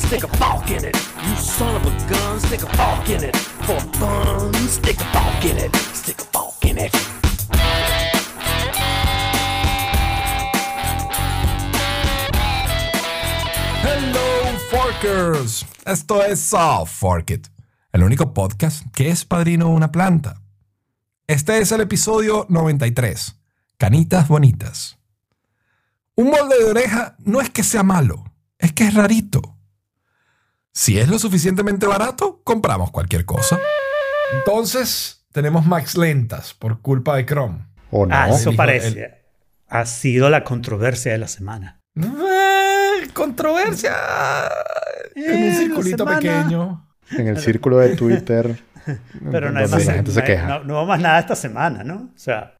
[0.00, 0.94] stick a fork in it.
[0.94, 3.36] You son of a gun, stick a fork in it.
[3.36, 5.76] For fun, stick a fork in it.
[5.94, 6.92] Stick a fork in it.
[13.82, 15.66] Hello, Forkers.
[15.84, 17.48] Esto es Soft Fork It,
[17.92, 20.42] el único podcast que es padrino de una planta.
[21.26, 23.36] Este es el episodio 93.
[23.78, 24.98] Canitas bonitas.
[26.14, 28.24] Un molde de oreja no es que sea malo,
[28.58, 29.55] es que es rarito.
[30.78, 33.58] Si es lo suficientemente barato, compramos cualquier cosa.
[34.34, 37.66] Entonces, tenemos Max lentas por culpa de Chrome.
[37.90, 38.14] ¿O no?
[38.14, 39.22] Ah, eso parece.
[39.68, 41.80] Ha sido la controversia de la semana.
[41.98, 43.94] Eh, controversia
[45.14, 46.86] en un Eh, circulito pequeño.
[47.10, 48.58] En el círculo de Twitter.
[49.32, 51.34] Pero no, hay más, la gente se no hay- no- no hubo más nada esta
[51.36, 52.10] semana, ¿no?
[52.14, 52.54] O sea,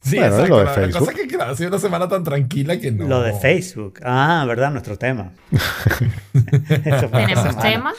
[0.00, 0.48] Sí, Bueno, exacto.
[0.54, 0.98] lo de la, la Facebook.
[1.00, 3.06] cosa es que claro, ha sido una semana tan tranquila que no.
[3.08, 4.00] lo de Facebook.
[4.04, 4.70] Ah, ¿verdad?
[4.70, 5.32] Nuestro tema.
[6.32, 7.92] ¿Tenemos tema?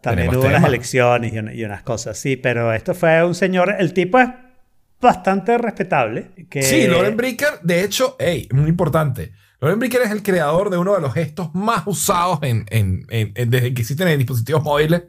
[0.00, 0.68] También Tenemos hubo unas tema.
[0.68, 2.18] elecciones y, una- y unas cosas.
[2.18, 3.74] Sí, pero esto fue un señor.
[3.78, 4.28] El tipo es
[5.00, 6.30] bastante respetable.
[6.48, 9.32] Que, Sí, Loren Bricker, de hecho, hey, muy importante.
[9.60, 13.32] Loren Bricker es el creador de uno de los gestos más usados en, en- en-
[13.34, 15.02] en- desde que existen en dispositivos móviles,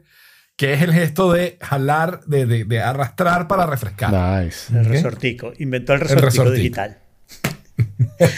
[0.56, 4.44] que es el gesto de jalar, de, de- de arrastrar para refrescar.
[4.44, 4.76] Nice.
[4.76, 5.52] El resortico.
[5.58, 6.56] Inventó el resortico, resortico.
[6.56, 6.98] digital.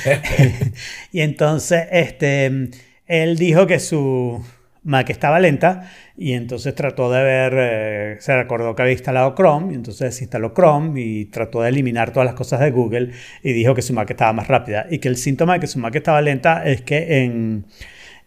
[1.13, 2.71] y entonces, este,
[3.07, 4.45] él dijo que su
[4.85, 9.73] Mac estaba lenta y entonces trató de ver, eh, se recordó que había instalado Chrome
[9.73, 13.11] y entonces desinstaló Chrome y trató de eliminar todas las cosas de Google
[13.43, 15.79] y dijo que su Mac estaba más rápida y que el síntoma de que su
[15.79, 17.65] Mac estaba lenta es que en,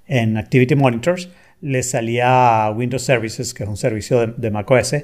[0.08, 1.30] en Activity Monitors
[1.62, 4.96] le salía Windows Services, que es un servicio de, de macOS,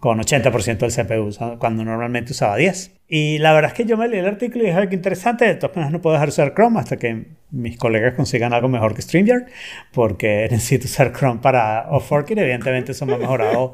[0.00, 2.96] con 80% del CPU, cuando normalmente usaba 10.
[3.06, 5.44] Y la verdad es que yo me leí el artículo y dije, "Ay, qué interesante,
[5.44, 8.68] de todas maneras no puedo dejar de usar Chrome hasta que mis colegas consigan algo
[8.68, 9.46] mejor que StreamYard,
[9.92, 13.72] porque necesito usar Chrome para Off-Forking, evidentemente eso me ha mejorado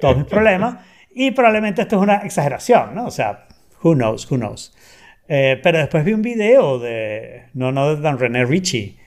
[0.00, 0.78] todos mis problemas,
[1.14, 3.06] y probablemente esto es una exageración, ¿no?
[3.06, 3.46] O sea,
[3.82, 4.74] who knows, who knows.
[5.28, 8.97] Eh, pero después vi un video de, no, no de Dan René Ritchie,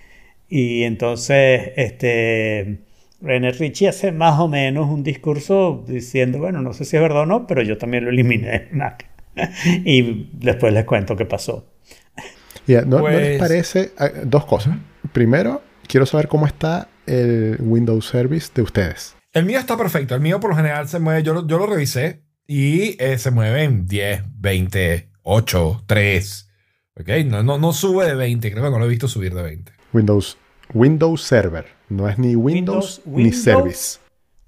[0.52, 2.82] y entonces, este,
[3.22, 7.22] René Ritchie hace más o menos un discurso diciendo, bueno, no sé si es verdad
[7.22, 8.70] o no, pero yo también lo eliminé.
[9.86, 11.72] y después les cuento qué pasó.
[12.68, 13.92] ¿no, ¿no Pues- les parece?
[13.98, 14.78] ah, Dos cosas.
[15.14, 19.16] Primero, quiero saber cómo está el Windows Service de ustedes.
[19.34, 20.16] El mío está perfecto.
[20.16, 23.32] El mío por lo general se mueve, yo lo, yo lo revisé y eh, se
[23.32, 26.50] mueve en 10, 20, 8, 3.
[27.00, 27.08] ¿Ok?
[27.26, 29.72] No, no, no sube de 20, creo que no lo he visto subir de 20.
[29.94, 30.38] Windows,
[30.74, 31.66] Windows Server.
[31.90, 34.00] No es ni Windows, Windows- ni Windows Service.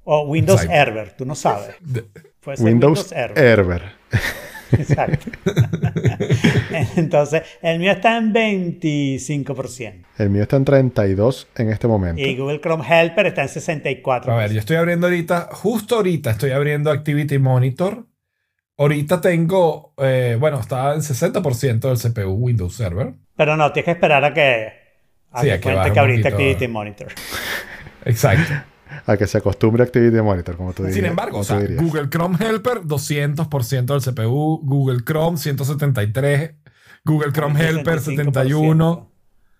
[0.06, 0.82] O Windows Exacto.
[0.92, 1.76] Herbert, tú no sabes.
[1.82, 2.06] De-
[2.42, 3.00] Puede ser Windows.
[3.08, 3.82] Server.
[4.74, 5.30] Exacto.
[6.96, 10.04] Entonces, el mío está en 25%.
[10.18, 12.22] El mío está en 32 en este momento.
[12.22, 14.28] Y Google Chrome Helper está en 64%.
[14.30, 18.06] A ver, yo estoy abriendo ahorita, justo ahorita estoy abriendo Activity Monitor.
[18.78, 23.14] Ahorita tengo, eh, bueno, está en 60% del CPU Windows Server.
[23.36, 24.74] Pero no, tienes que esperar a que,
[25.42, 26.28] Sí, que a que cuente baje que abriste.
[26.30, 27.08] Activity Monitor.
[28.06, 28.54] Exacto.
[29.06, 30.96] A que se acostumbre a Activity Monitor, como tú dirías.
[30.96, 31.60] Sin embargo, o sea.
[31.60, 36.56] Google Chrome Helper 200% del CPU, Google Chrome 173,
[37.04, 39.12] Google Chrome Helper 71,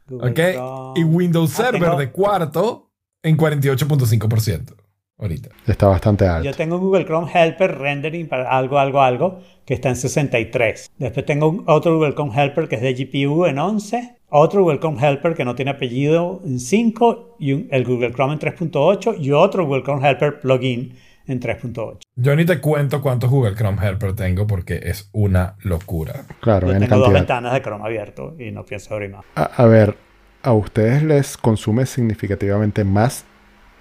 [0.08, 0.36] Google ¿ok?
[0.54, 1.00] Chrome.
[1.00, 2.92] Y Windows Ah, Server tengo- de cuarto
[3.24, 4.76] en 48.5%
[5.18, 5.50] ahorita.
[5.68, 6.46] Está bastante alto.
[6.50, 10.92] Yo tengo Google Chrome Helper Rendering para algo, algo, algo, que está en 63.
[10.98, 14.16] Después tengo un- otro Google Chrome Helper que es de GPU en 11.
[14.36, 17.36] Otro Chrome Helper que no tiene apellido en 5.
[17.40, 19.16] Y un- el Google Chrome en 3.8.
[19.20, 20.96] Y otro Chrome Helper plugin
[21.28, 22.00] en 3.8.
[22.16, 26.24] Yo ni te cuento cuántos Google Chrome Helper tengo porque es una locura.
[26.42, 27.20] Claro, Yo en tengo dos cantidad.
[27.22, 29.24] ventanas de Chrome abierto y no pienso abrir más.
[29.36, 29.96] A, a ver,
[30.42, 33.26] ¿a ustedes les consume significativamente más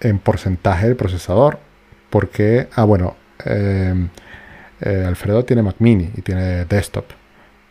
[0.01, 1.59] en porcentaje del procesador?
[2.11, 3.95] Porque, ah, bueno, eh,
[4.83, 7.07] eh, Alfredo tiene Mac Mini y tiene desktop.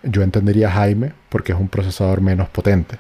[0.04, 2.98] Yo entendería Jaime porque es un procesador menos potente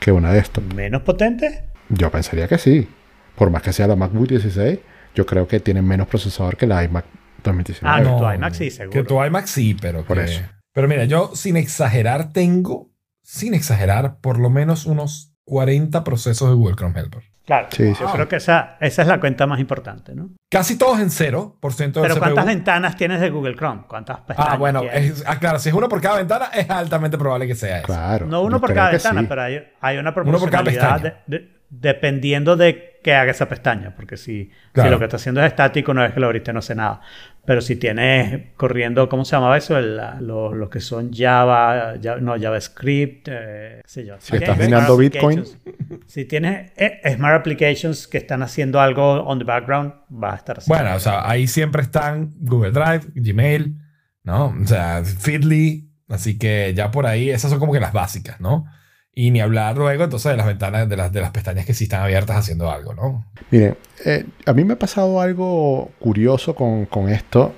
[0.00, 0.74] que una desktop.
[0.74, 1.64] ¿Menos potente?
[1.88, 2.88] Yo pensaría que sí.
[3.36, 4.78] Por más que sea la MacBook 16,
[5.14, 7.04] yo creo que tiene menos procesador que la iMac
[7.42, 7.96] 2019.
[7.96, 8.18] Ah, no.
[8.18, 8.90] tu iMac sí, seguro.
[9.02, 10.40] Que tu iMac sí, pero Por que- eso.
[10.72, 12.90] Pero mira, yo sin exagerar tengo,
[13.22, 17.22] sin exagerar, por lo menos unos 40 procesos de Google Chrome Helper.
[17.46, 17.68] Claro.
[17.70, 18.04] Sí, Yo sí.
[18.12, 20.30] creo que esa, esa es la cuenta más importante, ¿no?
[20.50, 23.82] Casi todos en 0% del Pero ¿cuántas ventanas tienes de Google Chrome?
[23.86, 27.16] ¿Cuántas pestañas Ah, bueno, es, ah, claro, si es uno por cada ventana, es altamente
[27.16, 27.86] probable que sea eso.
[27.86, 28.26] Claro.
[28.26, 29.26] No uno por cada ventana, sí.
[29.28, 33.92] pero hay, hay una proporcionalidad de- de- dependiendo de que haga esa pestaña.
[33.94, 34.88] Porque si, Claro.
[34.88, 37.00] si lo que está haciendo es estático, una vez que lo abriste no hace nada.
[37.44, 39.78] Pero si tienes corriendo, ¿cómo se llamaba eso?
[39.78, 44.16] El- los, los que son Java, ya- no, JavaScript, eh, qué sé yo.
[44.18, 45.56] Si estás minando applications.
[46.06, 50.58] Si tienes eh, Smart Applications que están haciendo algo on the background, va a estar
[50.58, 50.82] haciendo.
[50.82, 53.76] Bueno, o sea, ahí siempre están Google Drive, Gmail,
[54.22, 54.54] ¿no?
[54.62, 55.90] O sea, Feedly.
[56.08, 58.66] Así que ya por ahí, esas son como que las básicas, ¿no?
[59.12, 61.84] Y ni hablar luego entonces de las ventanas, de las, de las pestañas que sí
[61.84, 63.26] están abiertas haciendo algo, ¿no?
[63.50, 67.54] Miren, eh, a mí me ha pasado algo curioso con, con esto.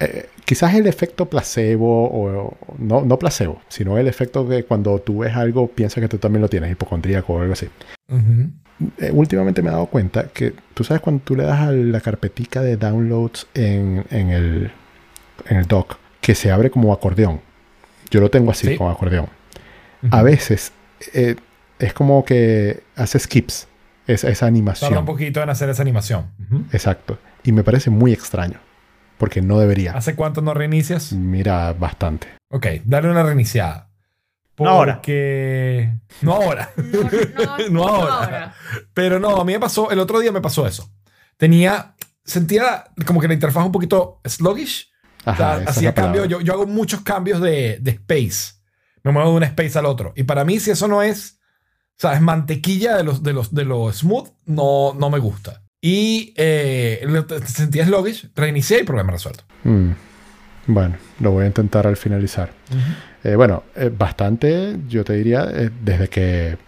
[0.00, 5.18] Eh, quizás el efecto placebo, o, no, no placebo, sino el efecto que cuando tú
[5.20, 7.68] ves algo piensas que tú también lo tienes, hipocondríaco o algo así.
[8.08, 8.50] Ujú.
[8.98, 12.00] Eh, últimamente me he dado cuenta que tú sabes cuando tú le das a la
[12.00, 14.70] carpetica de downloads en, en el,
[15.48, 17.40] en el dock, que se abre como acordeón.
[18.10, 18.76] Yo lo tengo así, Sí.
[18.76, 19.26] como acordeón.
[20.10, 20.72] A veces
[21.14, 21.36] eh,
[21.78, 23.66] es como que hace skips
[24.06, 24.98] esa, esa Tarda animación.
[24.98, 26.26] un poquito en hacer esa animación.
[26.46, 26.64] Ujú.
[26.72, 27.18] Exacto.
[27.44, 28.58] Y me parece muy extraño.
[29.18, 29.92] Porque no debería.
[29.92, 31.12] ¿Hace cuánto no reinicias?
[31.12, 32.28] Mira, bastante.
[32.50, 33.90] Ok, dale una reiniciada.
[34.58, 34.94] No ahora.
[34.96, 35.92] Porque...
[36.22, 36.70] No ahora.
[37.38, 38.54] No, no, No ahora.
[38.94, 40.90] Pero no, a mí me pasó, el otro día me pasó eso.
[41.36, 44.90] Tenía, sentía como que la interfaz un poquito sluggish.
[45.26, 46.20] O sea, Ajá, es hacía la palabra.
[46.20, 48.54] cambio, yo, yo hago muchos cambios de, de space.
[49.02, 50.12] Me muevo de un space al otro.
[50.16, 51.40] Y para mí, si eso no es,
[51.98, 52.20] ¿sabes?
[52.20, 55.62] Mantequilla de los, de los, de los smooth, no, no me gusta.
[55.80, 59.44] Y eh, lo- sentía sluggish, reinicié y problema resuelto.
[59.64, 59.90] Mm.
[60.68, 62.50] Bueno, lo voy a intentar al finalizar.
[63.22, 66.58] Eh, bueno, eh, bastante, yo te diría, eh, desde que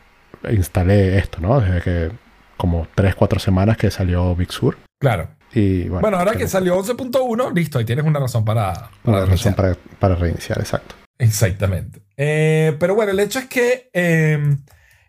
[0.50, 1.60] instalé esto, ¿no?
[1.60, 2.10] Desde que
[2.56, 4.76] como 3, 4 semanas que salió Big Sur.
[5.00, 5.30] Claro.
[5.52, 8.88] Y bueno, Bueno, ahora creo- que salió 11.1, listo, ahí tienes una razón para, una
[9.02, 9.54] para razón reiniciar.
[9.56, 10.94] para, para reiniciar, exacto.
[11.18, 12.00] Exactamente.
[12.16, 14.56] Pero bueno, el hecho es que eh,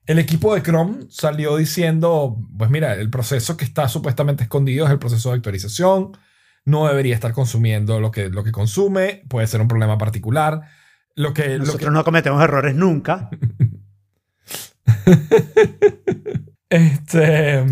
[0.10, 4.92] el equipo de Chrome salió diciendo, pues mira, el proceso que está supuestamente escondido es
[4.92, 6.18] el proceso de actualización,
[6.66, 10.62] no debería estar consumiendo lo que, lo que consume, puede ser un problema particular.
[11.16, 13.30] Lo que, lo Nosotros que- no cometemos errores nunca.
[16.70, 17.66] Este.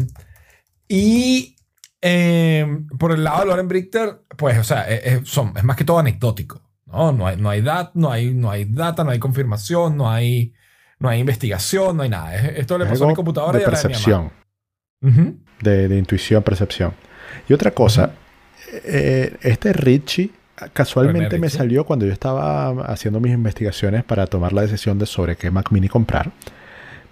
[0.87, 1.55] Y
[2.01, 2.65] eh,
[2.97, 5.99] por el lado de Loren Brichter, pues, o sea, es- son- es más que todo
[5.99, 6.63] anecdótico.
[6.85, 7.11] ¿no?
[7.11, 10.53] No, hay, no, hay dat- no, hay, no hay data, no hay confirmación, no hay,
[10.99, 12.35] no hay investigación, no hay nada.
[12.35, 14.31] Es- esto le Es pasó a mi computadora de y a la de mi percepción,
[15.61, 16.93] de, de intuición, percepción.
[17.47, 18.11] Y otra cosa,
[18.83, 20.31] eh, este Richie
[20.73, 25.35] casualmente me salió cuando yo estaba haciendo mis investigaciones para tomar la decisión de sobre
[25.35, 26.31] qué Mac Mini comprar.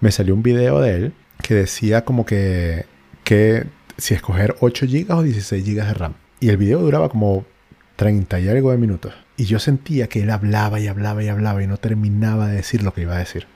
[0.00, 1.12] Me salió un video de él
[1.42, 2.86] que decía como que,
[3.24, 3.66] que
[3.98, 6.14] si escoger 8 GB o 16 GB de RAM.
[6.40, 7.46] Y el video duraba como
[7.96, 9.14] 30 y algo de minutos.
[9.38, 12.82] Y yo sentía que él hablaba y hablaba y hablaba y no terminaba de decir
[12.82, 13.46] lo que iba a decir.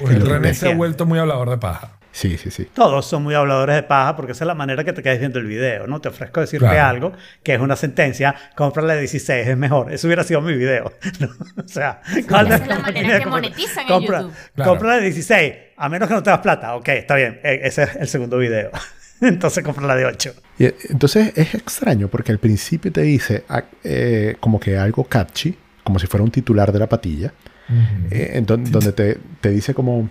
[0.00, 1.92] El René se ha vuelto muy hablador de paja.
[2.10, 2.66] Sí, sí, sí.
[2.74, 5.38] Todos son muy habladores de paja porque esa es la manera que te quedas viendo
[5.38, 6.00] el video, ¿no?
[6.00, 6.88] Te ofrezco decirte Claro.
[6.88, 7.12] algo
[7.44, 9.92] que es una sentencia, cómprala de 16, es mejor.
[9.92, 10.90] Eso hubiera sido mi video.
[11.20, 11.28] ¿no?
[11.64, 14.34] O sea, ¿cuál esa de es la manera que compra- monetizan en compra, YouTube.
[14.54, 14.70] Claro.
[14.70, 16.74] Cómprala de 16, a menos que no tengas plata.
[16.74, 18.70] Ok, está bien, e- ese es el segundo video.
[19.20, 20.34] Entonces cómprala de 8.
[20.58, 25.04] Y, eh, entonces es extraño porque al principio te dice ah, eh, como que algo
[25.04, 27.32] catchy, como si fuera un titular de la patilla,
[28.10, 30.08] eh, en don- donde te, te dice como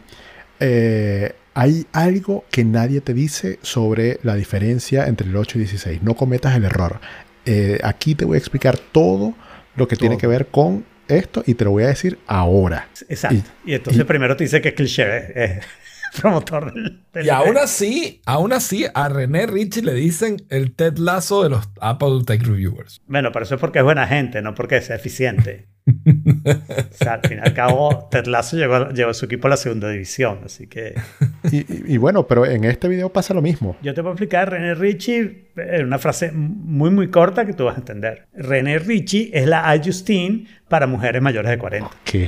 [0.59, 6.03] eh, hay algo que nadie te dice sobre la diferencia entre el 8 y 16.
[6.03, 6.99] No cometas el error.
[7.45, 9.33] Eh, aquí te voy a explicar todo
[9.75, 10.21] lo que tiene Todo.
[10.21, 12.89] que ver con esto y te lo voy a decir ahora.
[13.09, 13.49] Exacto.
[13.65, 15.57] Y, entonces primero te dice que es cliché, es,
[16.13, 20.73] es promotor del, del Y aún así, aún así, a René Ritchie le dicen el
[20.73, 23.01] Ted Lasso de los Apple Tech Reviewers.
[23.07, 25.67] Bueno, pero eso es porque es buena gente, no porque sea eficiente.
[25.87, 29.51] o sea, al fin y al cabo, Ted Lasso llevó, llevó a su equipo a
[29.51, 30.95] la segunda división, así que...
[31.51, 33.77] Y, y- y bueno, pero en este video pasa lo mismo.
[33.81, 37.63] Yo te voy a explicar René Ritchie en una frase muy, muy corta que tú
[37.63, 38.27] vas a entender.
[38.33, 41.89] René Ritchie es la Justine para mujeres mayores de 40.
[42.03, 42.27] Que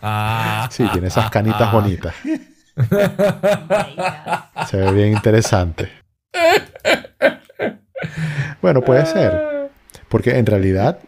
[0.00, 2.14] Ah, sí, tiene esas canitas bonitas.
[4.70, 5.90] Se ve bien interesante.
[8.62, 9.68] Bueno, puede ser.
[10.08, 10.98] Porque en realidad,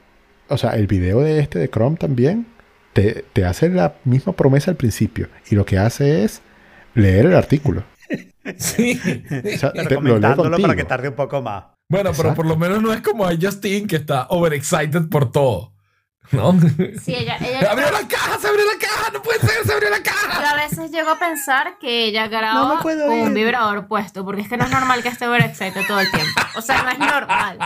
[0.49, 2.47] o sea, el video de este de Chrome también
[2.93, 5.29] te, te hace la misma promesa al principio.
[5.51, 6.43] Y lo que hace es
[6.95, 7.85] leer el artículo.
[8.57, 9.01] sí.
[9.55, 11.65] O sea, te- lo para que tarde un poco más.
[11.91, 15.73] Bueno, pero por lo menos no es como a Justin que está overexcited por todo.
[16.31, 16.53] ¿No?
[17.03, 18.39] Sí, ella, ella ¡Abrió la caja!
[18.39, 19.11] ¡Se abrió la caja!
[19.13, 19.65] ¡No puede ser!
[19.65, 20.51] ¡Se abrió la caja!
[20.53, 24.43] a veces llego a pensar que ella graba me puedo con un vibrador puesto, porque
[24.43, 26.41] es que no es normal que esté overexcited todo el tiempo.
[26.57, 27.59] O sea, no es normal.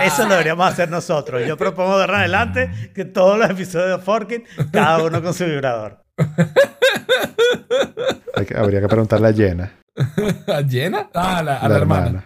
[0.00, 1.42] Eso lo deberíamos hacer nosotros.
[1.46, 5.34] Yo propongo de ahora en adelante que todos los episodios de Forkit, cada uno con
[5.34, 6.02] su vibrador.
[8.34, 9.72] Hay que- habría que preguntarle a Jenna,
[10.48, 11.08] ¿A Jenna?
[11.14, 12.06] Ah, a la, a la, la hermana.
[12.06, 12.24] hermana.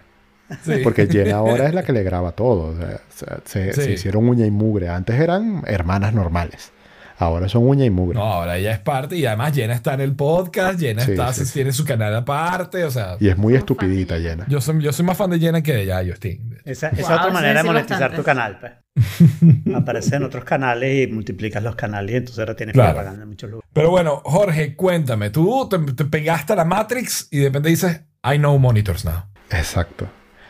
[0.65, 0.75] Sí.
[0.85, 2.69] Porque Jen ahora es la que le graba todo.
[2.69, 3.81] o sea, se, se- Sí.
[3.83, 4.89] se hicieron uña y mugre.
[4.89, 6.73] Antes eran hermanas normales.
[7.19, 8.19] Ahora son uña y mugre.
[8.19, 11.33] No, ahora ella es parte y además Jenna está en el podcast, Jenna Sí, está,
[11.33, 11.53] sí, sí.
[11.55, 14.21] tiene su canal aparte, o sea, Y es muy estupidita.
[14.21, 14.45] Jenna.
[14.49, 16.59] yo soy, yo soy más fan de Jenna que de ya Justin.
[16.67, 18.17] Esa, esa Wow, otra manera de monetizar bastante.
[18.19, 18.73] tu canal, pues.
[20.13, 22.95] En otros canales y multiplicas los canales y entonces ahora tienes Claro.
[22.95, 23.71] propaganda en muchos lugares.
[23.73, 28.03] Pero bueno, Jorge, cuéntame, tú te, te pegaste a la Matrix y de repente dices,
[28.31, 29.25] I know monitors now.
[29.51, 30.07] Exacto.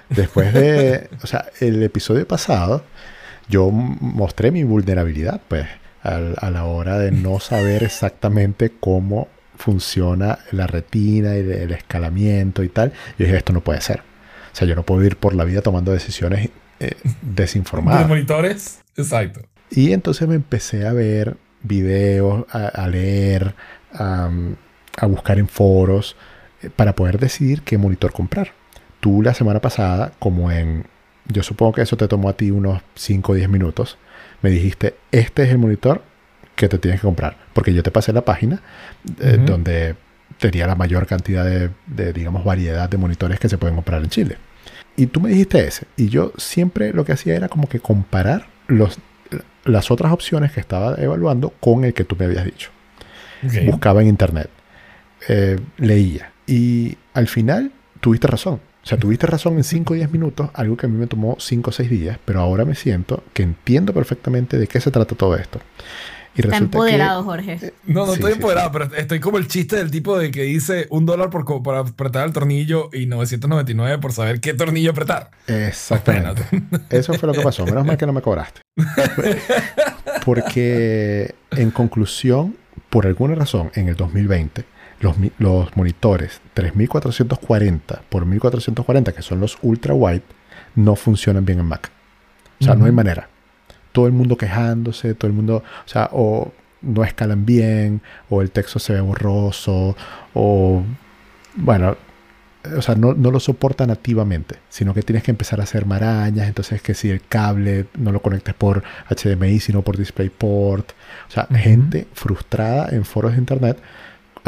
[0.09, 2.85] Después de, o sea, el episodio pasado,
[3.49, 5.67] yo mostré mi vulnerabilidad, pues,
[6.03, 12.69] a la hora de no saber exactamente cómo funciona la retina y el escalamiento y
[12.69, 12.93] tal.
[13.19, 14.01] Yo dije, esto no puede ser.
[14.01, 18.09] O sea, yo no puedo ir por la vida tomando decisiones eh, ¿De desinformadas.
[18.09, 18.81] monitores?
[18.97, 19.41] Exacto.
[19.71, 23.55] Y entonces me empecé a ver videos, a, a leer,
[23.93, 24.31] a,
[24.97, 26.17] a buscar en foros
[26.63, 28.53] eh, para poder decidir qué monitor comprar.
[29.01, 30.85] Tú la semana pasada, como en,
[31.29, 33.99] yo supongo que eso te tomó a ti unos 5 o 10 minutos,
[34.43, 36.03] me dijiste, este es el monitor
[36.55, 37.37] que te tienes que comprar.
[37.53, 38.63] Porque yo te pasé la página
[39.21, 39.95] eh, donde
[40.39, 44.09] tenía la mayor cantidad de, de, digamos, variedad de monitores que se pueden comprar en
[44.09, 44.37] Chile.
[44.97, 45.87] Y tú me dijiste ese.
[45.97, 48.99] Y yo siempre lo que hacía era como que comparar los,
[49.65, 52.71] las otras opciones que estaba evaluando con el que tú me habías dicho.
[53.67, 54.49] Buscaba en internet,
[55.29, 56.33] eh, leía.
[56.47, 58.61] Y al final tuviste razón.
[58.87, 61.35] O sea, tuviste razón en 5 o 10 minutos, algo que a mí me tomó
[61.41, 65.17] 5 o 6 días, pero ahora me siento que entiendo perfectamente de qué se trata
[65.17, 65.59] todo esto.
[66.37, 67.73] Y Está resulta empoderado, Jorge.
[67.85, 70.43] No, no Sí, estoy sí, empoderado, pero estoy como el chiste del tipo de que
[70.43, 75.33] dice un dólar por, por apretar el tornillo y 999 por saber qué tornillo apretar.
[75.49, 76.43] Exactamente.
[76.91, 77.65] Eso fue lo que pasó.
[77.65, 78.61] Menos mal que no me cobraste.
[80.25, 82.57] Porque, en conclusión,
[82.89, 84.65] por alguna razón, en el 2020,
[85.01, 90.23] los, los monitores 3440 por 1440, que son los ultra wide,
[90.75, 91.91] no funcionan bien en Mac.
[92.61, 93.29] O sea, no hay manera.
[93.93, 98.51] Todo el mundo quejándose, todo el mundo, o sea, o no escalan bien, o el
[98.51, 99.97] texto se ve borroso,
[100.35, 100.83] o,
[101.55, 101.97] bueno,
[102.77, 106.49] o sea, no, no lo soporta nativamente, sino que tienes que empezar a hacer marañas,
[106.49, 110.93] entonces que si el cable no lo conectes por HDMI, sino por DisplayPort.
[111.29, 113.79] O sea, gente frustrada en foros de internet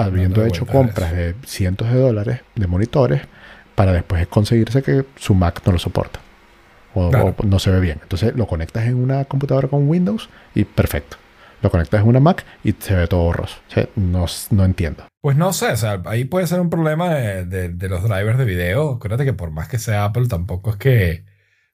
[0.05, 3.23] habiendo hecho compras de cientos de dólares de monitores
[3.75, 6.21] para después conseguirse que su Mac no lo soporta.
[6.95, 7.35] O, Claro.
[7.37, 7.99] o no se ve bien.
[8.03, 11.17] Entonces lo conectas en una computadora con Windows y perfecto.
[11.61, 13.57] Lo conectas en una Mac y se ve todo borroso.
[13.69, 15.05] O sea, no, no entiendo.
[15.21, 18.39] Pues no sé, o sea, ahí puede ser un problema de, de- de los drivers
[18.39, 18.93] de video.
[18.93, 21.25] Acuérdate que por más que sea Apple, tampoco es que.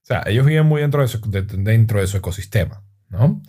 [0.03, 3.41] O sea, ellos viven muy dentro de su, de- dentro de su ecosistema, ¿no?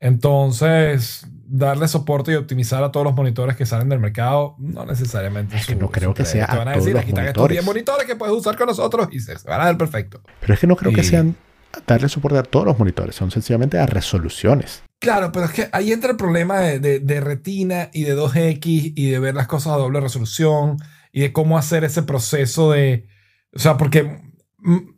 [0.00, 5.56] Entonces, darle soporte y optimizar a todos los monitores que salen del mercado, no necesariamente.
[5.56, 7.56] Es que no creo que sea Te van a a decir, aquí están estos monitores.
[7.56, 10.22] 10 monitores que puedes usar con nosotros y se, van a ver perfecto.
[10.40, 11.34] Pero es que no creo que sean
[11.86, 14.82] darle soporte a todos los monitores, son sencillamente a resoluciones.
[15.00, 18.92] Claro, pero es que ahí entra el problema de, de- de retina y de 2X
[18.96, 20.76] y de ver las cosas a doble resolución
[21.12, 23.06] y de cómo hacer ese proceso de...
[23.54, 24.20] O sea, porque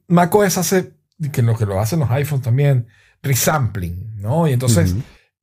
[0.09, 0.92] macOS hace,
[1.32, 2.88] que lo que lo hacen los iPhones también,
[3.23, 4.47] resampling, ¿no?
[4.49, 4.94] Y entonces.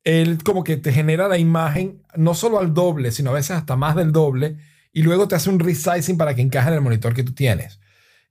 [0.04, 3.76] Él como que te genera la imagen no solo al doble, sino a veces hasta
[3.76, 4.56] más del doble
[4.92, 7.80] y luego te hace un resizing para que encaje en el monitor que tú tienes.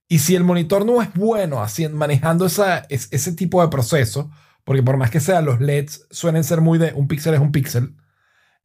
[0.07, 4.31] Y si el monitor no es bueno haciendo, manejando esa, es- ese tipo de proceso,
[4.63, 7.51] porque por más que sea, los LEDs suelen ser muy de un píxel es un
[7.51, 7.95] píxel,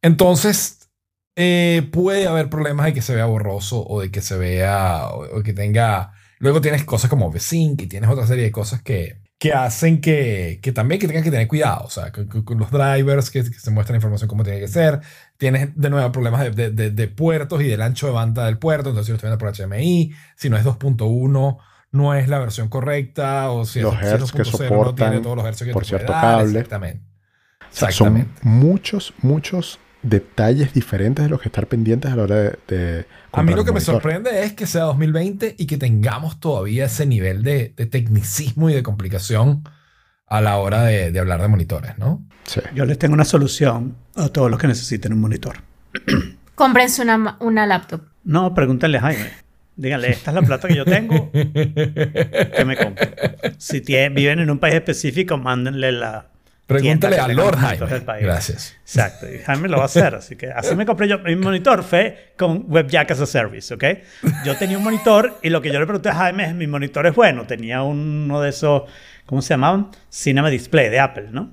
[0.02, 0.90] entonces
[1.36, 5.38] eh, puede haber problemas de que se vea borroso o de que se vea o,
[5.40, 6.12] o que tenga...
[6.38, 10.58] Luego tienes cosas como VSync y tienes otra serie de cosas que, que hacen que,
[10.62, 13.70] que también que tengan que tener cuidado, o sea, con, los drivers que, que se
[13.70, 15.00] muestran información como tiene que ser.
[15.36, 18.56] Tienes de nuevo problemas de, de- de- de puertos y del ancho de banda del
[18.56, 21.58] puerto, entonces si lo estoy viendo por HDMI, si no es 2.1
[21.92, 24.94] no es la versión correcta o si Los es, si es hertz que 2.0 no
[24.94, 26.44] tiene todos los hercios que por te cierto dar, cable.
[26.60, 27.04] Exactamente.
[27.60, 28.40] O sea, son Exactamente.
[28.44, 32.58] muchos, muchos detalles diferentes de los que estar pendientes a la hora de...
[32.68, 36.84] de A mí lo que me sorprende es que sea 2020 y que tengamos todavía
[36.84, 39.64] ese nivel de, de tecnicismo y de complicación
[40.26, 42.22] a la hora de, de hablar de monitores, ¿no?
[42.44, 42.60] Sí.
[42.74, 45.56] Yo les tengo una solución a todos los que necesiten un monitor.
[46.54, 48.02] Cómprense una, una laptop.
[48.24, 49.44] No, pregúntenle a Jaime.
[49.76, 53.14] Díganle, esta es la plata que yo tengo, que me compren.
[53.58, 56.28] Si viven en un país específico, mándenle la...
[56.66, 57.86] Pregúntale a Lord Jaime.
[58.22, 58.76] Gracias.
[58.80, 61.82] Exacto, y Jaime lo va a hacer, así que así me compré yo mi monitor,
[61.82, 63.84] fue con WebJack as a Service, ¿ok?
[64.46, 67.06] Yo tenía un monitor y lo que yo le pregunté a Jaime es, mi monitor
[67.06, 68.84] es bueno, tenía uno de esos,
[69.26, 69.90] ¿cómo se llamaban?
[70.08, 71.52] Cinema Display de Apple, ¿no?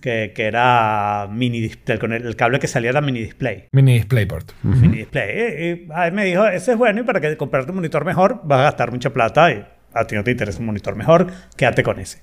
[0.00, 3.64] Que, que era mini display, con el, el cable que salía era mini display.
[3.72, 4.52] Mini DisplayPort.
[4.62, 5.30] Mini display.
[5.36, 8.40] Y, y Jaime me dijo, ese es bueno y para que comprarte un monitor mejor
[8.44, 11.26] vas a gastar mucha plata y a ti no te interesa un monitor mejor,
[11.56, 12.20] quédate con ese.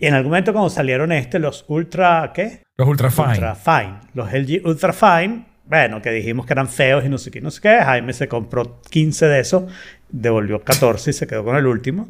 [0.00, 2.62] Y en algún momento cuando salieron este, los Ultra, ¿qué?
[2.78, 3.28] Los Ultra Fine.
[3.28, 3.94] Ultra Fine.
[4.14, 7.50] Los LG Ultra Fine, bueno, que dijimos que eran feos y no sé qué, no
[7.50, 7.78] sé qué.
[7.82, 9.64] Jaime se compró 15 de esos,
[10.08, 12.08] devolvió 14 y se quedó con el último.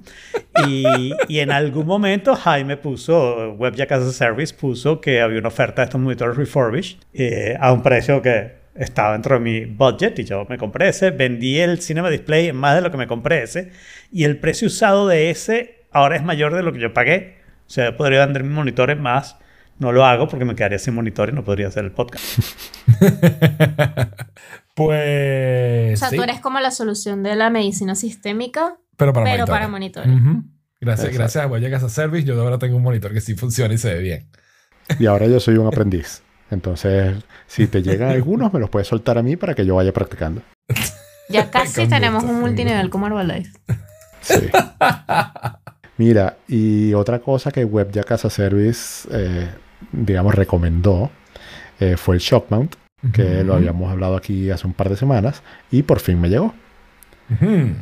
[0.68, 5.48] Y, y en algún momento Jaime puso, WebJack as a Service puso que había una
[5.48, 10.16] oferta de estos monitores refurbished eh, a un precio que estaba dentro de mi budget
[10.20, 11.10] y yo me compré ese.
[11.10, 13.72] Vendí el Cinema Display en más de lo que me compré ese.
[14.12, 17.39] Y el precio usado de ese ahora es mayor de lo que yo pagué.
[17.70, 19.36] O sea, yo podría vender mis monitores más.
[19.78, 22.24] No lo hago porque me quedaría sin monitor y no podría hacer el podcast.
[24.74, 25.94] Pues.
[25.94, 29.36] O sea, sí, tú eres como la solución de la medicina sistémica, pero para pero
[29.40, 29.50] monitores.
[29.50, 30.10] para monitores.
[30.10, 30.44] Ujú.
[30.80, 31.18] Gracias, Exacto.
[31.18, 33.78] gracias a Voyager as a Service, yo ahora tengo un monitor que sí funciona y
[33.78, 34.30] se ve bien.
[34.98, 36.22] Y ahora yo soy un aprendiz.
[36.50, 37.14] Entonces,
[37.46, 40.40] si te llegan algunos, me los puedes soltar a mí para que yo vaya practicando.
[41.28, 43.52] Ya casi tenemos gusto, un multinivel como Herbalife.
[44.22, 44.48] Sí.
[46.00, 49.48] Mira, y otra cosa que WebJack as a Service, eh,
[49.92, 51.10] digamos, recomendó
[51.78, 52.74] eh, fue el shock mount,
[53.12, 56.54] que lo habíamos hablado aquí hace un par de semanas, y por fin me llegó.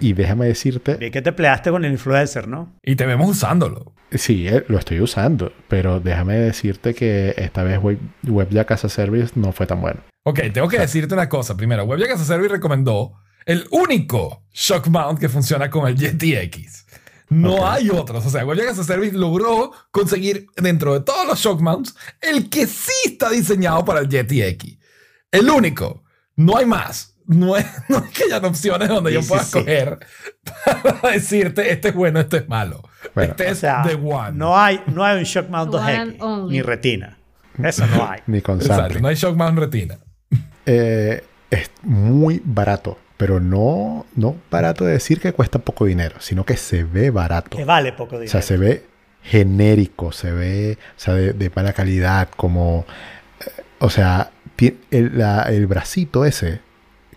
[0.01, 2.73] Y déjame decirte, Vi que te peleaste con el influencer, ¿no?
[2.83, 3.93] Y te vemos usándolo.
[4.11, 8.89] sí, eh, lo estoy usando, pero déjame decirte que esta vez Web- WebJack as a
[8.89, 10.01] Service no fue tan bueno.
[10.25, 11.57] Ok, tengo que decirte una cosa.
[11.57, 13.13] Primero, WebJack as a Service recomendó
[13.47, 16.85] el único shock mount que funciona con el Yeti X.
[17.31, 18.25] No hay otros.
[18.25, 22.49] O sea, WebJack as a Service logró conseguir dentro de todos los shock mounts el
[22.49, 24.79] que sí está diseñado para el Yeti X.
[25.31, 26.05] El único.
[26.37, 27.15] No hay más.
[27.27, 29.59] No es, no es que hayan opciones donde Sí, yo pueda sí.
[29.59, 29.99] escoger
[30.65, 32.83] para decirte este es bueno, este es malo.
[33.15, 34.33] Bueno, este O es sea, the one.
[34.33, 36.53] no hay, no hay un shock mount One 2X, and only.
[36.57, 37.19] ni retina.
[37.63, 38.21] Eso no hay.
[38.27, 39.99] Ni con Exacto, no hay shock mount retina.
[40.65, 46.45] Eh, es muy barato, pero no, no barato de decir que cuesta poco dinero, sino
[46.47, 47.55] que se ve barato.
[47.57, 48.31] Que vale poco O dinero.
[48.33, 48.85] sea, se ve
[49.23, 52.87] genérico, se ve, o sea, de, de mala calidad, como,
[53.41, 53.51] eh,
[53.81, 54.31] o sea,
[54.91, 56.61] el, la- el bracito ese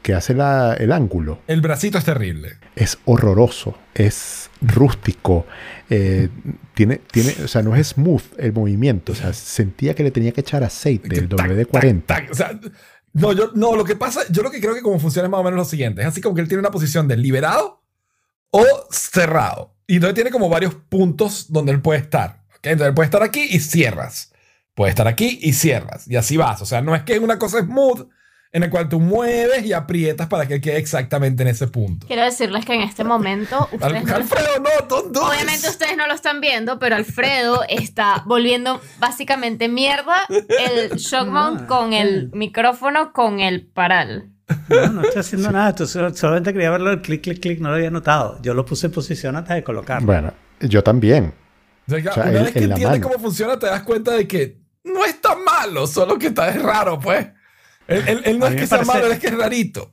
[0.02, 2.58] que hace la- el ángulo El bracito es terrible.
[2.76, 5.46] es horroroso, es rústico,
[5.90, 6.30] eh,
[6.74, 10.32] tiene, tiene, o sea, no es smooth el movimiento, o sea, sentía que le tenía
[10.32, 12.02] que echar aceite, el Tac, WD-40.
[12.06, 12.32] tac, tac.
[12.32, 12.60] O sea,
[13.14, 15.42] no, yo, no, lo que pasa, yo lo que creo que como funciona es más
[15.42, 16.02] o menos lo siguiente.
[16.02, 17.82] Es así como que él tiene una posición de liberado
[18.52, 19.76] o cerrado.
[19.88, 22.44] Y entonces tiene como varios puntos donde él puede estar.
[22.64, 24.32] Entonces él puede estar aquí y cierras.
[24.76, 26.08] Puede estar aquí y cierras.
[26.08, 26.62] Y así vas.
[26.62, 28.08] O sea, no es que es una cosa smooth
[28.54, 32.06] en la cual tú mueves y aprietas para que quede exactamente en ese punto.
[32.08, 36.06] Quiero decirles que en este momento ustedes no, Alfredo, no, don't do obviamente ustedes no
[36.08, 43.14] lo están viendo, pero Alfredo está volviendo básicamente mierda el shock mount con el micrófono
[43.14, 44.30] con el paral.
[44.68, 45.70] No, no estoy haciendo nada.
[45.70, 47.60] Esto solo- solamente quería verlo el clic, clic, clic.
[47.62, 48.38] No lo había notado.
[48.42, 50.06] Yo lo puse en posición antes de colocarlo.
[50.06, 51.34] Bueno, yo también.
[51.88, 54.28] O sea, O sea, una en- vez que entiendes cómo funciona, te das cuenta de
[54.28, 57.28] que no es tan malo, solo que está es raro, pues.
[57.88, 59.92] Él, él- él no es que sea parece- malo, él es que es rarito.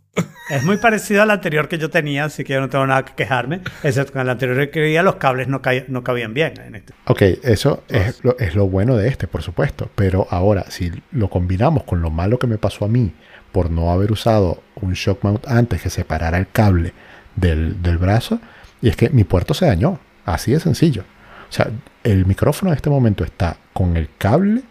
[0.51, 3.12] Es muy parecido al anterior que yo tenía, así que yo no tengo nada que
[3.14, 3.61] quejarme.
[3.83, 6.55] Excepto que en el anterior que veía los cables no, caí- no cabían bien.
[6.59, 6.92] En este.
[7.07, 9.90] Ok, eso es lo, es lo bueno de este, por supuesto.
[9.94, 13.12] Pero ahora, si lo combinamos con lo malo que me pasó a mí
[13.53, 16.92] por no haber usado un shock mount antes que separara el cable
[17.37, 18.40] del, del brazo,
[18.81, 20.01] y es que mi puerto se dañó.
[20.24, 21.03] Así de sencillo.
[21.48, 21.68] O sea,
[22.05, 24.62] el micrófono en este momento está con el cable,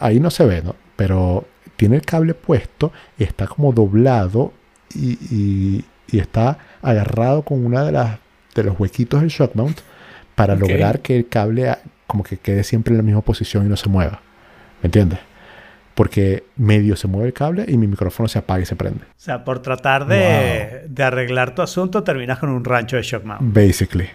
[0.00, 0.74] ahí no se ve, ¿no?
[0.96, 1.46] Pero
[1.80, 4.52] tiene el cable puesto y está como doblado
[4.94, 8.18] y, y- y está agarrado con una de las
[8.54, 9.78] de los huequitos del shock mount
[10.34, 11.74] para lograr que el cable
[12.06, 14.20] como que quede siempre en la misma posición y no se mueva.
[14.82, 15.20] ¿Me entiendes?
[15.94, 19.00] Porque medio se mueve el cable y mi micrófono se apaga y se prende.
[19.04, 23.24] O sea, por tratar de, de arreglar tu asunto, terminas con un rancho de shock
[23.24, 23.40] mount.
[23.42, 24.08] Basically.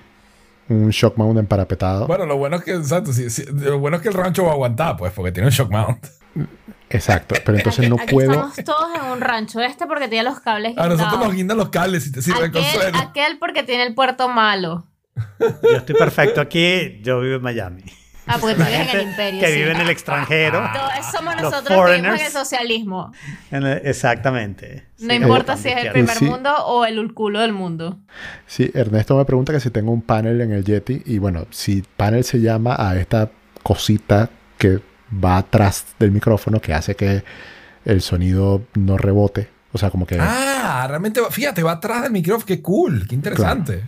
[0.70, 2.06] Un shock mount emparapetado.
[2.06, 4.50] Bueno, lo bueno es que, exacto, sí, sí, lo bueno es que el rancho va
[4.50, 6.06] a aguantar, pues, porque tiene un shock mount.
[6.90, 7.36] Exacto.
[7.46, 8.32] Pero entonces no Aquí puedo.
[8.32, 9.60] estamos todos en un rancho.
[9.62, 12.46] Este porque tiene los cables A nosotros nos guindan los cables y te sirve el
[12.46, 12.98] aquel, consuelo.
[13.00, 14.86] aquel porque tiene el puerto malo.
[15.40, 17.84] Yo estoy perfecto aquí, yo vivo en Miami.
[18.28, 19.40] Ah, porque tú vives en el imperio.
[19.40, 19.54] que sí.
[19.56, 20.60] vive en el extranjero.
[20.74, 23.12] Todos somos Los nosotros que vivimos en el socialismo.
[23.52, 24.88] En el- exactamente.
[25.00, 26.26] No Sí, importa si es el primer Sí.
[26.26, 28.00] mundo o el culo del mundo.
[28.48, 31.04] Sí, Ernesto me pregunta que si tengo un panel en el Yeti.
[31.06, 33.30] Y bueno, si panel se llama a esta
[33.62, 34.80] cosita que
[35.14, 37.24] va atrás del micrófono que hace que
[37.86, 39.50] el sonido no rebote.
[39.74, 42.46] O sea, como que Ah, realmente, va- fíjate, va atrás del micrófono.
[42.46, 43.84] Qué cool, qué interesante.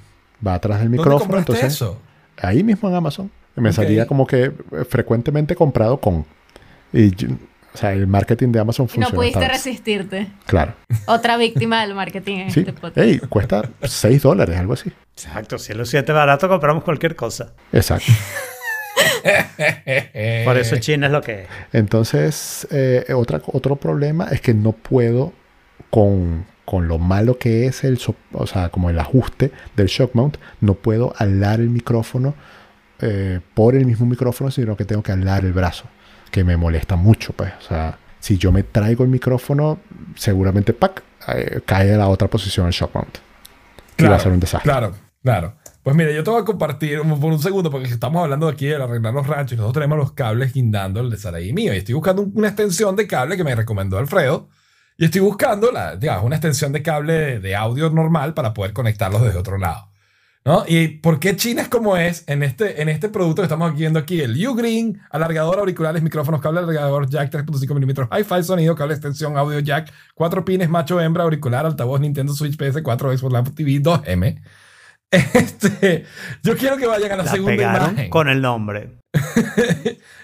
[0.45, 1.19] va atrás del ¿Dónde micrófono.
[1.19, 2.01] compraste Entonces, eso?
[2.41, 3.31] ahí mismo en Amazon.
[3.55, 4.53] Me salía como que eh,
[4.87, 6.25] frecuentemente comprado con.
[6.93, 7.29] Y yo-
[7.73, 9.15] O sea, el marketing de Amazon Y no funciona.
[9.15, 10.27] pudiste resistirte.
[10.47, 10.73] Claro.
[11.05, 12.61] Otra víctima del marketing en Sí.
[12.61, 12.97] este podcast.
[12.97, 14.91] Ey, cuesta 6 dólares, algo así.
[15.13, 17.53] Exacto, si es lo siete barato, compramos cualquier cosa.
[17.71, 18.11] Exacto.
[20.45, 21.47] Por eso China es lo que es.
[21.73, 25.33] Entonces, eh, otra, otro problema es que no puedo
[25.89, 27.99] con, con lo malo que es el,
[28.33, 32.35] o sea, como el ajuste del shock mount, no puedo alar el micrófono
[32.99, 35.85] eh, por el mismo micrófono, sino que tengo que alar el brazo,
[36.31, 37.53] que me molesta mucho, pues.
[37.59, 39.79] O sea, si yo me traigo el micrófono,
[40.15, 41.03] seguramente ¡pac!
[41.27, 43.17] eh, cae a la otra posición el shock mount.
[43.97, 44.69] Y va a ser un desastre.
[44.69, 45.55] Claro, claro.
[45.83, 48.75] Pues mira, yo te voy a compartir por un segundo, porque estamos hablando aquí de
[48.75, 51.73] arreglar los ranchos y nosotros tenemos los cables guindando el de Saraí mío.
[51.73, 54.49] Y estoy buscando un- una extensión de cable que me recomendó Alfredo.
[54.97, 59.21] Y estoy buscando la, digamos, una extensión de cable de, audio normal para poder conectarlos
[59.21, 59.91] desde otro lado.
[60.43, 60.63] ¿No?
[60.67, 63.99] ¿Y por qué China es como es en este, en este producto que estamos viendo
[63.99, 64.21] aquí?
[64.21, 69.59] El U-Green, alargador, auriculares, micrófonos, cable alargador, jack 3.5 milímetros, hi-fi, sonido, cable extensión, audio
[69.59, 74.41] jack, 4 pines, macho, hembra, auricular, altavoz, Nintendo Switch PS4, Xbox Lamp TV 2M.
[75.33, 76.05] Este,
[76.43, 78.09] yo quiero que vayan a la, La segunda pegaron imagen.
[78.09, 78.97] con el nombre.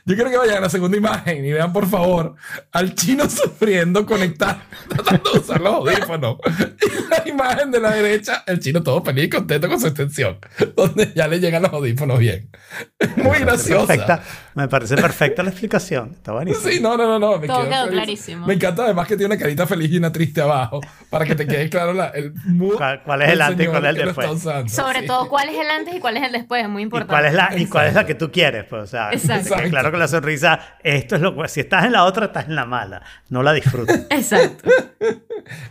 [0.05, 2.35] Yo quiero que vayan a la segunda imagen y vean, por favor,
[2.73, 6.37] al chino sufriendo conectar, tratando de usar los audífonos.
[6.81, 10.39] Y la imagen de la derecha, el chino todo feliz y contento con su extensión,
[10.75, 12.49] donde ya le llegan los audífonos bien.
[13.17, 13.87] Muy graciosa.
[13.87, 14.23] Perfecta.
[14.55, 16.11] Me parece perfecta la explicación.
[16.13, 16.69] Está buenísimo.
[16.69, 17.39] Sí, no, no, no, no.
[17.39, 18.45] Me Todo quedó clarísimo.
[18.45, 21.47] Me encanta además que tiene una carita feliz y una triste abajo, para que te
[21.47, 22.75] quede claro la- el mood.
[22.75, 24.29] ¿Cuál- cuál es el antes y cuál es el después?
[24.29, 24.69] usando.
[24.69, 25.07] Sobre Sí.
[25.07, 26.61] todo, ¿cuál es el antes y cuál es el después?
[26.63, 27.13] Es muy ¿Y importante.
[27.13, 28.65] cuál, es la, ¿Y cuál es la que tú quieres?
[28.73, 29.55] Pues, o sea, Exacto.
[29.55, 31.47] que claro que la sonrisa, esto es lo que...
[31.47, 33.03] Si estás en la otra, estás en la mala.
[33.29, 34.07] No la disfrutas.
[34.09, 34.67] Exacto.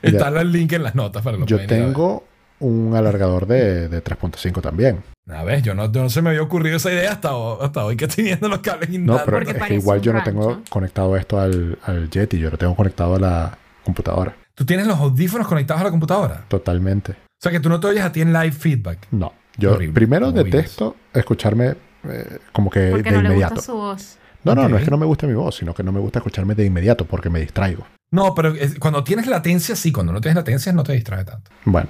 [0.00, 2.22] Está el link en las notas para lo Yo tengo
[2.60, 5.02] un alargador de, de 3.5 también.
[5.28, 7.96] A ver, yo no, yo no se me había ocurrido esa idea hasta, hasta hoy
[7.96, 11.16] que estoy viendo los cables No, pero Porque es que igual yo no tengo conectado
[11.16, 14.36] esto al, al Yeti, yo lo tengo conectado a la computadora.
[14.54, 16.44] Tú tienes los audífonos conectados a la computadora.
[16.46, 17.10] Totalmente.
[17.10, 19.08] O sea que tú no te oyes a ti en live feedback.
[19.10, 19.32] No.
[19.56, 21.74] Yo Horrible, primero ¿cómo detesto escucharme
[22.08, 23.54] eh, como que Porque de no le inmediato.
[23.56, 24.18] gusta su voz.
[24.44, 26.18] No, no, no es que no me guste mi voz, sino que no me gusta
[26.18, 27.86] escucharme de inmediato porque me distraigo.
[28.10, 29.92] No, pero es- cuando tienes latencia, sí.
[29.92, 31.50] Cuando no tienes latencia, no te distrae tanto.
[31.64, 31.88] Bueno,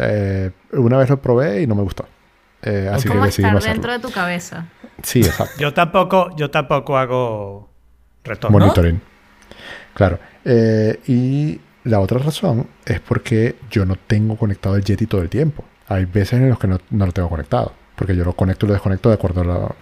[0.00, 2.06] eh, una vez lo probé y no me gustó.
[2.62, 4.66] Eh, así que ¿Cómo decidí estar no dentro de tu cabeza?
[5.02, 5.54] Sí, exacto.
[5.60, 7.70] Yo tampoco, yo tampoco hago
[8.24, 8.58] retorno.
[8.58, 9.00] Monitoring.
[9.94, 10.18] Claro.
[10.44, 15.28] Eh, y la otra razón es porque yo no tengo conectado el Yeti todo el
[15.28, 15.64] tiempo.
[15.88, 17.72] Hay veces en los que no, no lo tengo conectado.
[17.96, 19.76] Porque yo lo conecto y lo desconecto de acuerdo a lo,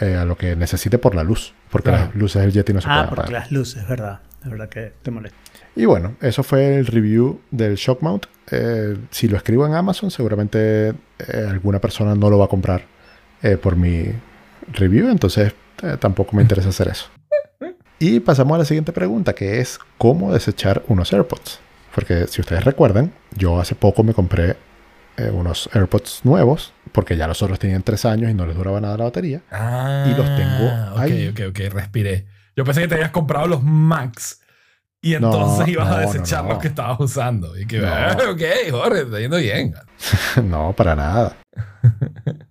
[0.00, 1.54] eh, a lo que necesite por la luz.
[1.70, 2.06] Porque Claro.
[2.06, 3.40] las luces del Yeti no se Ah, pueden porque apagar.
[3.42, 4.20] las luces, ¿verdad?
[4.44, 5.38] Es verdad que te molesta.
[5.76, 8.26] Y bueno, eso fue el review del Shock Mount.
[8.50, 10.94] Eh, si lo escribo en Amazon, seguramente eh,
[11.48, 12.82] alguna persona no lo va a comprar
[13.62, 14.06] por mi
[14.72, 15.08] review.
[15.10, 15.54] Entonces
[15.98, 17.06] tampoco me interesa hacer eso.
[17.98, 21.60] Y pasamos a la siguiente pregunta, que es cómo desechar unos AirPods.
[21.94, 24.56] Porque si ustedes recuerdan, yo hace poco me compré
[25.26, 28.80] eh, unos AirPods nuevos, porque ya los otros tenían tres años y no les duraba
[28.80, 29.42] nada la batería.
[29.50, 31.28] Ah, Y los tengo ok, ahí.
[31.28, 32.26] ok, ok, respiré.
[32.56, 34.40] Yo pensé que te habías comprado los Max
[35.02, 36.50] y No, entonces ibas a no, no, desechar no.
[36.50, 37.56] los que estabas usando.
[37.58, 37.88] Y que, No.
[37.88, 39.74] ah, ok, Jorge, te está yendo bien.
[40.44, 41.36] no, para nada.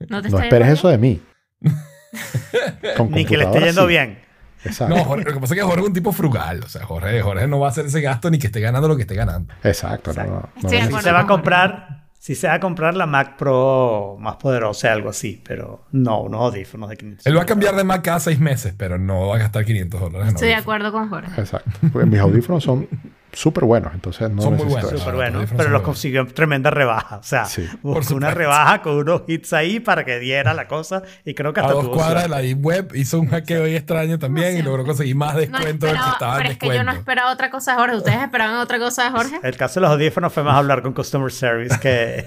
[0.07, 1.21] No te No esperes eso de mí.
[3.09, 3.87] Ni que le esté yendo sí.
[3.87, 4.19] bien.
[4.63, 4.93] Exacto.
[4.95, 6.61] No, Jorge, lo que pasa es que Jorge es un tipo frugal.
[6.65, 8.95] O sea, Jorge, Jorge no va a hacer ese gasto ni que esté ganando lo
[8.95, 9.53] que esté ganando.
[9.63, 11.01] Exacto, no, no, no Si acuerdo.
[11.01, 15.09] se va a comprar, si se va a comprar la Mac Pro más poderosa, algo
[15.09, 17.25] así, pero no, unos audífonos de 500.
[17.25, 20.01] Él va a cambiar de Mac cada seis meses, pero no va a gastar 500
[20.01, 20.27] dólares.
[20.33, 21.39] Estoy de acuerdo con Jorge.
[21.39, 21.71] Exacto.
[21.93, 22.89] Porque mis audífonos son
[23.33, 24.91] súper buenos, entonces no Son muy buenos.
[24.91, 24.97] eso.
[24.97, 25.85] Súper Ah, bueno, los audífonos pero los buenos.
[25.85, 27.17] consiguió en tremenda rebaja.
[27.17, 27.67] O sea, Sí.
[27.81, 31.53] Por buscó una rebaja con unos hits ahí para que diera la cosa y creo
[31.53, 34.57] que A hasta dos tuvo cuadras de la Web hizo un hackeo ahí extraño también
[34.57, 36.91] y logró conseguir más No descuento del que estaba en pero es que yo no
[36.91, 37.95] esperaba otra cosa de Jorge.
[37.97, 39.39] ¿Ustedes esperaban otra cosa de Jorge?
[39.43, 42.25] El caso de los audífonos fue más hablar con Customer Service que,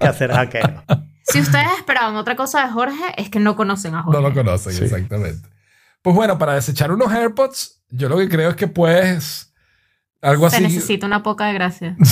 [0.00, 0.82] que hacer hackeo.
[1.22, 4.22] Si ustedes esperaban otra cosa de Jorge, es que no conocen a No Jorge.
[4.22, 4.84] lo conocen, Sí.
[4.84, 5.46] exactamente.
[6.02, 9.47] Pues bueno, para desechar unos AirPods, yo lo que creo es que puedes.
[10.20, 10.64] Algo Se así.
[10.64, 11.96] necesita una poca de gracia.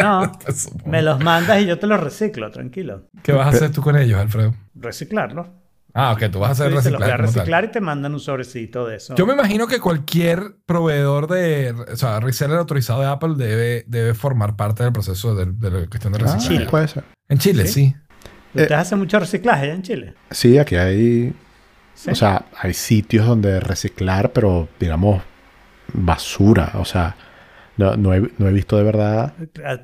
[0.00, 0.30] No,
[0.86, 3.08] me los mandas y yo te los reciclo, tranquilo.
[3.22, 4.54] ¿Qué vas a hacer tú con ellos, Alfredo?
[4.74, 5.48] Reciclarlos.
[5.92, 7.44] Ah, ok, tú vas a hacer Tú dices, los voy a reciclar.
[7.44, 9.14] reciclar y te mandan un sobrecito de eso.
[9.16, 14.14] Yo me imagino que cualquier proveedor de, o sea, reseller autorizado de Apple debe, debe
[14.14, 16.48] formar parte del proceso de, de la cuestión de Ah, reciclaje.
[16.48, 16.66] Chile.
[16.70, 17.04] puede ser.
[17.28, 17.72] En Chile, Sí.
[17.88, 17.96] sí.
[18.54, 20.14] ¿Ustedes hacen mucho reciclaje en Chile?
[20.30, 21.34] Sí, aquí hay,
[21.94, 22.10] ¿Sí?
[22.10, 25.22] o sea, hay sitios donde reciclar, pero digamos
[25.92, 27.16] basura, o sea,
[27.76, 29.34] no, no he, no he visto de verdad.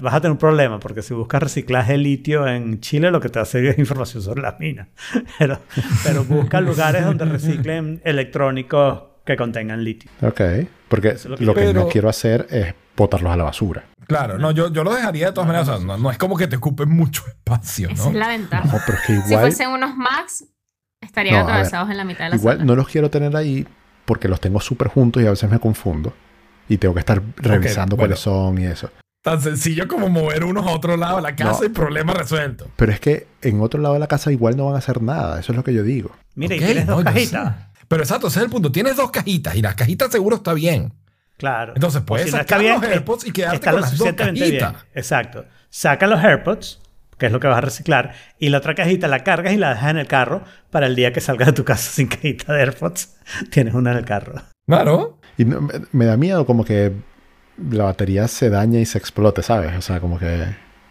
[0.00, 3.28] Vas a tener un problema porque si buscas reciclaje de litio en Chile lo que
[3.28, 4.88] te va a hacer es información sobre las minas.
[5.38, 5.58] Pero,
[6.04, 10.10] pero busca lugares donde reciclen electrónicos que contengan litio.
[10.22, 10.40] Ok.
[10.88, 13.84] Porque es lo lo que que, yo- no quiero hacer es botarlos a la basura.
[14.06, 15.68] Claro, no, yo, yo lo dejaría de todas maneras.
[15.68, 18.10] o sea, no, no es como que te ocupen mucho espacio, Esa ¿no?
[18.10, 18.64] es la ventaja.
[18.70, 20.44] No, pero es que Si igual, fuesen unos Macs,
[21.00, 21.50] estarían No, a ver.
[21.52, 22.64] atravesados en la mitad de la igual sala.
[22.66, 23.66] no los quiero tener ahí
[24.04, 26.12] porque los tengo súper juntos y a veces me confundo.
[26.68, 28.08] Y tengo que estar revisando bueno.
[28.10, 28.90] cuáles son y eso.
[29.22, 31.66] Tan sencillo como mover unos a otro lado de la casa No.
[31.66, 32.66] y problema resuelto.
[32.76, 35.40] Pero es que en otro lado de la casa igual no van a hacer nada.
[35.40, 36.10] Eso es lo que yo digo.
[36.34, 37.54] Mira, Ok, y tienes no, dos cajitas.
[37.56, 37.84] sé.
[37.88, 38.70] Pero exacto, ese es el punto.
[38.72, 40.92] Tienes dos cajitas y las cajitas seguro está bien.
[41.36, 41.72] Claro.
[41.74, 44.16] Entonces puedes si no sacar está los bien, AirPods y quedarte con las dos bien.
[44.34, 44.74] cajitas.
[44.94, 45.44] Exacto.
[45.70, 46.80] Saca los AirPods,
[47.18, 49.70] que es lo que vas a reciclar, y la otra cajita la cargas y la
[49.70, 52.61] dejas en el carro para el día que salgas de tu casa sin cajita de
[52.61, 53.16] AirPods.
[53.50, 54.35] Tienes una en el carro.
[54.66, 55.18] Claro.
[55.37, 56.92] Y no- me, me da miedo como que
[57.70, 59.77] la batería se dañe y se explote, ¿sabes?
[59.77, 60.46] O sea, como que...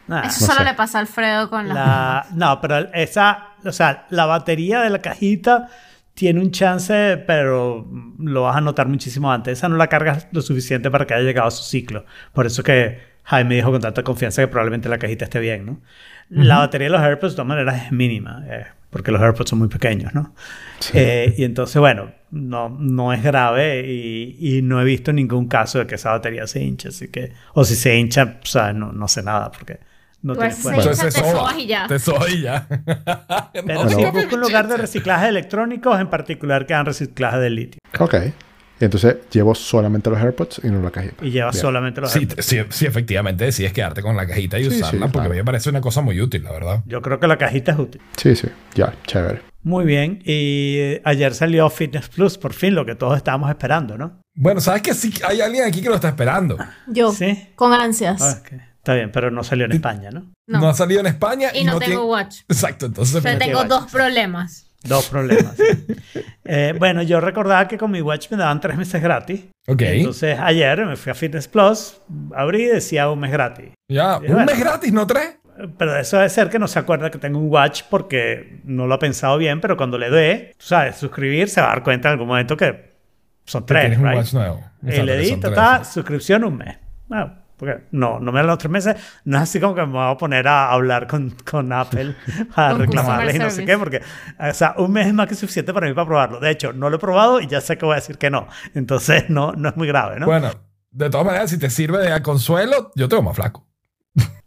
[0.08, 0.28] Nada.
[0.28, 0.66] Eso no solo sé.
[0.66, 1.76] le pasa a Alfredo con las...
[1.78, 5.70] La- no, pero esa, o sea, la batería de la cajita
[6.14, 7.88] tiene un chance, pero
[8.20, 9.58] lo vas a notar muchísimo antes.
[9.60, 12.06] Esa no la cargas lo suficiente para que haya llegado a su ciclo.
[12.34, 15.82] Por eso que Jaime dijo con tanta confianza que probablemente la cajita esté bien, ¿no?
[16.36, 19.60] La batería de los AirPods de todas maneras es mínima, eh, porque los AirPods son
[19.60, 20.34] muy pequeños, ¿no?
[20.94, 25.80] Eh, y entonces, bueno, no, no es grave y, y no he visto ningún caso
[25.80, 28.92] de que esa batería se hinche, así que, o si se hincha, o sea, no,
[28.92, 29.80] no sé nada, porque
[30.24, 31.32] no Igual tiene Entonces te soba.
[31.32, 31.88] sobas y ya.
[31.88, 32.68] Te sobas y ya.
[33.54, 34.12] Pero No, si no.
[34.12, 37.80] busca un lugar de reciclaje de electrónicos, en particular que hagan reciclaje de litio.
[38.00, 38.16] Ok.
[38.84, 41.24] Y entonces llevo solamente los AirPods y no la cajita.
[41.26, 41.62] Y lleva Bien.
[41.62, 42.46] solamente los Sí, AirPods.
[42.46, 45.30] sí, sí, efectivamente decides quedarte con la cajita y Sí, sí, usarla porque claro.
[45.30, 46.84] a mí me parece una cosa muy útil, la verdad.
[46.86, 48.02] Yo creo que la cajita es útil.
[48.18, 48.50] Sí, sí.
[48.76, 49.42] Ya, chévere.
[49.64, 50.22] Muy bien.
[50.26, 54.20] Y eh, ayer salió Fitness Plus, por fin, lo que todos estábamos esperando, ¿no?
[54.36, 56.58] Bueno, sabes que sí hay alguien aquí que lo está esperando.
[56.88, 57.52] Yo, Sí.
[57.56, 58.22] con ansias.
[58.22, 58.42] Ah.
[58.80, 60.34] Está bien, pero no salió en España, ¿no?
[60.46, 60.60] No.
[60.60, 60.68] No.
[60.68, 62.06] ha salido en España y, y no, no tengo tiene...
[62.12, 62.40] watch.
[62.50, 63.16] Exacto, entonces...
[63.16, 63.70] O sea, tiene tengo watch.
[63.70, 64.63] dos problemas.
[64.84, 65.56] Dos problemas.
[66.46, 69.46] Eh, bueno, yo recordaba que con mi watch me daban tres meses gratis.
[69.66, 71.98] Ok, Entonces ayer me fui a Fitness Plus,
[72.36, 73.72] abrí y decía un mes gratis.
[73.88, 74.46] ya, un bueno.
[74.46, 75.38] mes gratis, ¿no tres?
[75.78, 78.96] Pero eso debe ser que no se acuerda que tengo un watch porque no lo
[78.96, 82.10] ha pensado bien, pero cuando le dé, tú sabes, suscribir, se va a dar cuenta
[82.10, 82.92] en algún momento que
[83.46, 84.18] son Que tres, tienes un right?
[84.18, 84.64] watch nuevo.
[84.86, 85.40] Y le di,
[85.90, 86.78] suscripción un mes.
[87.08, 88.96] Bueno, porque no, no me dan los tres meses.
[89.24, 92.16] No es así como que me voy a poner a hablar con, con Apple
[92.56, 94.02] para reclamarles y no sé qué, porque,
[94.38, 96.40] o sea, un mes es más que suficiente para mí para probarlo.
[96.40, 98.48] De hecho, no lo he probado y ya sé que voy a decir que no.
[98.74, 100.26] Entonces, no, no es muy grave, ¿no?
[100.26, 100.52] Bueno,
[100.92, 103.66] de todas maneras, si te sirve de consuelo, yo te veo más flaco.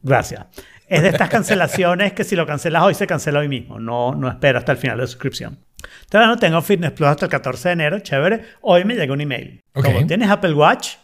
[0.02, 0.46] Gracias.
[0.88, 3.81] Es de estas cancelaciones que si lo cancelas hoy, se cancela hoy mismo.
[3.81, 5.59] No, no espera hasta el final de la suscripción.
[6.09, 7.98] Todavía no tengo Fitness Plus hasta el 14 de enero.
[8.00, 8.44] Chévere.
[8.61, 9.64] Hoy me llega un email.
[9.74, 9.87] Ok.
[9.87, 10.96] Como tienes Apple Watch,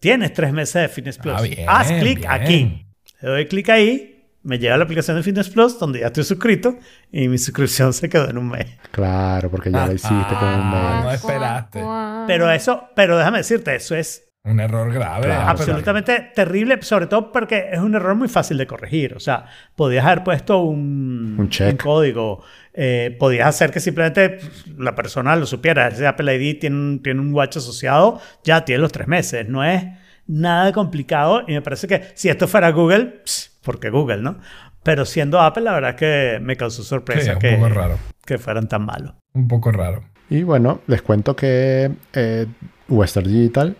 [0.00, 1.34] tienes tres meses de Fitness Plus.
[1.36, 2.86] Ah, bien, Haz clic aquí.
[3.20, 4.14] Le doy clic ahí.
[4.44, 6.78] Me llega la aplicación de Fitness Plus donde ya estoy suscrito
[7.10, 8.66] y mi suscripción se quedó en un mes.
[8.92, 11.04] Claro, porque ya la hiciste con un Ah, mail.
[11.04, 11.84] no esperaste.
[12.26, 15.26] Pero eso, pero déjame decirte, eso es Un error grave.
[15.26, 15.48] Claro.
[15.48, 19.14] Absolutamente terrible, sobre todo porque es un error muy fácil de corregir.
[19.14, 19.46] O sea,
[19.76, 21.82] podías haber puesto un, Un check.
[21.82, 24.38] código, eh, podías hacer que simplemente
[24.78, 25.88] la persona lo supiera.
[25.88, 29.46] Ese Apple ID tiene un, tiene un watch asociado, ya tiene los tres meses.
[29.48, 29.84] No es
[30.26, 34.38] nada complicado y me parece que si esto fuera Google, pss, porque Google, ¿no?
[34.82, 37.98] Pero siendo Apple, la verdad que me causó Sí, sorpresa un que, poco raro.
[38.24, 39.12] que fueran tan malos.
[39.34, 40.04] Un poco raro.
[40.30, 42.46] Y bueno, les cuento que eh,
[42.88, 43.76] Western Digital,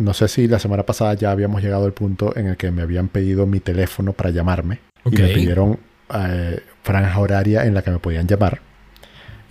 [0.00, 2.82] no sé si la semana pasada ya habíamos llegado al punto en el que me
[2.82, 4.80] habían pedido mi teléfono para llamarme.
[5.04, 5.78] Y me pidieron
[6.14, 8.60] eh, franja horaria en la que me podían llamar.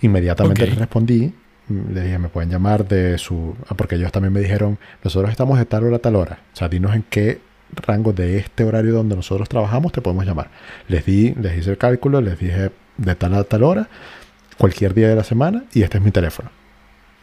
[0.02, 1.32] Inmediatamente les respondí.
[1.68, 3.54] mm, Les dije, me pueden llamar de su...
[3.68, 6.38] ah, Porque ellos también me dijeron, nosotros estamos de tal hora a tal hora.
[6.52, 7.40] O sea, dinos en qué
[7.86, 10.50] rango de este horario donde nosotros trabajamos te podemos llamar.
[10.88, 13.88] Les di, les hice el cálculo, les dije de tal a tal hora,
[14.58, 16.50] cualquier día de la semana, y este es mi teléfono.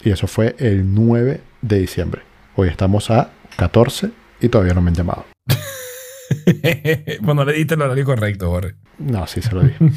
[0.03, 2.21] Y eso fue el 9 de diciembre.
[2.59, 4.09] Hoy estamos a 14
[4.41, 5.25] y todavía no me han llamado.
[7.21, 8.73] bueno, le diste el horario correcto, Jorge.
[8.97, 9.77] No, sí se lo dije.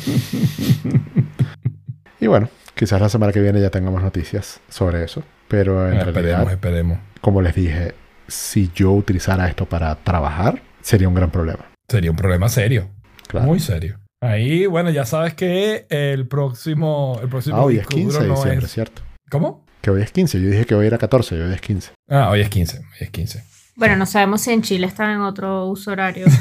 [2.21, 5.23] y bueno, quizás la semana que viene ya tengamos noticias sobre eso.
[5.49, 6.99] Pero en esperemos, realidad, esperemos.
[7.23, 7.95] como les dije,
[8.29, 11.65] si yo utilizara esto para trabajar, sería un gran problema.
[11.89, 12.91] Sería un problema serio.
[13.27, 13.47] Claro.
[13.47, 13.99] Muy serio.
[14.23, 18.23] Ahí, bueno, ya sabes que el próximo, el próximo Ah, hoy es disco 15 duro
[18.23, 19.03] de no diciembre, es- ¿cierto?
[19.31, 19.65] ¿Cómo?
[19.81, 20.41] Que hoy es 15.
[20.41, 21.93] Yo dije que hoy era 14 y hoy es 15.
[22.09, 22.79] Ah, hoy es 15.
[22.79, 23.45] Hoy es 15.
[23.77, 26.27] Bueno, no sabemos si en Chile están en otro uso horario.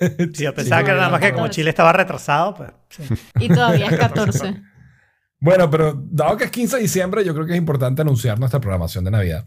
[0.00, 1.48] Sí, yo pensaba Sí, que nada más que como.
[1.48, 3.02] Chile estaba retrasado, pues sí.
[3.40, 4.62] Y todavía es 14.
[5.40, 8.60] Bueno, pero dado que es 15 de diciembre, yo creo que es importante anunciar nuestra
[8.60, 9.46] programación de Navidad.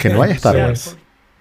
[0.00, 0.96] Que no hay Star Sí, Wars.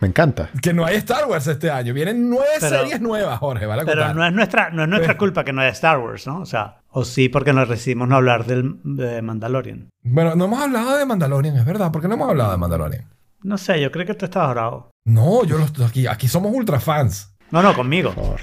[0.05, 0.51] Me encanta.
[0.61, 1.91] Que no hay Star Wars este año.
[1.91, 3.65] Vienen nueve Pero- series nuevas, Jorge.
[3.65, 6.41] Vale Pero no es nuestra, no es nuestra culpa que no haya Star Wars, ¿no?
[6.41, 9.89] O sea, o sí porque nos decidimos no hablar del, de Mandalorian.
[10.03, 11.91] Bueno, no hemos hablado de Mandalorian, es verdad.
[11.91, 13.09] ¿Por qué no hemos hablado de Mandalorian?
[13.41, 14.91] No sé, yo creo que tú estabas bravo.
[15.05, 17.35] No, yo los, aquí, aquí somos ultra fans.
[17.49, 18.11] No, no, conmigo.
[18.13, 18.41] Por favor.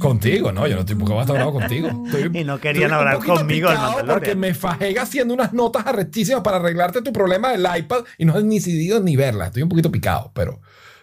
[0.00, 0.66] Contigo, ¿no?
[0.66, 1.88] Yo no estoy porque voy a estar bravo contigo.
[2.06, 4.14] Estoy- Y no querían hablar conmigo del Mandalorian.
[4.16, 8.36] Porque me fajé haciendo unas notas arrechísimas para arreglarte tu problema del iPad y no
[8.36, 9.46] he ni decidido ni verla.
[9.46, 10.60] Estoy un poquito picado, pero,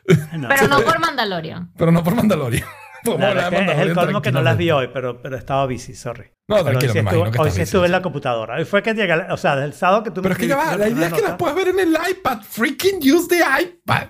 [0.38, 0.48] No.
[0.50, 1.72] Pero no por Mandalorian.
[1.78, 2.66] pero no por Mandalorian.
[3.04, 6.26] Es que es el colmo que no las vi hoy, pero, pero estaba busy, sorry.
[6.48, 8.56] No, Pero tranquilo, hoy sí me estuve, imagino que hoy sí estuve en la computadora.
[8.58, 10.56] Hoy fue que llegué, o sea, del sábado que tú me Pero es que ya
[10.58, 12.42] va, la idea es que las nota, puedas ver en el iPad.
[12.44, 14.10] Freaking use the iPad.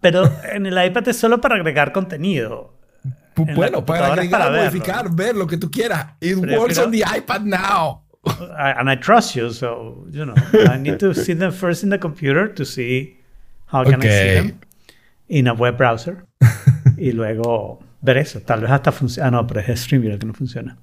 [0.00, 2.78] Pero en el iPad es solo para agregar contenido.
[3.34, 4.70] Pues En bueno, para agregar, para verlo.
[4.70, 6.14] modificar, ver lo que tú quieras.
[6.20, 8.02] It Pero works on the iPad now.
[8.24, 10.34] I- and I trust you, so, you know,
[10.72, 13.18] I need to see them first in the computer to see
[13.66, 14.60] how can I see them
[15.32, 16.26] in a web browser.
[16.96, 18.40] y luego ver eso.
[18.40, 19.28] Tal vez hasta funciona.
[19.28, 20.76] Ah, no, pero es StreamYard el que no funciona.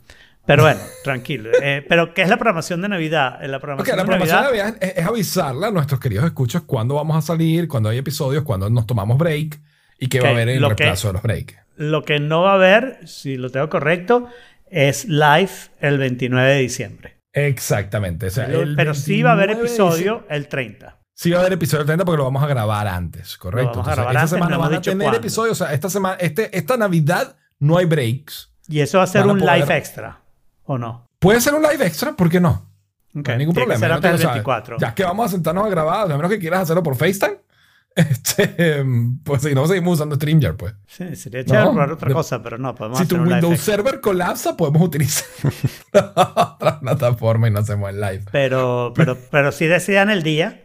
[0.45, 1.51] Pero bueno, tranquilo.
[1.61, 3.43] Eh, pero, ¿qué es la programación de Navidad?
[3.43, 6.25] En la programación la de programación Navidad, de Navidad es, es avisarle a nuestros queridos
[6.25, 9.59] escuchos cuándo vamos a salir, cuándo hay episodios, cuándo nos tomamos break
[9.99, 11.55] y qué va a haber en el reemplazo de los breaks.
[11.75, 14.27] lo que no va a haber, si lo tengo correcto,
[14.71, 17.17] es live el 29 de diciembre.
[17.33, 18.27] Exactamente.
[18.27, 20.98] o sea, el pero sí va a haber 29 de episodio el 30.
[21.21, 23.71] Sí va a haber episodio 30 porque lo vamos a grabar antes, correcto.
[23.71, 25.17] Lo vamos a Entonces, grabar esta antes, semana no van a tener cuándo.
[25.19, 25.61] episodios.
[25.61, 28.53] O sea, esta semana, este, esta Navidad no hay breaks.
[28.69, 30.21] Y eso va a ser Van a un poder- live extra,
[30.63, 31.07] ¿o no?
[31.19, 32.71] Puede ser un live extra, ¿por qué no?
[33.13, 33.79] Ok, No hay ningún tiene que problema.
[33.79, 34.23] ser lo sabes.
[34.23, 34.77] 24.
[34.79, 37.37] Ya que vamos a sentarnos a grabar, a menos que quieras hacerlo por FaceTime.
[37.95, 38.85] Este,
[39.25, 40.73] pues si no, seguimos usando StreamYard, pues.
[40.87, 43.59] Sí, sería chévere No, probar otra cosa, pero no, podemos Si hacer tu un Windows.
[43.59, 45.25] Server colapsa, podemos utilizar
[45.93, 48.23] otra plataforma y no hacemos el live.
[48.31, 50.61] Pero, pero, pero sí decidan el día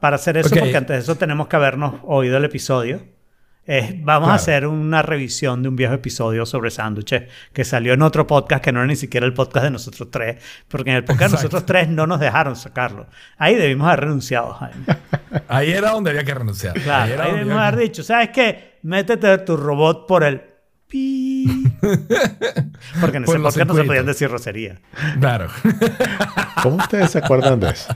[0.00, 0.58] para hacer eso, Ok.
[0.60, 3.02] porque antes de eso tenemos que habernos oído el episodio.
[3.66, 4.32] Eh, vamos Claro.
[4.32, 8.64] a hacer una revisión de un viejo episodio sobre sándwiches que salió en otro podcast
[8.64, 11.36] que no era ni siquiera el podcast de nosotros tres, porque en el podcast de
[11.36, 13.06] nosotros tres no nos dejaron sacarlo.
[13.36, 14.84] Ahí debimos haber renunciado, Jaime.
[15.48, 16.72] Ahí era donde había que renunciar.
[16.80, 18.78] Claro, ahí ahí, era donde debimos había haber que- dicho, ¿sabes qué?
[18.82, 20.42] Métete tu robot por el
[20.88, 21.46] pi.
[23.00, 24.80] Porque en ese podcast no se podían decir rocería.
[25.20, 25.46] Claro.
[26.62, 27.94] ¿Cómo ustedes se acuerdan de eso?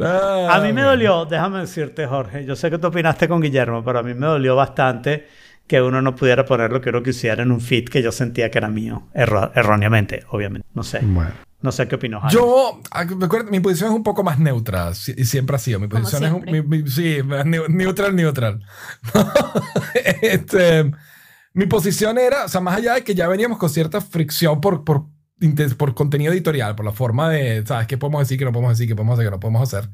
[0.00, 2.44] A mí me Ah, dolió, déjame decirte, Jorge.
[2.44, 5.26] Yo sé que tú opinaste con Guillermo, pero a mí me dolió bastante
[5.66, 8.50] que uno no pudiera poner lo que uno quisiera en un feed que yo sentía
[8.50, 9.08] que era mío.
[9.14, 10.66] Erro- erróneamente, obviamente.
[10.74, 11.00] No sé.
[11.02, 11.30] Bueno,
[11.62, 12.20] No sé qué opinó.
[12.30, 15.80] Yo, ah, recuerda, mi posición es un poco más neutra si- y siempre ha sido.
[15.80, 18.62] Mi posición es un- mi- mi- sí, neu- neutral, neutral.
[20.22, 20.90] este,
[21.54, 24.84] mi posición era, o sea, más allá de que ya veníamos con cierta fricción por,
[24.84, 25.06] por,
[25.76, 27.86] por contenido editorial, por la forma de, ¿sabes?
[27.86, 29.90] ¿Qué podemos decir, qué no podemos decir, qué podemos hacer, qué no podemos hacer?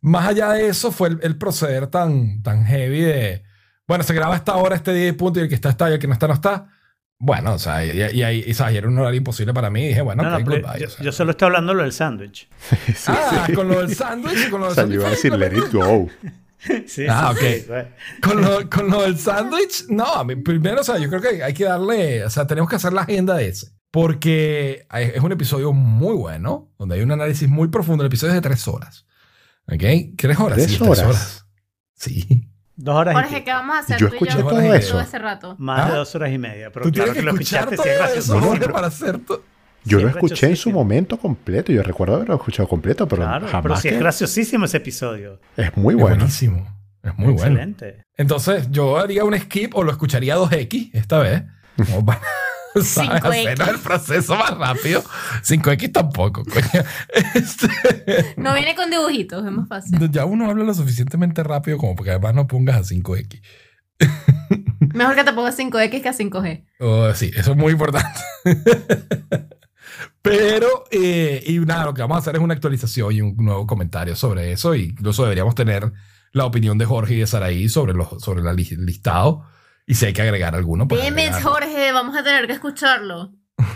[0.00, 3.44] Más allá de eso fue el, el proceder tan, tan heavy de,
[3.86, 5.88] bueno, se graba a esta hora, este día y punto, y el que está está
[5.90, 6.68] y el que no está no está.
[7.24, 8.74] Bueno, o sea, y, y, ahí- y, ¿sabes?
[8.74, 9.84] y era un horario imposible para mí.
[9.84, 11.04] Y dije, bueno, No, goodbye, yo, o sea.
[11.04, 12.48] yo solo estoy hablando lo del sándwich.
[13.06, 15.72] ah, con lo del sándwich, con lo o sea, yo iba a decir let it
[15.72, 16.08] go.
[16.86, 17.52] Sí, Ah, sí, ok.
[17.86, 18.20] sí.
[18.22, 21.42] Con lo, con lo del sándwich, no, a mí, primero, o sea, yo creo que
[21.42, 23.68] hay que darle, o sea, tenemos que hacer la agenda de ese.
[23.92, 28.02] Porque es un episodio muy bueno, donde hay un análisis muy profundo.
[28.02, 29.06] El episodio es de tres horas.
[29.68, 29.82] ¿Ok?
[30.16, 30.56] ¿Tres horas?
[30.58, 31.46] ¿Tres sí, horas?
[31.94, 32.48] Sí.
[32.74, 33.44] Dos horas y Jorge, pico.
[33.44, 33.98] ¿qué vamos a hacer?
[33.98, 34.48] Yo tú y escuché yo?
[34.48, 34.98] todo eso.
[34.98, 35.56] hace rato.
[35.58, 35.96] Más de ¿Ah?
[35.98, 36.72] dos horas y media.
[36.72, 38.40] Pero Tú claro tienes que que lo escuchar escuchaste, todo es eso.
[38.40, 39.42] Jorge, para hacer todo.
[39.84, 41.70] Yo Sí, lo es escuché en su momento completo.
[41.70, 43.62] Yo recuerdo haberlo escuchado completo, pero Claro, jamás.
[43.62, 45.38] pero sí es graciosísimo ese episodio.
[45.56, 46.16] es muy Es bueno.
[46.16, 46.66] buenísimo.
[47.02, 47.56] Es muy bueno.
[47.56, 48.04] Excelente.
[48.16, 51.42] Entonces, yo haría un skip o lo escucharía 2X esta vez.
[51.76, 52.20] Como para,
[52.82, 53.22] ¿sabes?
[53.22, 53.52] 5X.
[53.52, 55.02] Hacer el proceso más rápido.
[55.42, 56.84] 5X tampoco, coño.
[57.34, 57.68] Este,
[58.36, 60.10] No viene con dibujitos, es más fácil.
[60.10, 63.42] ya uno habla lo suficientemente rápido como porque además no pongas a 5X.
[64.94, 66.64] Mejor que te pongas 5X que a 5G.
[66.80, 68.20] Oh, sí, eso es muy importante.
[70.22, 73.66] Pero, eh, y nada, lo que vamos a hacer es una actualización y un nuevo
[73.66, 74.74] comentario sobre eso.
[74.74, 75.92] Y incluso deberíamos tener
[76.32, 79.44] la opinión de Jorge y de Saraí sobre, los, sobre el listado.
[79.86, 80.86] Y si hay que agregar alguno.
[80.88, 81.50] pues Dime, agregarlo.
[81.50, 83.32] Jorge, vamos a tener que escucharlo.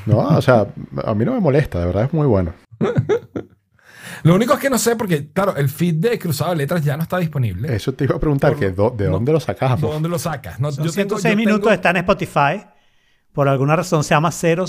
[0.06, 0.66] No, o sea,
[1.04, 2.54] a mí no me molesta, de verdad es muy bueno.
[4.22, 6.96] Lo único es que no sé, porque, claro, el feed de Cruzado de Letras ya
[6.96, 7.74] no está disponible.
[7.74, 9.12] Eso te iba a preguntar, Por- que do- ¿de no.
[9.12, 9.80] dónde lo sacamos?
[9.80, 10.58] ¿Dónde lo sacas?
[10.58, 12.66] No, Son yo tengo- 106 yo minutos, tengo- está en Spotify.
[13.32, 14.66] Por alguna razón se llama 000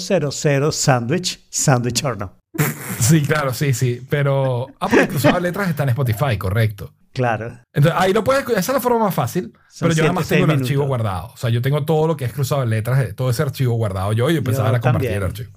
[0.72, 1.48] Sandwich.
[1.50, 2.38] Sandwich or no.
[3.00, 4.02] Sí, claro, sí, sí.
[4.10, 4.68] Pero.
[4.80, 6.94] Ah, porque Cruzado de Letras está en Spotify, correcto.
[7.18, 7.60] Claro.
[7.74, 8.48] Entonces, ahí lo puedes.
[8.50, 9.52] Esa es la forma más fácil.
[9.70, 10.68] Son pero yo nada más 106 tengo el minutos.
[10.68, 11.28] archivo guardado.
[11.34, 13.74] O sea, yo tengo todo lo que es Cruzado de Letras, eh, todo ese archivo
[13.76, 15.52] guardado yo y empezaba Yo a compartir el archivo.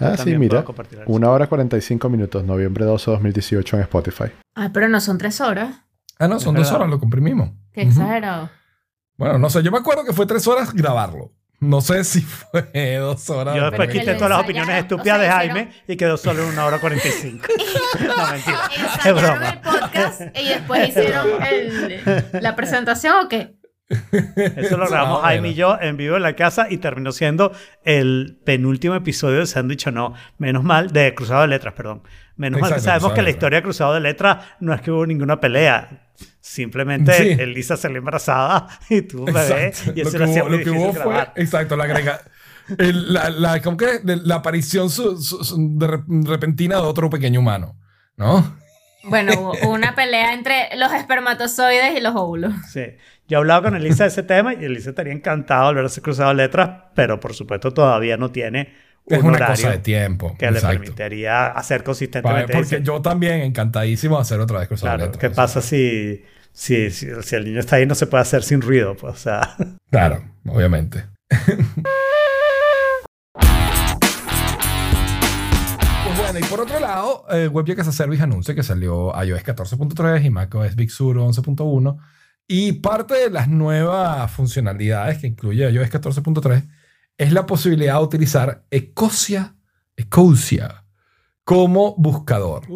[0.00, 0.64] Ah, sí, mira.
[1.06, 4.24] Una hora 45 minutos, noviembre 12 de 2018 en Spotify.
[4.54, 5.74] Ay, pero no son tres horas.
[6.18, 7.50] Ah, no, son dos horas, lo comprimimos.
[7.72, 8.50] Qué exagerado.
[9.16, 11.32] Bueno, no sé, yo me acuerdo que fue tres horas grabarlo.
[11.60, 13.56] No sé si fue dos horas.
[13.56, 16.42] Yo después quité todas las opiniones estúpidas o sea, de hicieron- Jaime y quedó solo
[16.44, 17.46] en una hora 45.
[18.06, 18.60] no, mentira.
[19.04, 19.48] Es broma.
[19.50, 23.56] el podcast y después hicieron el- la presentación o qué?
[23.88, 25.52] Eso lo grabamos Jaime bueno.
[25.52, 27.52] y yo en vivo en la casa y terminó siendo
[27.84, 30.14] el penúltimo episodio de Sándwich o no.
[30.36, 32.02] Menos mal, de Cruzado de Letras, perdón.
[32.36, 35.06] Menos mal que sabemos que la historia de Cruzado de Letras no es que hubo
[35.06, 36.04] ninguna pelea.
[36.40, 37.28] Simplemente Sí.
[37.40, 39.66] Elisa salió embarazada y tuvo un bebé.
[39.68, 39.92] Exacto.
[39.94, 42.20] Y Lo eso que lo hacía hubo, lo que hubo fue, exacto, la agrega,
[42.78, 44.00] el- la, la, ¿cómo que?
[44.04, 47.76] La aparición su- su- su- de re- repentina de otro pequeño humano,
[48.16, 48.56] ¿no?
[49.04, 52.52] Bueno, hubo una pelea entre los espermatozoides y los óvulos.
[52.72, 52.82] Sí.
[53.28, 55.86] Yo he hablado con Elisa de ese tema y Elisa estaría encantada de volver a
[55.86, 58.74] hacer Cruzado Letras, pero por supuesto todavía no tiene
[59.08, 60.36] Es un una cosa de tiempo.
[60.38, 60.80] que le exacto.
[60.80, 65.30] permitiría hacer consistentemente Porque yo también encantadísimo de hacer otra vez de Claro, Letras, ¿qué
[65.30, 68.94] pasa si, si, si, si el niño está ahí no se puede hacer sin ruido?
[68.96, 69.56] Pues, o sea,
[69.90, 71.04] Claro, obviamente.
[76.04, 79.44] Pues bueno, y por otro lado, eh, WebGeek as a Service anuncia que salió iOS
[79.44, 81.98] 14.3 y macOS Big Sur 11.1.
[82.46, 86.66] Y parte de las nuevas funcionalidades que incluye iOS 14.3
[87.18, 89.56] es la posibilidad de utilizar Ecosia,
[89.96, 90.84] Ecosia
[91.44, 92.66] como buscador.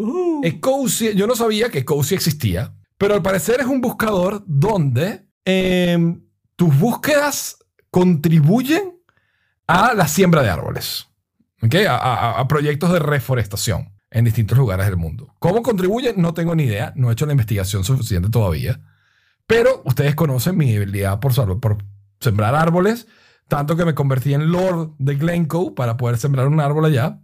[0.42, 6.22] Ecosia, yo no sabía que Ecosia existía, pero al parecer es un buscador donde em,
[6.56, 7.58] tus búsquedas
[7.90, 8.98] contribuyen
[9.66, 11.06] a la siembra de árboles,
[11.62, 11.74] ¿ok?
[11.88, 15.34] a, a- a proyectos de reforestación en distintos lugares del mundo.
[15.38, 16.20] ¿Cómo contribuyen?
[16.20, 18.80] No tengo ni idea, no he hecho la investigación suficiente todavía,
[19.46, 21.78] pero ustedes conocen mi habilidad por, por
[22.20, 23.06] sembrar árboles,
[23.52, 27.18] tanto que me convertí en Lord de Glencoe para poder sembrar un árbol allá.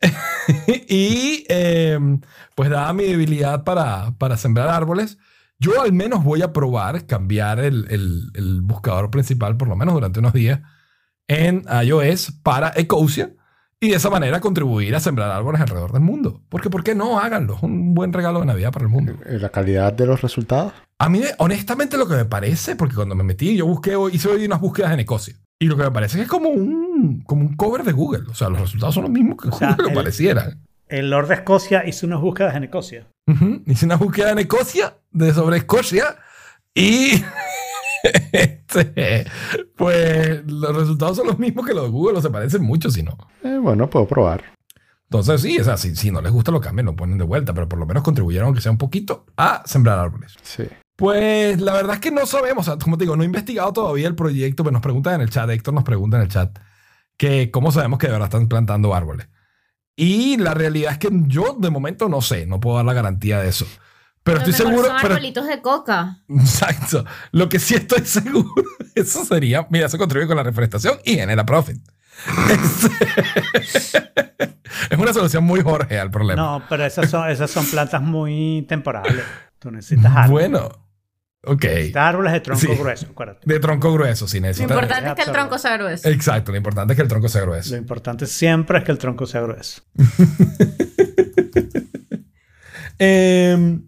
[0.88, 2.20] y em,
[2.54, 5.16] pues dada mi debilidad para, para sembrar árboles,
[5.58, 9.94] yo al menos voy a probar cambiar el, el- el buscador principal, por lo menos
[9.94, 10.60] durante unos días,
[11.28, 13.30] en iOS para Ecosia
[13.80, 16.42] y de esa manera contribuir a sembrar árboles alrededor del mundo.
[16.50, 17.18] Porque, ¿por qué no?
[17.18, 17.56] Háganlo.
[17.56, 19.12] Es un buen regalo de Navidad para el mundo.
[19.24, 20.74] Eh, La calidad de los resultados.
[20.98, 24.44] A mí, honestamente, lo que me parece, porque cuando me metí, yo busqué, hice hoy
[24.44, 25.36] unas búsquedas en Ecosia.
[25.60, 28.24] Y lo que me parece es que es como un, como un cover de Google.
[28.30, 30.64] O sea, los resultados son los mismos que O sea, Google el- parecieran.
[30.88, 33.06] el Lord de Escocia hizo unas búsquedas en Escocia.
[33.26, 33.62] Ujú.
[33.66, 36.16] Hice una búsqueda en Escocia, de sobre Escocia,
[36.74, 37.12] y
[38.32, 39.26] este,
[39.76, 43.02] pues los resultados son los mismos que los de Google, o se parecen mucho, si
[43.02, 43.16] no.
[43.42, 44.44] Eh, bueno, puedo probar.
[45.04, 47.54] Entonces, sí, o sea, si, si no les gusta, lo cambian, lo ponen de vuelta,
[47.54, 50.34] pero por lo menos contribuyeron, aunque sea un poquito, a sembrar árboles.
[50.42, 50.64] Sí.
[50.96, 53.72] Pues la verdad es que no sabemos, o sea, como te digo, no he investigado
[53.72, 56.56] todavía el proyecto, pero nos preguntan en el chat, Héctor nos pregunta en el chat,
[57.16, 59.28] que cómo sabemos que de verdad están plantando árboles.
[59.96, 63.40] Y la realidad es que yo de momento no sé, no puedo dar la garantía
[63.40, 63.66] de eso.
[64.22, 64.88] Pero estoy mejor seguro...
[64.88, 66.18] Son pero- arbolitos de coca.
[66.28, 67.04] Exacto.
[67.32, 68.50] Lo que sí estoy seguro,
[68.94, 71.76] eso sería, mira, eso contribuye con la reforestación y genera profit.
[72.48, 73.92] Es,
[74.90, 76.40] es una solución muy Jorge al problema.
[76.40, 79.24] No, pero esas son, esas son plantas muy temporales.
[79.58, 80.30] Tú necesitas árboles.
[80.50, 80.83] bueno,
[81.46, 81.64] ok.
[81.94, 82.68] Árboles de tronco Sí.
[82.74, 83.40] grueso, acuérdate.
[83.44, 84.74] De tronco grueso, sí Lo necesita.
[84.74, 86.08] importante es que el tronco sea grueso.
[86.08, 87.70] Exacto, lo importante es que el tronco sea grueso.
[87.72, 89.82] Lo importante siempre es que el tronco sea grueso.
[92.98, 93.78] Eh,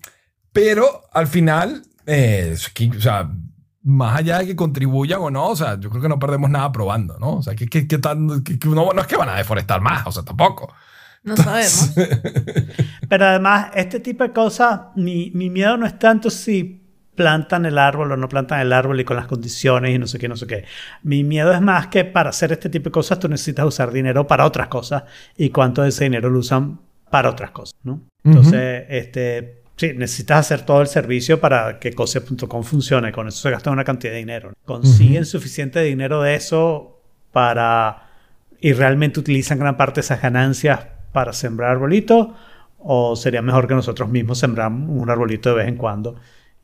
[0.52, 2.56] pero al final, eh,
[2.96, 3.30] o sea,
[3.84, 6.72] más allá de que contribuyan o no, o sea, yo creo que no perdemos nada
[6.72, 7.34] probando, ¿no?
[7.34, 9.80] O sea, que, que, que tan- que- que no, no es que van a deforestar
[9.80, 10.72] más, o sea, tampoco.
[11.22, 11.90] No sabemos.
[13.08, 16.85] Pero además, este tipo de cosas, mi, mi miedo no es tanto si
[17.16, 20.18] plantan el árbol o no plantan el árbol y con las condiciones y no sé
[20.18, 20.64] qué, no sé qué.
[21.02, 24.26] Mi miedo es más que para hacer este tipo de cosas tú necesitas usar dinero
[24.26, 25.04] para otras cosas
[25.36, 26.78] y cuánto de ese dinero lo usan
[27.10, 28.02] para otras cosas, ¿no?
[28.22, 33.12] Entonces, este, sí, necesitas hacer todo el servicio para que cose.com funcione.
[33.12, 34.52] Con eso se gasta una cantidad de dinero.
[34.64, 37.00] ¿Consiguen suficiente dinero de eso
[37.32, 38.08] para...
[38.60, 40.80] y realmente utilizan gran parte de esas ganancias
[41.12, 42.28] para sembrar arbolitos?
[42.78, 46.16] ¿O sería mejor que nosotros mismos sembramos un arbolito de vez en cuando?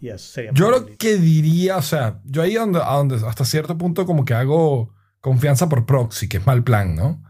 [0.03, 0.97] Y eso sería Yo lo bonito.
[0.99, 4.93] que diría, o sea, yo ahí donde, a donde hasta cierto punto como que hago
[5.21, 7.23] confianza por proxy, que es mal plan, ¿no?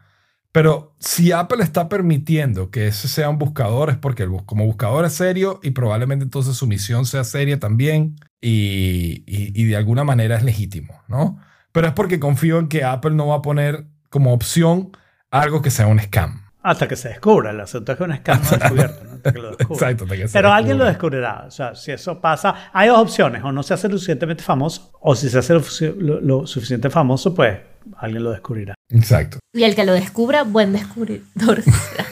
[0.52, 5.04] Pero si Apple está permitiendo que ese sea un buscador es porque el como buscador
[5.04, 10.04] es serio y probablemente entonces su misión sea seria también y, y- y de alguna
[10.04, 11.38] manera es legítimo, ¿no?
[11.72, 14.90] Pero es porque confío en que Apple no va a poner como opción
[15.30, 16.42] algo que sea un scam.
[16.62, 17.50] Hasta que se descubra.
[17.50, 19.04] El asunto es que un escándalo no descubierto.
[19.04, 19.11] ¿no?
[19.24, 19.74] Hasta que lo descubra.
[19.90, 20.04] Exacto.
[20.04, 21.44] hasta que se Pero alguien lo descubrirá.
[21.46, 23.42] O sea, si eso pasa, hay dos opciones.
[23.44, 26.46] O no se hace lo suficientemente famoso, o si se hace lo, sufici- lo- lo
[26.46, 27.58] suficiente famoso, pues
[27.98, 28.74] alguien lo descubrirá.
[28.90, 29.38] Exacto.
[29.52, 32.06] Y el que lo descubra, buen descubridor será.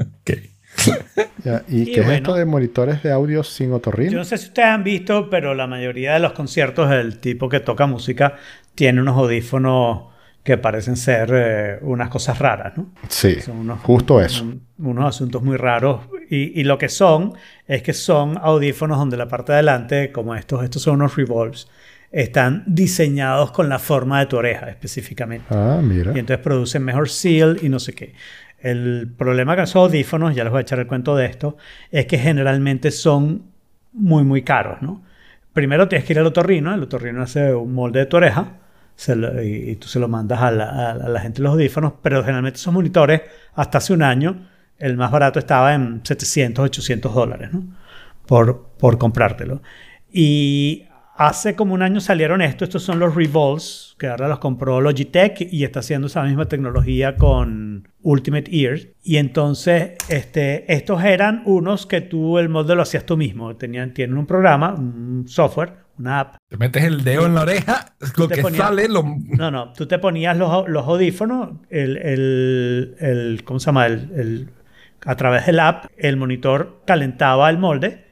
[0.00, 0.30] Ok.
[1.44, 4.18] Ya, ¿Y, Y qué es esto de monitores de audio sin Yo otorrino?
[4.18, 7.60] no sé si ustedes han visto, pero la mayoría de los conciertos del tipo que
[7.60, 8.36] toca música
[8.74, 10.12] tiene unos audífonos
[10.46, 12.92] que parecen ser eh, unas cosas raras, ¿no?
[13.08, 14.44] Sí, Son unos, justo eso.
[14.44, 16.02] un- unos asuntos muy raros.
[16.30, 17.34] Y, y lo que son
[17.66, 21.68] es que son audífonos donde la parte de adelante, como estos, estos son unos revolves,
[22.12, 25.46] están diseñados con la forma de tu oreja específicamente.
[25.50, 26.12] Ah, mira.
[26.14, 28.14] Y entonces producen mejor seal y no sé qué.
[28.60, 31.56] El problema con esos audífonos, ya les voy a echar el cuento de esto,
[31.90, 33.42] es que generalmente son
[33.92, 35.02] muy, muy caros, ¿no?
[35.52, 38.58] Primero tienes que ir al otorrino, el otorrino hace un molde de tu oreja
[38.96, 41.94] se lo- y, y tú se lo mandas a la, a- la gente los audífonos,
[42.02, 43.22] pero generalmente esos monitores,
[43.54, 47.64] hasta hace un año, el más barato estaba en 700, 800 dólares, ¿no?
[48.26, 49.62] Por, por comprártelo.
[50.12, 50.84] Y
[51.16, 55.48] hace como un año salieron estos, estos son los Revolves, que ahora los compró Logitech
[55.50, 58.88] y está haciendo esa misma tecnología con Ultimate Ears.
[59.02, 63.56] Y entonces, este, estos eran unos que tú el molde lo hacías tú mismo.
[63.56, 66.36] Tenían, tienen un programa, un software, una app.
[66.48, 69.02] Te metes el dedo en la oreja, lo que ponías- sale lo...
[69.02, 73.86] No, no, tú te ponías los, los audífonos, el, el, el- ¿cómo se llama?
[73.86, 74.50] El, el-
[75.04, 78.04] a través del app, el monitor calentaba el molde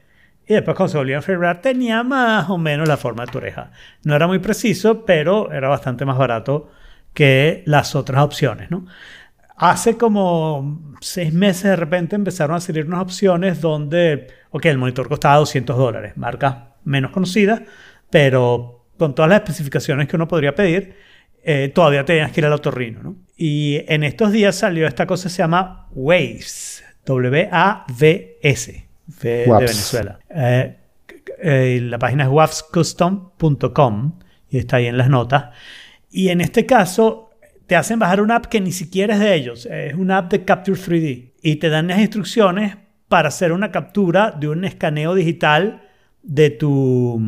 [0.47, 3.39] y después cuando se volvía a enfriar tenía más o menos la forma de tu
[3.39, 3.71] oreja.
[4.03, 6.69] No era muy preciso, pero era bastante más barato
[7.13, 8.85] que las otras opciones, ¿no?
[9.57, 15.07] Hace como seis meses de repente empezaron a salir unas opciones donde, ok, el monitor
[15.07, 16.55] costaba 200 dólares, marcas
[16.85, 17.61] menos conocidas,
[18.09, 20.95] pero con todas las especificaciones que uno podría pedir,
[21.43, 23.15] eh, todavía tenías que ir al otorrino, ¿no?
[23.37, 28.87] Y en estos días salió esta cosa que se llama Waves, W-A-V-S,
[29.21, 29.45] de.
[29.47, 30.19] Venezuela.
[30.29, 30.77] Eh,
[31.39, 34.19] eh, la página es wavscustom.com
[34.49, 35.49] y está ahí en las notas.
[36.09, 37.31] Y en este caso
[37.67, 40.45] te hacen bajar una app que ni siquiera es de ellos, es una app de
[40.45, 42.77] Capture 3D y te dan las instrucciones
[43.07, 45.84] para hacer una captura de un escaneo digital
[46.25, 47.21] de tu,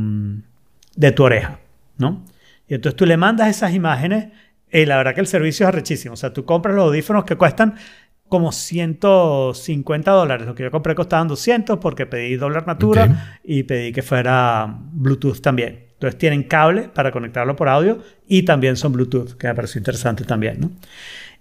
[0.95, 1.59] de tu oreja,
[1.97, 2.25] ¿no?
[2.67, 4.27] Y entonces tú le mandas esas imágenes
[4.71, 6.13] y la verdad que el servicio es arrechísimo.
[6.13, 7.75] O sea, tú compras los audífonos que cuestan
[8.27, 10.47] como 150 dólares.
[10.47, 15.39] Lo que yo compré costaban 200 porque pedí dólar natura y pedí que fuera Bluetooth
[15.39, 15.85] también.
[15.93, 20.25] Entonces tienen cable para conectarlo por audio y también son Bluetooth, que me pareció interesante
[20.25, 20.71] también, ¿no?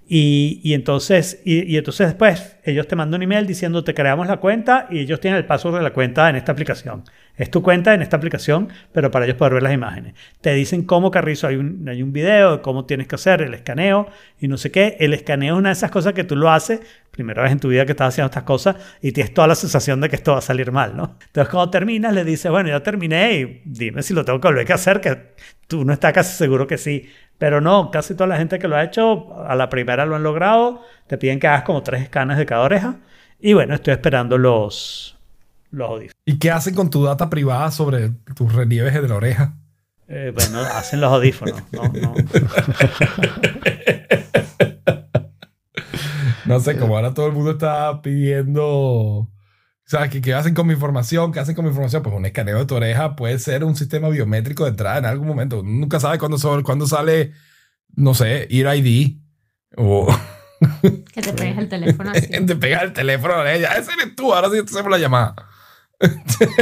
[0.08, 4.28] Y, y entonces, y, y entonces después ellos te mandan un email diciendo te creamos
[4.28, 7.02] la cuenta y ellos tienen el password de la cuenta en esta aplicación.
[7.36, 10.14] Es tu cuenta en esta aplicación, pero para ellos poder ver las imágenes.
[10.40, 13.54] Te dicen cómo, Carrizo, hay un, hay un video de cómo tienes que hacer el
[13.54, 14.06] escaneo
[14.40, 14.96] y no sé qué.
[15.00, 16.80] El escaneo es una de esas cosas que tú lo haces,
[17.10, 20.00] primera vez en tu vida que estás haciendo estas cosas y tienes toda la sensación
[20.00, 21.16] de que esto va a salir mal, ¿no?
[21.26, 24.70] Entonces cuando terminas le dices, bueno, ya terminé y dime si lo tengo que volver
[24.70, 25.34] a hacer, que
[25.66, 27.10] tú no estás casi seguro que sí.
[27.38, 30.22] Pero no, casi toda la gente que lo ha hecho, a la primera lo han
[30.22, 30.82] logrado.
[31.06, 32.96] Te piden que hagas como tres escanes de cada oreja.
[33.38, 35.15] Y bueno, estoy esperando los,
[35.70, 36.16] los audífonos.
[36.24, 39.54] ¿Y qué hacen con tu data privada sobre tus relieves de la oreja?
[40.08, 41.62] Eh, bueno, hacen los audífonos.
[41.72, 42.14] No, no.
[46.44, 49.28] No sé, como ahora todo el mundo está pidiendo...
[49.84, 50.10] ¿Sabes?
[50.10, 51.32] ¿Qué, ¿Qué hacen con mi información?
[51.32, 52.02] ¿Qué hacen con mi información?
[52.02, 55.28] Pues un escaneo de tu oreja puede ser un sistema biométrico de entrada en algún
[55.28, 55.60] momento.
[55.60, 57.32] Uno nunca sabe cuándo, so- cuándo sale,
[57.94, 59.16] no sé, Ear ID
[59.76, 60.06] o
[61.12, 62.26] Que te pegues el teléfono así.
[62.46, 63.74] te pega el teléfono a la oreja.
[63.74, 65.34] Ese eres tú, ahora sí te hacemos la llamada.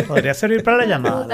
[0.07, 1.26] Podría servir para la llamada.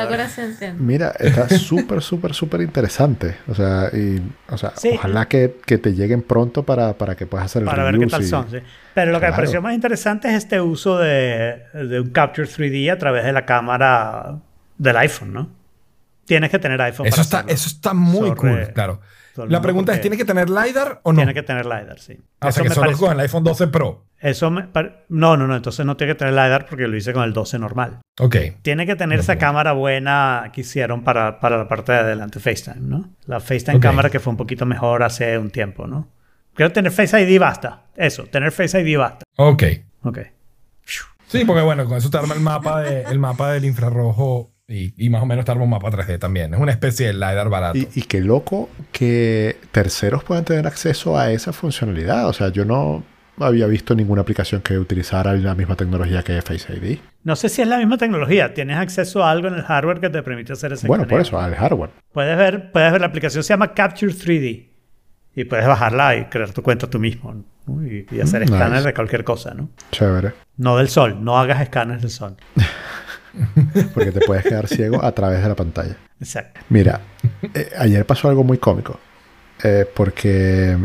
[0.78, 3.36] Mira, está súper, súper, súper interesante.
[3.46, 4.92] O sea, y, o sea Sí.
[4.94, 8.06] ojalá que, que te lleguen pronto para, para que puedas hacer el Para ver qué
[8.06, 8.50] tal son.
[8.50, 8.58] sí.
[8.94, 12.90] Pero lo que me pareció más interesante es este uso de, de un Capture 3D
[12.90, 14.38] a través de la cámara
[14.78, 15.50] del iPhone, ¿no?
[16.24, 17.54] Tienes que tener iPhone Eso para está, hacerlo.
[17.54, 19.00] eso está muy cool, claro.
[19.40, 21.16] Todo el La mundo pregunta es, ¿tiene que tener LiDAR o no?
[21.16, 22.18] Tiene que tener LiDAR, sí.
[22.40, 24.04] Ah, o sea, Eso que me solo parece- con el iPhone 12 Pro.
[24.18, 25.56] Eso me pare- No, no, no.
[25.56, 28.00] Entonces no tiene que tener LiDAR porque lo hice con el 12 normal.
[28.20, 28.36] Ok.
[28.62, 32.80] Tiene que tener esa cámara buena que hicieron para, para la parte de adelante, FaceTime,
[32.86, 33.08] ¿no?
[33.26, 33.82] La FaceTime Ok.
[33.82, 36.08] cámara que fue un poquito mejor hace un tiempo, ¿no?
[36.54, 37.84] Creo tener Face ID basta.
[37.96, 39.24] Eso, tener Face ID basta.
[39.36, 39.62] Ok.
[40.02, 40.18] Ok.
[41.28, 44.94] Sí, porque bueno, con eso te arma el mapa, de- el mapa del infrarrojo y,
[44.96, 46.54] y más o menos arma un mapa 3D también.
[46.54, 47.76] Es una especie de LiDAR barato.
[47.78, 52.28] Y, y qué loco que terceros puedan tener acceso a esa funcionalidad.
[52.28, 53.02] O sea, yo no
[53.38, 56.98] había visto ninguna aplicación que utilizara la misma tecnología que Face ID.
[57.24, 58.54] No sé si es la misma tecnología.
[58.54, 61.38] Tienes acceso a algo en el hardware que te permite hacer ese Bueno, por eso,
[61.40, 61.90] al hardware.
[62.12, 64.68] Puedes ver, puedes ver la aplicación, se llama Capture 3D.
[65.36, 67.44] Y puedes bajarla y crear tu cuenta tú mismo.
[67.66, 67.86] ¿no?
[67.86, 68.86] Y, y hacer Mm, escáner nice.
[68.88, 69.70] de cualquier cosa, ¿no?
[69.92, 70.32] Chévere.
[70.56, 72.36] No del sol, no hagas escáneres del sol.
[73.94, 75.96] Porque te puedes quedar ciego a través de la pantalla.
[76.20, 76.60] Exacto.
[76.68, 77.00] Mira,
[77.54, 78.98] eh, ayer pasó algo muy cómico.
[79.62, 80.76] eh, porque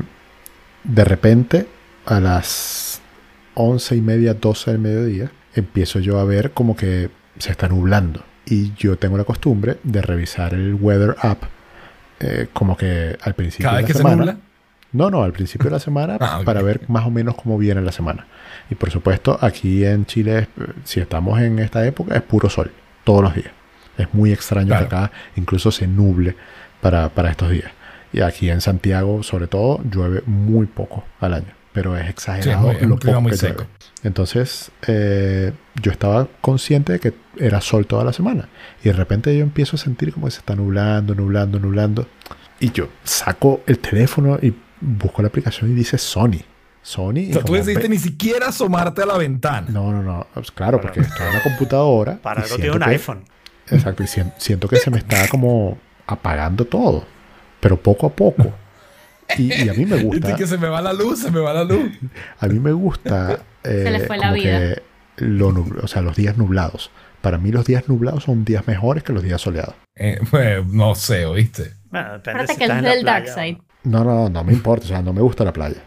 [0.84, 1.68] de repente,
[2.06, 3.02] a las
[3.56, 8.24] once y media, 12 del mediodía, empiezo yo a ver como que se está nublando.
[8.46, 11.44] Y yo tengo la costumbre de revisar el Weather App
[12.20, 14.38] eh, como que al principio Cada de vez la que se nubla.
[14.96, 17.82] No, no, al principio de la semana Ah, para ver más o menos cómo viene
[17.82, 18.26] la semana.
[18.70, 20.48] Y por supuesto, aquí en Chile,
[20.84, 22.72] si estamos en esta época, es puro sol,
[23.04, 23.52] todos los días.
[23.98, 24.90] Es muy extraño Claro.
[24.90, 26.36] que acá incluso se nuble
[26.82, 27.72] para, para estos días.
[28.14, 31.54] Y aquí en Santiago, sobre todo, llueve muy poco al año.
[31.74, 33.54] Pero es exagerado muy- es un lo poco muy que seco.
[33.64, 33.70] llueve.
[34.04, 38.48] Entonces, eh, yo estaba consciente de que era sol toda la semana.
[38.84, 42.08] Y de repente yo empiezo a sentir como que se está nublando, nublando, nublando.
[42.60, 44.54] Y yo saco el teléfono y
[44.86, 46.42] busco la aplicación y dice Sony.
[46.82, 47.18] Sony.
[47.18, 49.68] y O sea, tú decidiste ni siquiera asomarte a la ventana.
[49.70, 50.28] No, no, no.
[50.34, 52.18] Pues claro, porque estoy en la computadora.
[52.22, 53.24] Para y algo tiene siento un que- iPhone.
[53.72, 54.04] Exacto.
[54.04, 57.06] Y sien- siento que se me está como apagando todo.
[57.60, 58.54] Pero poco a poco.
[59.38, 60.36] Y, y a mí me gusta.
[60.36, 61.90] que se me va la luz, se me va la luz.
[62.40, 63.40] A mí me gusta.
[63.64, 64.76] Se le eh, fue la como vida.
[65.18, 65.50] lo
[65.82, 66.92] o sea, los días nublados.
[67.22, 69.74] Para mí los días nublados son días mejores que los días soleados.
[69.96, 71.74] Eh, pues, no sé, ¿oíste?
[71.90, 73.54] Bueno, depende Acuérdate si que estás es en la dark side.
[73.54, 74.86] No, no, no me importa.
[74.86, 75.82] O sea, no me gusta la playa.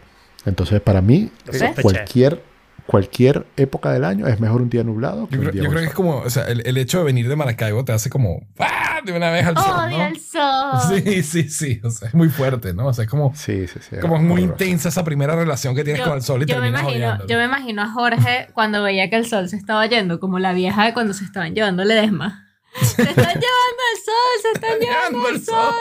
[0.45, 2.41] Entonces, para mí, eh, cualquier,
[2.87, 5.69] cualquier época del año es mejor un día nublado que Yo un creo, día yo
[5.69, 8.09] creo que es como, o sea, el, el hecho de venir de Maracaibo te hace
[8.09, 9.01] como, ¡ah!
[9.05, 10.05] De una vez al sol, Odio ¿no?
[10.07, 11.01] el sol.
[11.03, 11.81] Sí, sí, sí.
[11.83, 12.87] O sea, es muy fuerte, ¿no?
[12.87, 13.95] O sea, es como, Sí, sí, sí.
[14.01, 14.51] como es muy horroroso.
[14.63, 17.29] intensa esa primera relación que tienes Yo, con el sol y yo me imagino, odiándolo.
[17.29, 20.51] yo me imagino a Jorge cuando veía que el sol se estaba yendo, como la
[20.53, 22.48] vieja de cuando se estaban llevando Ledesma.
[22.81, 25.73] Se están llevando el sol, se están llevando el sol.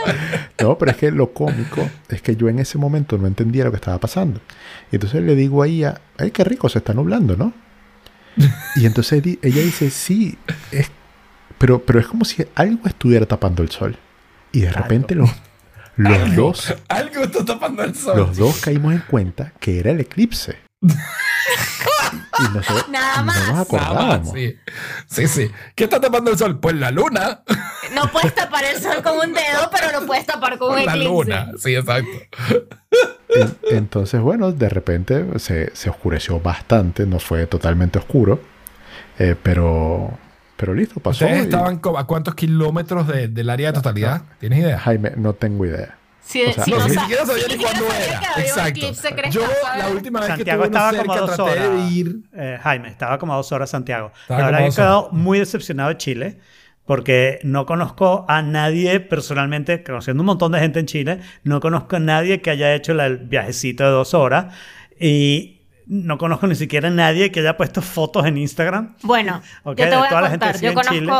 [0.60, 3.70] No, pero es que lo cómico es que yo en ese momento no entendía lo
[3.70, 4.40] que estaba pasando.
[4.90, 7.52] Y entonces le digo a ella, ay, qué rico, se está nublando, ¿no?
[8.76, 10.38] Y entonces di- ella dice, sí,
[10.72, 10.90] es,
[11.58, 13.96] pero, pero es como si algo estuviera tapando el sol.
[14.52, 15.30] Y de repente los,
[15.96, 18.16] los dos, Algo está tapando el sol.
[18.16, 20.56] los dos caímos en cuenta que era el eclipse.
[22.38, 23.72] Y nosotros Nada no más.
[23.72, 24.56] Nada más, sí.
[25.06, 25.50] sí, sí.
[25.74, 26.58] ¿Qué está tapando el sol?
[26.60, 27.42] Pues la luna.
[27.94, 30.86] No puedes tapar el sol con un dedo, pero lo puedes tapar con un Pues
[30.86, 31.08] la eclipse.
[31.12, 31.52] luna.
[31.58, 32.10] Sí, exacto.
[33.28, 38.40] En- entonces, bueno, de repente se, se oscureció bastante, no fue totalmente oscuro,
[39.18, 40.10] eh, pero,
[40.56, 41.24] pero listo, pasó.
[41.26, 44.22] ¿Ustedes y- estaban co- a cuántos kilómetros de- del área de totalidad?
[44.40, 44.78] ¿Tienes idea?
[44.78, 45.97] Jaime, no tengo idea.
[46.28, 48.20] Si, O sea, si no, no, ni siquiera sabía ni cuándo era.
[48.20, 48.68] que había un Exacto.
[48.68, 49.42] eclipse, ¿crees Yo,
[49.78, 51.90] la última vez Santiago que estaba como dos traté de horas.
[51.92, 52.16] ir.
[52.36, 54.12] Eh, Jaime, estaba como a dos horas Santiago.
[54.22, 56.38] Estaba la verdad que he quedado muy decepcionado de Chile
[56.84, 61.96] porque no conozco a nadie personalmente, conociendo un montón de gente en Chile, no conozco
[61.96, 64.54] a nadie que haya hecho el viajecito de dos horas
[65.00, 68.96] y no conozco ni siquiera a nadie que haya puesto fotos en Instagram.
[69.02, 70.60] Bueno, Ok, yo te voy a toda la gente contar.
[70.60, 71.12] que Yo en Chile.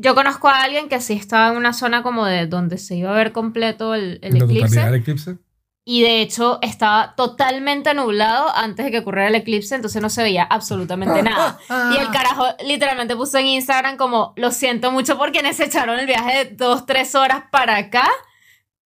[0.00, 3.10] Yo conozco a alguien que sí estaba en una zona como de donde se iba
[3.10, 4.62] a ver completo el, el ¿La eclipse.
[4.68, 5.36] totalidad del eclipse?
[5.84, 10.22] Y de hecho estaba totalmente nublado antes de que ocurriera el eclipse, entonces no se
[10.22, 11.58] veía absolutamente nada.
[11.92, 15.98] Y el carajo literalmente puso en Instagram como, lo siento mucho por quienes se echaron
[15.98, 18.06] el viaje de dos, tres horas para acá,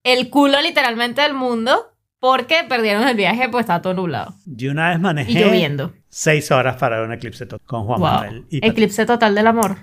[0.04, 4.34] el culo literalmente del mundo, porque perdieron el viaje pues estaba todo nublado.
[4.46, 5.92] Yo una vez manejé Y lloviendo.
[6.08, 8.08] seis horas para ver un eclipse to- con Juan Wow.
[8.10, 8.46] Manuel.
[8.50, 9.76] Y Eclipse total del amor.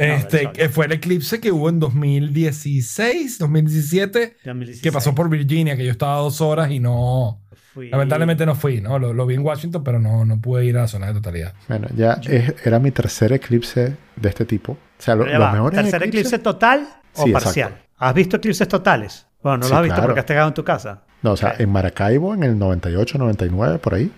[0.00, 4.82] Este, fue el eclipse que hubo en 2016, 2017, 2016.
[4.82, 7.40] que pasó por Virginia, que yo estaba dos horas y no...
[7.74, 8.98] Fui- Lamentablemente no fui, ¿no?
[8.98, 11.54] Lo, lo vi en Washington, pero no, no pude ir a la zona de totalidad.
[11.68, 14.72] Bueno, ya es- era mi tercer eclipse de este tipo.
[14.72, 17.68] O sea, lo- va, mejores ¿Tercer eclipse total o Sí, parcial?
[17.70, 17.90] exacto.
[17.98, 19.26] ¿Has visto eclipses totales?
[19.42, 20.06] Bueno, no Sí, los has visto claro.
[20.08, 21.02] porque has quedado en tu casa.
[21.22, 24.10] No, o sea, en Maracaibo, en el 98, 99, por ahí,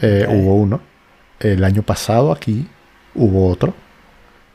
[0.00, 0.80] eh, hubo uno.
[1.40, 2.68] El año pasado aquí
[3.14, 3.74] hubo otro.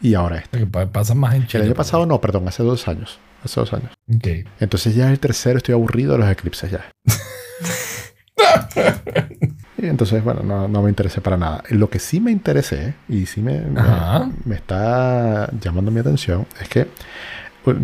[0.02, 0.60] Y ahora este.
[0.60, 1.64] Que pa- pasan más en El Chile.
[1.64, 3.20] año por pasado no, perdón, hace dos años.
[3.44, 3.92] Hace dos años.
[4.14, 4.28] Ok.
[4.60, 6.86] Entonces ya el tercero estoy aburrido de los eclipses ya.
[9.78, 11.64] y entonces, bueno, no, no me interesé para nada.
[11.70, 13.62] Lo que sí me interesé y sí me,
[14.46, 16.88] me, está llamando mi atención es que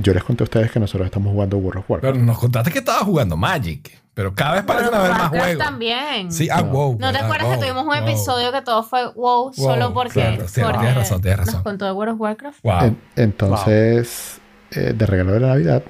[0.01, 2.13] yo les conté a ustedes que nosotros estamos jugando World of Warcraft.
[2.15, 5.57] Pero nos contaste que estabas jugando Magic, pero cada vez parecen haber más juegos.
[5.57, 6.31] también.
[6.31, 6.67] Sí, ah, No.
[6.71, 6.91] wow.
[6.93, 7.23] ¿No te ¿verdad?
[7.25, 8.07] acuerdas Wow, que tuvimos un wow.
[8.07, 11.53] episodio que todo fue wow, solo porque, claro, sí, porque tienes razón, tienes razón.
[11.55, 12.59] nos contó de World of Warcraft?
[12.63, 12.79] Wow.
[12.83, 14.39] En- entonces,
[14.71, 15.83] eh, de regalo de la Navidad,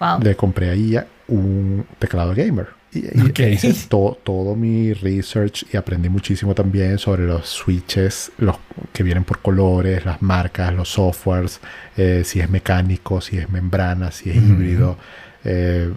[0.00, 0.20] Wow.
[0.22, 2.68] le compré a ella un teclado gamer.
[2.92, 3.38] Y, y Ok.
[3.40, 8.56] hice to- todo mi research y aprendí muchísimo también sobre los switches, los
[8.92, 11.60] que vienen por colores, las marcas, los softwares,
[11.96, 14.96] eh, si es mecánico, si es membrana, si es híbrido,
[15.44, 15.92] eh,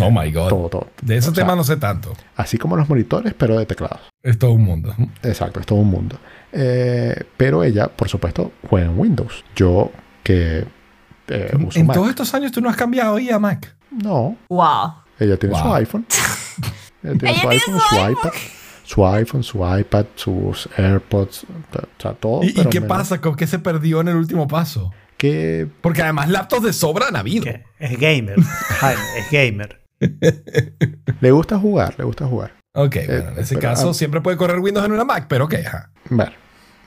[0.00, 0.48] oh my God.
[0.48, 0.88] todo, todo.
[1.02, 2.12] De ese O sea, tema no sé tanto.
[2.36, 4.00] Así como los monitores, pero de teclados.
[4.22, 4.94] Es todo un mundo.
[5.22, 6.18] Exacto, es todo un mundo.
[6.52, 9.44] Eh, pero ella, por supuesto, juega en Windows.
[9.56, 9.90] Yo
[10.22, 10.64] que
[11.28, 11.94] eh, uso en Mac.
[11.94, 13.74] todos estos años tú no has cambiado ahí a Mac.
[13.90, 14.94] No, Wow.
[15.18, 16.06] ella tiene su iPhone.
[17.02, 18.30] Ella tiene su iPhone, su iPad.
[18.84, 22.42] su iPhone, su iPad, sus AirPods, o sea, todo.
[22.42, 23.20] ¿Y, pero qué menos pasa?
[23.20, 24.90] ¿Con qué se perdió en el último paso?
[25.18, 27.44] Que Porque además laptops de sobra han habido.
[27.78, 28.40] Es gamer.
[28.80, 29.80] Jaime, es gamer.
[31.20, 32.52] le gusta jugar, le gusta jugar.
[32.74, 33.94] Ok, bueno, en ese pero, caso ah.
[33.94, 35.90] siempre puede correr Windows en una Mac, pero ok, ajá.
[36.10, 36.32] Bueno,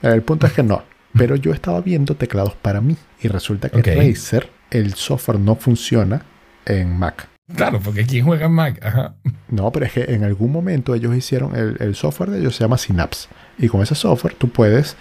[0.01, 0.83] el punto es que no.
[1.17, 3.87] Pero yo estaba viendo teclados para mí y resulta que Ok.
[3.87, 6.23] Razer, el software no funciona
[6.65, 7.27] en Mac.
[7.55, 8.85] Claro, porque ¿quién juega en Mac?
[8.85, 9.15] Ajá.
[9.47, 12.65] No, pero es que en algún momento ellos hicieron, el, el software de ellos se
[12.65, 13.29] llama Synapse.
[13.57, 14.97] Y con ese software tú puedes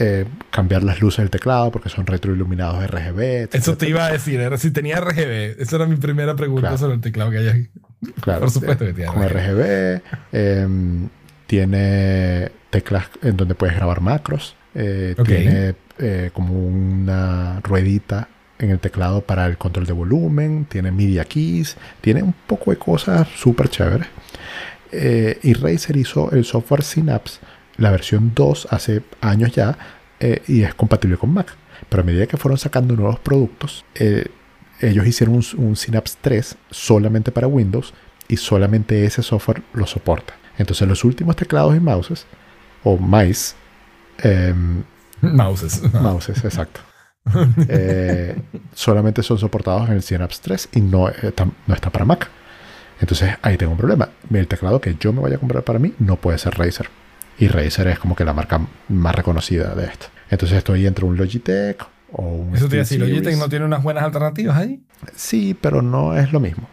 [0.00, 3.48] eh, cambiar las luces del teclado porque son retroiluminados RGB.
[3.52, 5.60] Eso te iba a decir, era si tenía RGB.
[5.60, 6.78] Esa era mi primera pregunta Claro.
[6.78, 7.68] sobre el teclado que hay aquí.
[8.22, 10.00] Claro, Por supuesto eh, que tiene Con RGB.
[10.32, 11.08] em,
[11.46, 14.56] tiene teclas en donde puedes grabar macros.
[14.74, 15.14] eh.
[15.26, 18.28] Tiene eh, como una ruedita
[18.58, 20.64] en el teclado para el control de volumen.
[20.66, 21.76] Tiene media keys.
[22.00, 24.06] Tiene un poco de cosas súper chéveres.
[24.92, 27.38] Eh, y Razer hizo el software Synapse,
[27.76, 29.78] la versión 2 hace años ya,
[30.20, 31.54] eh, y es compatible con Mac.
[31.88, 34.26] Pero a medida que fueron sacando nuevos productos, eh,
[34.80, 37.94] ellos hicieron un, un Synapse 3 solamente para Windows
[38.28, 40.34] y solamente ese software lo soporta.
[40.58, 42.26] Entonces los últimos teclados y mouses,
[42.84, 43.54] o mice,
[44.18, 44.84] em,
[45.22, 45.82] Mouses.
[45.92, 46.80] mouses, exacto,
[47.68, 48.40] eh,
[48.74, 51.10] solamente son soportados en el Synapse 3 y no,
[51.66, 52.28] no está para Mac.
[53.00, 54.10] Entonces ahí tengo un problema.
[54.32, 56.88] El teclado que yo me vaya a comprar para mí no puede ser Razer.
[57.40, 60.06] Y Razer es como que la marca más reconocida de esto.
[60.28, 63.00] Entonces estoy entre un Logitech o un Eso te iba a decir.
[63.00, 64.82] Logitech no tiene unas buenas alternativas ahí.
[65.16, 66.68] Sí, pero no es lo mismo.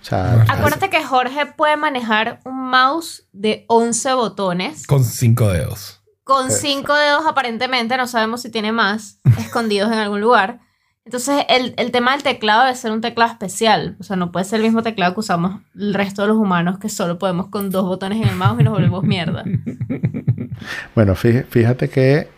[0.00, 0.44] O sea.
[0.48, 6.00] Acuérdate que Jorge puede manejar un mouse de 11 botones Con cinco dedos.
[6.22, 6.68] con Exacto.
[6.68, 10.60] 5 dedos aparentemente, no sabemos si tiene más, escondidos en algún lugar.
[11.06, 14.46] Entonces el, el tema del teclado debe ser un teclado especial, o sea, no puede
[14.46, 17.70] ser el mismo teclado que usamos el resto de los humanos que solo podemos con
[17.70, 19.44] dos botones en el mouse y nos volvemos mierda.
[20.94, 22.28] bueno, fí- fíjate que,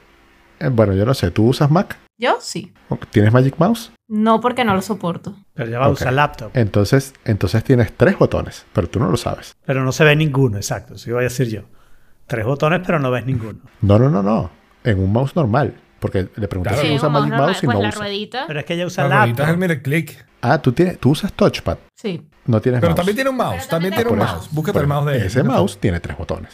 [0.60, 1.96] eh, bueno, yo no sé, ¿tú usas Mac?
[2.18, 2.72] Yo sí,
[3.10, 3.92] ¿Tienes Magic Mouse?
[4.08, 5.36] no porque no lo soporto.
[5.54, 6.50] Pero ya va a usar laptop.
[6.54, 9.54] Entonces, entonces tienes tres botones, pero tú no lo sabes.
[9.66, 10.94] Pero no se ve ninguno, exacto.
[10.94, 11.62] Eso iba a decir yo.
[12.26, 13.58] Tres botones, pero no ves ninguno.
[13.82, 14.50] No, no, no, no.
[14.84, 15.74] En un mouse normal.
[16.00, 16.82] Porque le pregunté Claro.
[16.82, 17.98] si Sí, usa Magic Mouse y pues no la usa.
[18.00, 20.26] ruedita, Pero es que ella usa La ruedita es el mire click.
[20.42, 21.78] Ah, tú, tienes, tú usas touchpad.
[21.94, 22.28] sí.
[22.46, 22.96] No tienes Pero mouse.
[22.96, 23.56] también tiene un mouse.
[23.56, 24.42] Pero También también tiene un mouse.
[24.44, 24.54] mouse.
[24.54, 25.22] Búscate el mouse de él.
[25.24, 26.52] Ese mouse tiene tres botones.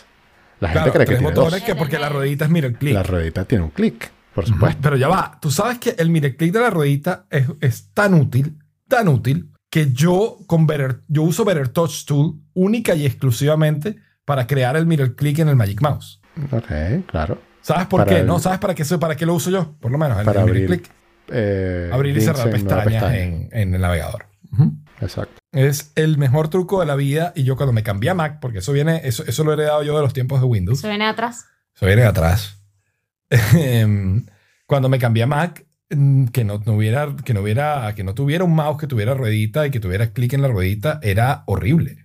[0.60, 1.62] La gente Claro, cree que tres tiene botones dos.
[1.62, 2.94] que porque la ruedita es mire click.
[2.94, 4.78] La ruedita tiene un clic, por supuesto.
[4.80, 8.14] Pero ya va, tú sabes que el mire click de la ruedita es, es tan
[8.14, 8.56] útil,
[8.88, 14.46] tan útil, que yo con Better, yo uso Better Touch Tool única y exclusivamente para
[14.46, 16.22] crear el mire click en el Magic Mouse.
[16.52, 17.38] Ok, claro.
[17.62, 18.18] ¿Sabes por qué?
[18.18, 18.38] el- ¿No?
[18.38, 19.74] ¿Sabes para qué, para qué lo uso yo?
[19.80, 20.90] Por lo menos, el, Para el abrir, click.
[21.28, 23.18] Eh, Abrir y cerrar pestañas pestaña.
[23.18, 24.26] en, en el navegador.
[25.00, 25.34] Exacto.
[25.52, 27.32] Es el mejor truco de la vida.
[27.34, 29.82] Y yo cuando me cambié a Mac, porque eso viene, eso, eso lo he heredado
[29.82, 30.80] yo de los tiempos de Windows.
[30.80, 31.46] Se viene atrás.
[31.74, 32.58] Eso viene de atrás.
[33.56, 34.26] Em,
[34.66, 38.14] Cuando me cambié a Mac, mm, que no, no hubiera, que no hubiera, que no
[38.14, 41.98] tuviera un mouse que tuviera ruedita y que tuviera clic en la ruedita, era horrible.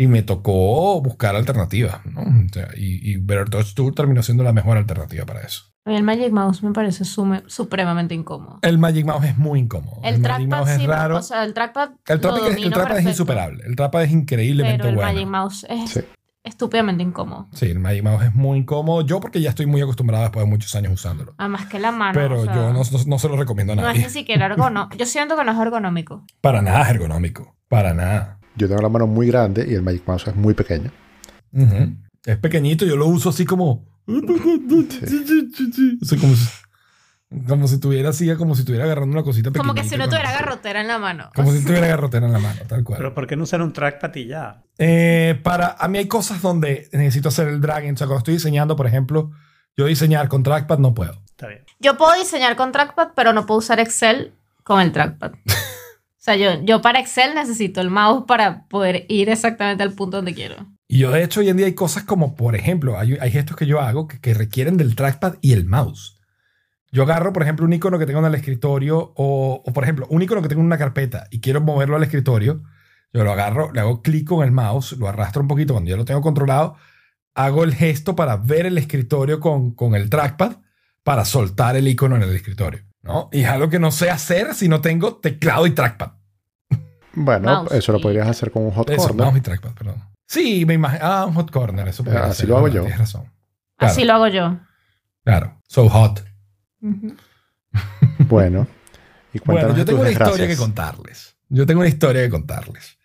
[0.00, 2.22] Y me tocó buscar alternativas, ¿no?
[2.22, 5.64] O sea, y, y Better Touch Tool terminó siendo la mejor alternativa para eso.
[5.84, 8.58] El Magic Mouse me parece sume- supremamente incómodo.
[8.62, 10.00] El Magic Mouse es muy incómodo.
[10.04, 11.16] El, Magic trackpad Mouse es sí, raro.
[11.16, 13.64] o sea, el trackpad el lo trackpad, el domino trackpad es insuperable.
[13.66, 15.12] El trackpad es increíblemente Pero el bueno.
[15.12, 16.00] Magic Mouse es Sí.
[16.44, 17.48] estúpidamente incómodo.
[17.52, 19.00] Sí, el Magic Mouse es muy incómodo.
[19.06, 21.34] Yo porque ya estoy muy acostumbrado después de muchos años usándolo.
[21.38, 22.12] Además que la mano.
[22.14, 24.02] Pero o sea, yo no, no- no se lo recomiendo a no es nadie.
[24.04, 24.96] ni siquiera ergonómico.
[24.98, 26.24] Yo siento que no es ergonómico.
[26.40, 27.56] Para nada es ergonómico.
[27.68, 28.38] Para nada.
[28.60, 30.90] Yo tengo la mano muy grande y el Magic Mouse es muy pequeño.
[31.52, 31.96] Ujú.
[32.26, 33.86] Es pequeñito, yo lo uso así como.
[34.06, 34.16] Así
[36.20, 36.46] como, si,
[37.48, 39.66] como si tuviera así, como si estuviera agarrando una cosita pequeñita.
[39.66, 41.30] Como que si no tuviera garrotera en la mano.
[41.34, 42.98] Como si tuviera garrotera en la mano, tal cual.
[42.98, 44.62] Pero ¿por qué no usar un trackpad y ya?
[44.76, 47.94] Eh, para, a mí hay cosas donde necesito hacer el dragging.
[47.94, 49.30] O sea, cuando estoy diseñando, por ejemplo,
[49.74, 51.14] yo diseñar con trackpad no puedo.
[51.24, 51.64] Está bien.
[51.78, 54.34] Yo puedo diseñar con trackpad, pero no puedo usar Excel
[54.64, 55.32] con el trackpad.
[56.20, 60.18] O sea, yo, yo para Excel necesito el mouse para poder ir exactamente al punto
[60.18, 60.54] donde quiero.
[60.86, 63.56] Y yo, de hecho, hoy en día hay cosas como, por ejemplo, hay, hay gestos
[63.56, 66.20] que yo hago que, que requieren del trackpad y el mouse.
[66.92, 70.06] Yo agarro, por ejemplo, un icono que tengo en el escritorio o, o, por ejemplo,
[70.10, 72.64] un icono que tengo en una carpeta y quiero moverlo al escritorio.
[73.14, 75.96] Yo lo agarro, le hago clic con el mouse, lo arrastro un poquito cuando ya
[75.96, 76.76] lo tengo controlado,
[77.34, 80.58] hago el gesto para ver el escritorio con, con el trackpad
[81.02, 82.89] para soltar el icono en el escritorio.
[83.02, 83.28] ¿No?
[83.32, 86.12] Y es algo que no sé hacer si no tengo teclado y trackpad.
[87.12, 89.26] Bueno, Mouse eso lo podrías hacer con un hot Eso, corner.
[89.26, 90.02] mouse y trackpad, perdón.
[90.26, 91.04] Sí, me imagino.
[91.04, 92.76] Ah, un hot corner, eso podría Así ser, lo hago ¿verdad?
[92.76, 92.82] yo.
[92.82, 93.22] Tienes razón.
[93.76, 93.92] Claro.
[93.92, 94.60] Así lo hago yo.
[95.24, 96.24] Claro, so hot.
[98.28, 98.66] Bueno.
[99.32, 101.36] Y Bueno, cuéntanos yo tengo una historia que contarles.
[101.48, 102.96] Yo tengo una historia que contarles.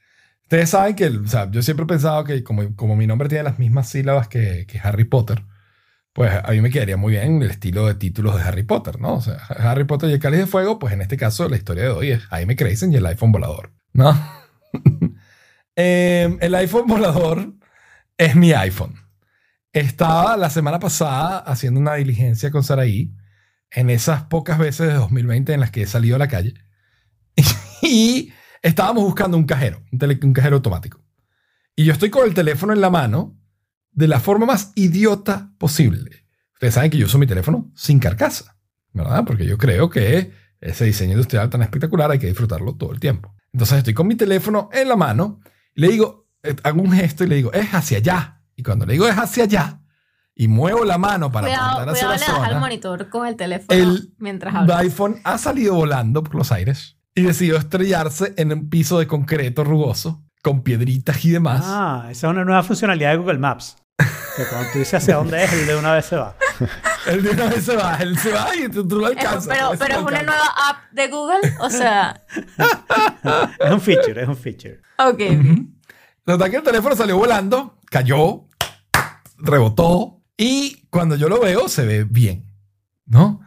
[0.43, 3.43] Ustedes saben que, o sea, yo siempre he pensado que como, como mi nombre tiene
[3.43, 5.43] las mismas sílabas que, que Harry Potter,
[6.16, 9.16] pues a mí me quedaría muy bien el estilo de títulos de Harry Potter, ¿no?
[9.16, 11.84] O sea, Harry Potter y el Cáliz de Fuego, pues en este caso la historia
[11.84, 14.18] de hoy es Jaime Crazen y el iPhone volador, ¿no?
[15.78, 17.53] Eh, el iPhone volador
[18.18, 18.95] es mi iPhone.
[19.74, 23.13] Estaba la semana pasada haciendo una diligencia con Saraí
[23.72, 26.53] en esas pocas veces de 2020 en las que he salido a la calle
[27.82, 31.03] y estábamos buscando un cajero, un, un cajero automático.
[31.76, 33.38] Y yo estoy con el teléfono en la mano
[33.95, 36.25] de la forma más idiota posible.
[36.53, 38.57] Ustedes saben que yo uso mi teléfono sin carcasa,
[38.93, 39.23] ¿verdad?
[39.25, 40.31] Porque yo creo que
[40.61, 43.35] ese diseño industrial tan espectacular hay que disfrutarlo todo el tiempo.
[43.51, 45.39] Entonces estoy con mi teléfono en la mano
[45.73, 48.41] y le digo, eh, hago un gesto y le digo, es hacia allá.
[48.55, 49.81] Y cuando le digo es hacia allá
[50.35, 53.27] y muevo la mano para Cuidado, apuntar hacia cuidado, la das al zona, monitor con
[53.27, 54.79] el teléfono el mientras hablas.
[54.81, 59.63] iPhone ha salido volando por los aires y decidió estrellarse en un piso de concreto
[59.63, 61.61] rugoso con piedritas y demás.
[61.65, 63.77] Ah, esa es una nueva funcionalidad de Google Maps.
[63.97, 66.35] Que cuando tú dices hacia dónde es, él de una vez se va.
[67.05, 69.47] Él de una vez se va, él se va y tú, tú lo Eso, alcanzas.
[69.47, 71.37] pero pero es una nueva app de Google.
[71.59, 72.19] O sea,
[73.59, 74.81] Es un feature, es un feature.
[74.97, 75.21] ok.
[76.25, 78.47] Nota que el teléfono salió volando, cayó,
[79.37, 82.51] rebotó y cuando yo lo veo se ve bien,
[83.05, 83.41] ¿no?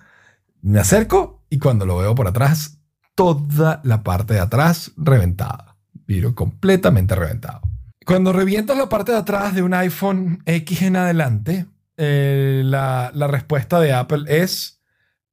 [0.62, 2.78] Me acerco y cuando lo veo por atrás,
[3.16, 5.76] toda la parte de atrás reventada.
[6.06, 7.62] Vidrio completamente reventado.
[8.08, 11.66] Cuando revientas la parte de atrás de un iPhone X en adelante,
[11.98, 14.80] eh, la, la respuesta de Apple es,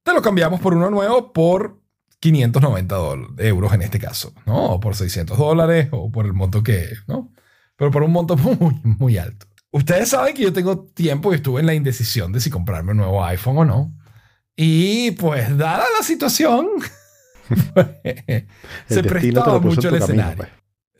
[0.04, 1.80] te lo cambiamos por uno nuevo por
[2.20, 4.74] 590 dol- euros en este caso, ¿no?
[4.74, 7.32] O por 600 dólares o por el monto que, ¿no?
[7.78, 9.46] Pero por un monto muy, muy alto.
[9.72, 12.98] Ustedes saben que yo tengo tiempo y estuve en la indecisión de si comprarme un
[12.98, 13.94] nuevo iPhone o no.
[14.58, 16.68] Y pues, dada la situación,
[18.88, 20.38] se prestaba mucho el tu camino, escenario.
[20.38, 20.50] pues.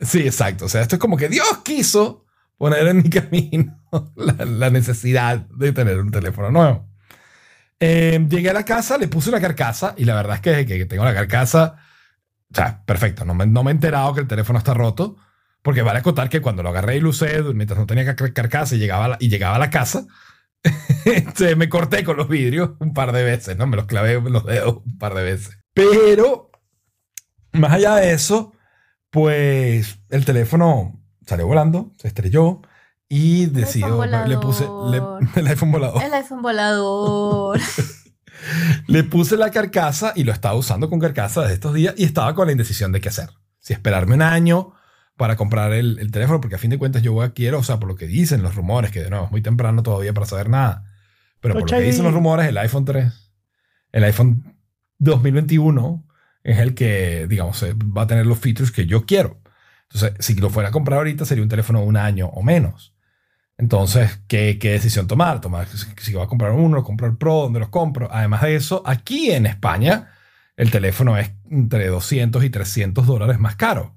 [0.00, 0.66] Sí, exacto.
[0.66, 2.26] O sea, esto es como que Dios quiso
[2.58, 3.82] poner en mi camino
[4.16, 6.88] la, necesidad de tener un teléfono nuevo.
[7.80, 11.04] Eh, llegué a la casa, le puse una carcasa y la verdad es que tengo
[11.04, 11.76] la carcasa,
[12.50, 13.24] o sea, perfecto.
[13.24, 15.16] No me, no me he enterado que el teléfono está roto,
[15.62, 17.10] porque vale acotar que cuando lo agarré y lo
[17.54, 20.06] mientras no tenía car- carcasa y llegaba a la, y llegaba a la casa,
[21.04, 23.66] este, me corté con los vidrios un par de veces, ¿no?
[23.66, 25.58] Me los clavé los dedos un par de veces.
[25.74, 26.50] Pero,
[27.52, 28.52] más allá de eso,
[29.16, 32.60] pues el teléfono salió volando, se estrelló
[33.08, 35.00] y decidió, iPhone le puse le-
[35.40, 36.02] el iPhone volador.
[36.02, 37.58] El iPhone volador.
[38.86, 42.34] Le puse la carcasa y lo estaba usando con carcasa desde estos días y estaba
[42.34, 43.30] con la indecisión de qué hacer.
[43.58, 44.74] Si esperarme un año
[45.16, 47.62] para comprar el, el teléfono, porque a fin de cuentas yo voy a quiero, o
[47.62, 50.26] sea, por lo que dicen los rumores, que de nuevo es muy temprano todavía para
[50.26, 50.84] saber nada,
[51.40, 53.32] pero por lo que dicen los rumores, el iPhone 3,
[53.92, 54.58] el iPhone
[54.98, 56.06] 2021
[56.46, 59.40] es el que, digamos, eh, va a tener los features que yo quiero.
[59.90, 62.94] Entonces, si lo fuera a comprar ahorita, sería un teléfono de un año o menos.
[63.58, 65.40] Entonces, ¿qué, qué decisión tomar?
[65.40, 68.08] Tomar si, voy a comprar uno, comprar Pro, ¿dónde los compro?
[68.12, 70.12] Además de eso, aquí en España,
[70.56, 73.96] el teléfono es entre 200 y 300 dólares más caro.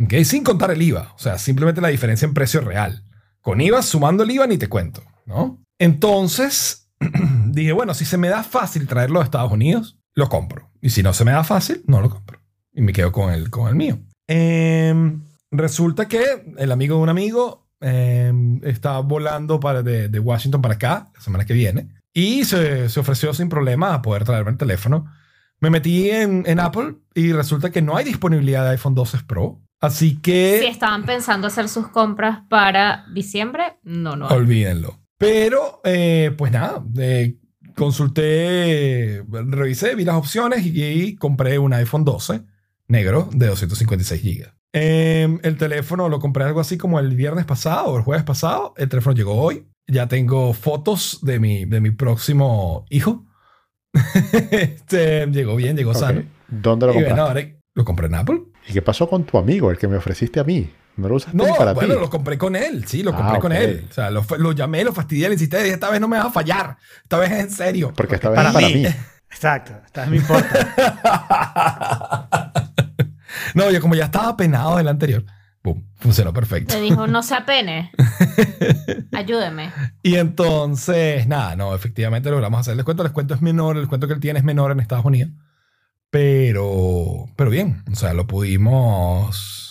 [0.00, 0.14] ¿Ok?
[0.22, 1.12] Sin contar el IVA.
[1.16, 3.02] O sea, simplemente la diferencia en precio real.
[3.40, 5.02] Con IVA, sumando el IVA, ni te cuento.
[5.26, 5.60] ¿no?
[5.80, 6.88] Entonces,
[7.46, 10.70] dije, bueno, si se me da fácil traerlo a Estados Unidos, lo compro.
[10.80, 12.40] Y si no se me da fácil, no lo compro.
[12.72, 13.98] Y me quedo con el, con el mío.
[14.26, 20.62] Em, resulta que el amigo de un amigo em, está volando para de, de Washington
[20.62, 24.52] para acá la semana que viene y se, se ofreció sin problema a poder traerme
[24.52, 25.06] el teléfono.
[25.60, 29.60] Me metí en, en Apple y resulta que no hay disponibilidad de iPhone 12 Pro.
[29.80, 34.28] Así que Si estaban pensando hacer sus compras para diciembre, no, no.
[34.28, 35.00] olvídenlo.
[35.18, 37.36] Pero, eh, pues nada, eh,
[37.74, 42.42] consulté, revisé, vi las opciones y, y compré un iPhone 12
[42.88, 44.52] negro de 256 GB.
[44.72, 48.74] Eh, el teléfono lo compré algo así como el viernes pasado o el jueves pasado.
[48.76, 49.66] El teléfono llegó hoy.
[49.86, 53.24] Ya tengo fotos de mi, de mi próximo hijo.
[54.50, 55.96] este, llegó bien, llegó Ok.
[55.96, 56.22] sano.
[56.48, 57.20] ¿Dónde lo Y compraste?
[57.20, 58.42] ahora lo compré en Apple.
[58.68, 60.70] ¿Y qué pasó con tu amigo, el que me ofreciste a mí?
[60.96, 62.00] ¿No lo usaste No, para bueno, ti?
[62.00, 63.58] lo compré con él, sí, lo Ah, compré con ok.
[63.58, 63.86] él.
[63.90, 66.26] O sea, lo, lo llamé, lo fastidié, le insistí, dije, esta vez no me vas
[66.26, 67.92] a fallar, esta vez es en serio.
[67.96, 68.74] Porque esta vez para es para mí.
[68.74, 68.86] mí.
[69.30, 70.74] Exacto, esta vez me importa.
[73.54, 75.24] no, yo como ya estaba penado del anterior,
[75.64, 76.74] boom, funcionó perfecto.
[76.74, 77.90] Le dijo, no se apene.
[79.12, 79.72] Ayúdeme.
[80.02, 83.02] Y entonces, nada, no, efectivamente logramos hacer el descuento.
[83.02, 85.32] El descuento es menor, el descuento que él tiene es menor en Estados Unidos.
[86.10, 89.63] Pero, pero bien, o sea, lo pudimos,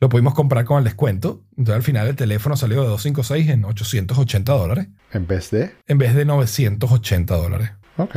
[0.00, 1.42] lo pudimos comprar con el descuento.
[1.56, 5.74] Entonces al final el teléfono salió de 256 en 880 dólares En vez de...
[5.86, 7.70] en vez de 980 dólares.
[7.96, 8.16] Ok.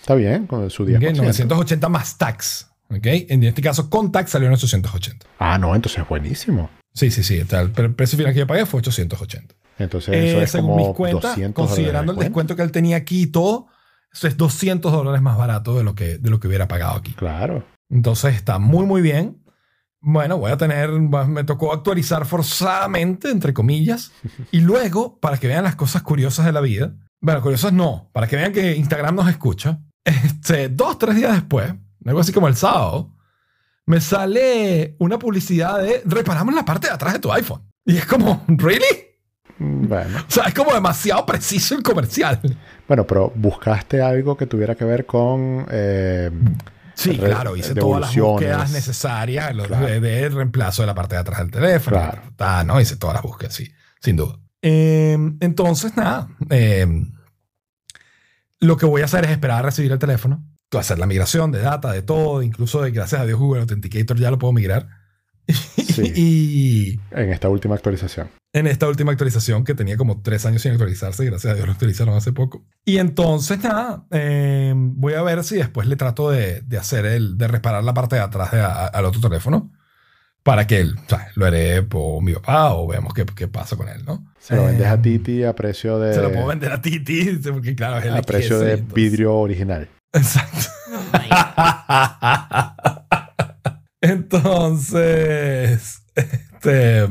[0.00, 1.16] Está bien, con su Ok, 10%.
[1.16, 2.68] 980 más tax.
[2.90, 3.06] ¿ok?
[3.06, 5.26] En este caso, Contact salió en 880.
[5.38, 6.68] Ah, no, entonces es buenísimo.
[6.92, 7.42] Sí, sí, sí.
[7.50, 9.54] El precio final que yo pagué fue 880.
[9.78, 12.96] Entonces eso Eh, es según como mis cuentas, 200 considerando el descuento que él tenía
[12.96, 13.66] aquí y todo,
[14.12, 17.12] eso es 200 dólares más barato de lo que, de lo que hubiera pagado aquí.
[17.14, 17.64] Claro.
[17.90, 19.42] Entonces está muy, muy bien.
[20.06, 24.12] Bueno, voy a tener, me tocó actualizar forzadamente, entre comillas,
[24.52, 28.26] y luego, para que vean las cosas curiosas de la vida, bueno, curiosas no, para
[28.26, 31.72] que vean que Instagram nos escucha, este, dos, tres días después,
[32.04, 33.14] algo así como el sábado,
[33.86, 37.62] me sale una publicidad de reparamos la parte de atrás de tu iPhone.
[37.86, 38.84] Y es como, ¿really?
[39.58, 40.18] Bueno.
[40.18, 42.40] O sea, es como demasiado preciso el comercial.
[42.86, 45.66] Bueno, pero buscaste algo que tuviera que ver con...
[45.70, 46.30] eh,
[46.94, 49.86] Sí, claro, hice todas las búsquedas necesarias Claro.
[49.86, 51.96] de, de reemplazo de la parte de atrás del teléfono.
[51.96, 52.22] Claro.
[52.36, 52.80] ta, ¿no?
[52.80, 54.38] Hice todas las búsquedas, sí, sin duda.
[54.62, 56.28] Eh, entonces, nada.
[56.50, 56.86] eh,
[58.60, 61.60] lo que voy a hacer es esperar a recibir el teléfono, hacer la migración de
[61.60, 64.88] data, de todo, incluso de, gracias a Dios Google Authenticator ya lo puedo migrar.
[65.46, 66.12] Sí.
[66.16, 68.28] y en esta última actualización.
[68.52, 71.72] en esta última actualización que tenía como tres años sin actualizarse, gracias a Dios lo
[71.72, 72.64] actualizaron hace poco.
[72.84, 77.36] Y entonces, nada, eh, voy a ver si después le trato de, de hacer el,
[77.38, 79.72] de reparar la parte de atrás de a- al otro teléfono
[80.42, 83.76] para que él, o sea, lo herede por mi papá o veamos qué, qué pasa
[83.76, 84.26] con él, ¿no?
[84.38, 86.12] Se lo vendes a Eh, Titi a precio de...
[86.14, 89.34] Se lo puedo vender a Titi, porque claro, es el a precio de entonces- vidrio
[89.36, 89.88] original.
[90.12, 90.68] Exacto.
[90.92, 91.10] Oh.
[94.04, 97.08] Entonces, este,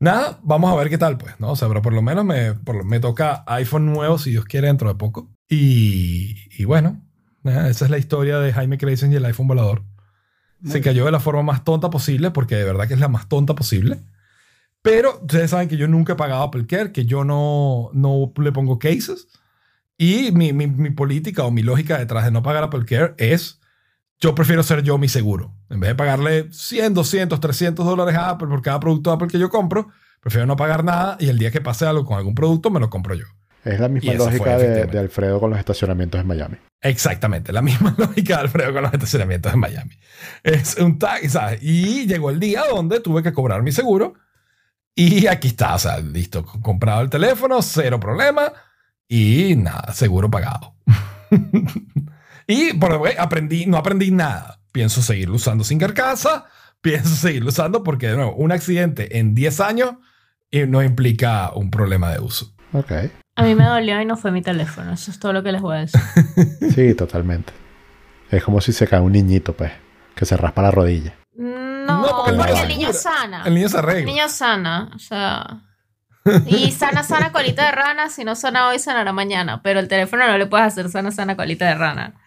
[0.00, 1.52] nada, vamos a ver qué tal, pues, ¿no?
[1.52, 4.66] O sea, pero por lo menos me, por me toca iPhone nuevo, si Dios quiere,
[4.66, 5.30] dentro de poco.
[5.48, 7.00] Y, y bueno,
[7.44, 9.84] nada, esa es la historia de Jaime Creisen y el iPhone volador.
[10.64, 13.28] Se cayó de la forma más tonta posible, porque de verdad que es la más
[13.28, 14.00] tonta posible.
[14.82, 18.52] Pero ustedes saben que yo nunca he pagado Apple Care, que yo no, no le
[18.52, 19.28] pongo cases.
[19.96, 23.59] Y mi, mi, mi política o mi lógica detrás de no pagar Apple Care es,
[24.20, 25.52] yo prefiero ser yo mi seguro.
[25.70, 29.38] En vez de pagarle 100, 200, 300 dólares a Apple por cada producto Apple que
[29.38, 29.88] yo compro,
[30.20, 32.90] prefiero no pagar nada y el día que pase algo con algún producto me lo
[32.90, 33.26] compro yo.
[33.64, 36.56] Es la misma esa fue, lógica de, de Alfredo con los estacionamientos en Miami.
[36.82, 39.98] Exactamente, la misma lógica de Alfredo con los estacionamientos en Miami.
[40.42, 41.62] Es un tag, ¿sabes?
[41.62, 44.14] Y llegó el día donde tuve que cobrar mi seguro
[44.94, 48.52] y aquí está, o sea, listo, comprado el teléfono, cero problema
[49.08, 50.74] y nada, seguro pagado.
[52.50, 54.60] y por lo que aprendí, no aprendí nada.
[54.72, 56.46] Pienso seguirlo usando sin carcasa,
[56.80, 59.94] pienso seguirlo usando porque, de nuevo, un accidente en 10 años
[60.50, 62.54] eh, no implica un problema de uso.
[62.72, 62.92] Ok.
[63.36, 64.92] A mí me dolió y no fue mi teléfono.
[64.92, 66.00] Eso es todo lo que les voy a decir.
[66.74, 67.52] Sí, totalmente.
[68.30, 69.72] Es como si se cae un niñito, pues,
[70.14, 71.14] que se raspa la rodilla.
[71.36, 73.42] No, No, porque porque, el niño el niño sana.
[73.46, 74.06] El niño se El arregla.
[74.12, 74.90] niño sana.
[74.94, 75.62] O sea.
[76.46, 78.08] Y sana, sana colita de rana.
[78.10, 79.62] Si no sana hoy, sanará mañana.
[79.62, 82.19] Pero el teléfono no le puedes hacer sana, sana colita de rana.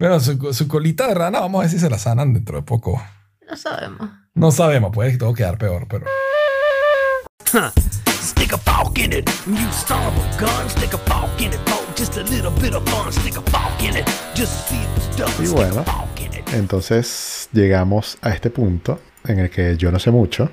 [0.00, 2.62] Bueno, su, su colita de rana, vamos a ver si se la sanan dentro de
[2.62, 3.02] poco.
[3.46, 4.08] No sabemos.
[4.32, 6.06] No sabemos, puede que todo quedar peor, pero.
[8.08, 9.28] Stick a fork in it.
[9.46, 10.70] You son of a gun.
[10.70, 11.60] Stick a fork in it.
[11.66, 13.12] For just a little bit of fun.
[13.12, 14.06] Stick a fork in it.
[14.34, 15.46] Just see if it's done.
[15.46, 15.84] Y bueno.
[16.54, 20.50] Entonces llegamos a este punto en el que yo no sé mucho.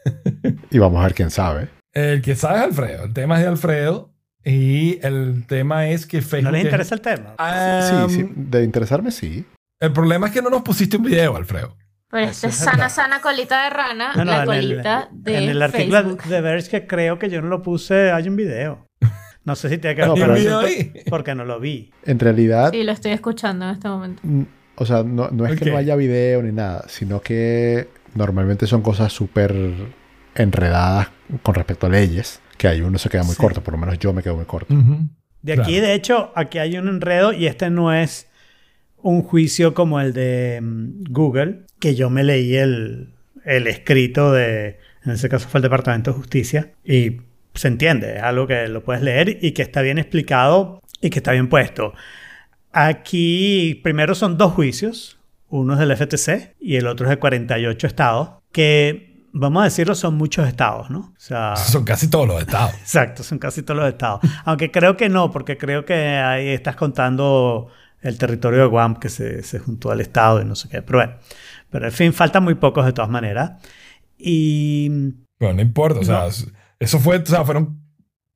[0.70, 1.68] y vamos a ver quién sabe.
[1.92, 3.04] El que sabe es Alfredo.
[3.04, 4.13] El tema es de Alfredo.
[4.44, 6.44] Y el tema es que Facebook.
[6.44, 7.34] ¿No les es- interesa el tema?
[7.38, 9.44] Ah, sí, sí, de interesarme sí.
[9.80, 11.76] El problema es que no nos pusiste un video, Alfredo.
[12.10, 12.88] Pero este es sana, verdad.
[12.90, 14.12] sana colita de rana.
[14.14, 16.22] No, no, la el- colita de En el artículo Facebook.
[16.24, 18.86] de Verge que creo que yo no lo puse, hay un video.
[19.44, 20.92] No sé si tiene que ver No, pero- ahí.
[21.10, 21.90] porque no lo vi.
[22.04, 24.22] En realidad, Sí, lo estoy escuchando en este momento.
[24.76, 28.80] o sea, no, no es que no haya video ni nada, sino que normalmente son
[28.82, 29.54] cosas súper
[30.34, 31.08] enredadas
[31.42, 33.40] con respecto a leyes, que ahí uno se queda muy Sí.
[33.40, 34.74] corto, por lo menos yo me quedo muy corto.
[35.42, 35.86] De aquí, Claro.
[35.86, 38.28] de hecho, aquí hay un enredo y este no es
[39.02, 43.10] un juicio como el de mm, Google, que yo me leí el,
[43.44, 47.18] el escrito de, en ese caso fue el Departamento de Justicia, y
[47.54, 51.18] se entiende, es algo que lo puedes leer y que está bien explicado y que
[51.18, 51.92] está bien puesto.
[52.72, 57.86] Aquí, primero son dos juicios, uno es del FTC y el otro es de 48
[57.86, 60.98] estados, que, vamos a decirlo, son muchos estados, ¿no?
[61.00, 61.54] O sea...
[61.56, 62.72] Son casi todos los estados.
[62.80, 64.20] Exacto, son casi todos los estados.
[64.44, 67.68] Aunque creo que no, porque creo que ahí estás contando
[68.00, 70.82] el territorio de Guam que se, se juntó al estado y no sé qué.
[70.82, 71.14] Pero bueno,
[71.70, 73.52] pero en fin, faltan muy pocos de todas maneras.
[74.16, 74.88] Y
[75.38, 76.52] Pero no importa, o sea, No.
[76.78, 77.80] eso fue, o sea, fueron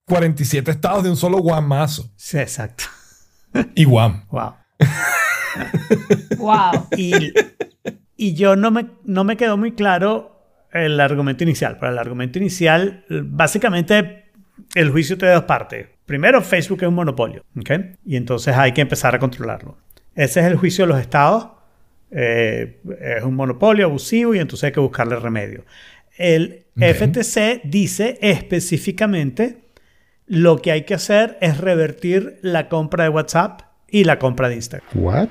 [0.07, 2.11] 47 estados de un solo guamazo.
[2.17, 2.85] sí, exacto.
[3.75, 4.25] Y Guam.
[4.31, 4.55] Wow.
[6.39, 6.87] Wow.
[6.97, 7.33] Y,
[8.17, 10.38] y yo no me, no me quedó muy claro
[10.73, 11.77] el argumento inicial.
[11.79, 14.25] Pero el argumento inicial, básicamente,
[14.75, 15.87] el juicio tiene dos partes.
[16.07, 17.71] Primero, Facebook es un monopolio, ¿ok?
[18.05, 19.77] Y entonces hay que empezar a controlarlo.
[20.15, 21.49] Ese es el juicio de los estados
[22.11, 22.81] Eh,
[23.19, 25.65] es un monopolio abusivo y entonces hay que buscarle remedio.
[26.17, 26.65] El.
[26.75, 29.65] FTC dice específicamente
[30.27, 34.55] lo que hay que hacer es revertir la compra de WhatsApp y la compra de
[34.57, 34.89] Instagram.
[34.95, 35.29] ¿What?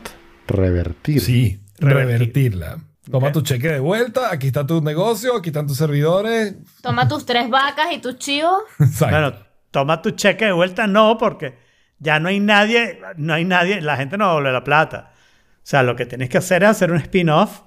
[0.47, 1.21] Revertir.
[1.21, 2.07] Sí, Revertir.
[2.19, 2.77] revertirla.
[3.09, 6.55] Toma tu cheque de vuelta, aquí está tu negocio, aquí están tus servidores.
[6.81, 8.63] Toma tus tres vacas y tus chivos.
[8.79, 9.15] Exacto.
[9.15, 9.33] Bueno,
[9.71, 11.57] toma tu cheque de vuelta, no, porque
[11.99, 15.11] ya no hay nadie, no hay nadie, la gente no devuelve la plata.
[15.13, 17.61] O sea, lo que tienes que hacer es hacer un spin-off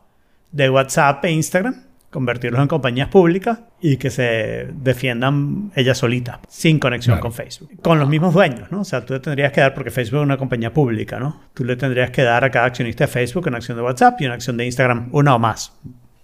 [0.52, 6.78] de WhatsApp e Instagram, convertirlos en compañías públicas y que se defiendan ellas solitas, sin
[6.80, 7.22] conexión Claro.
[7.22, 7.70] con Facebook.
[7.82, 8.80] Con los mismos dueños, ¿no?
[8.80, 11.40] O sea, tú le tendrías que dar, porque Facebook es una compañía pública, ¿no?
[11.54, 14.24] Tú le tendrías que dar a cada accionista de Facebook una acción de WhatsApp y
[14.26, 15.72] una acción de Instagram, una o más,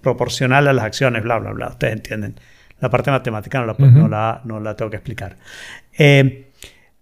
[0.03, 1.69] proporcional a las acciones, bla, bla, bla.
[1.69, 2.35] Ustedes entienden.
[2.81, 3.85] La parte matemática no la, Ujú.
[3.87, 5.37] no la, no la tengo que explicar.
[5.97, 6.46] Eh,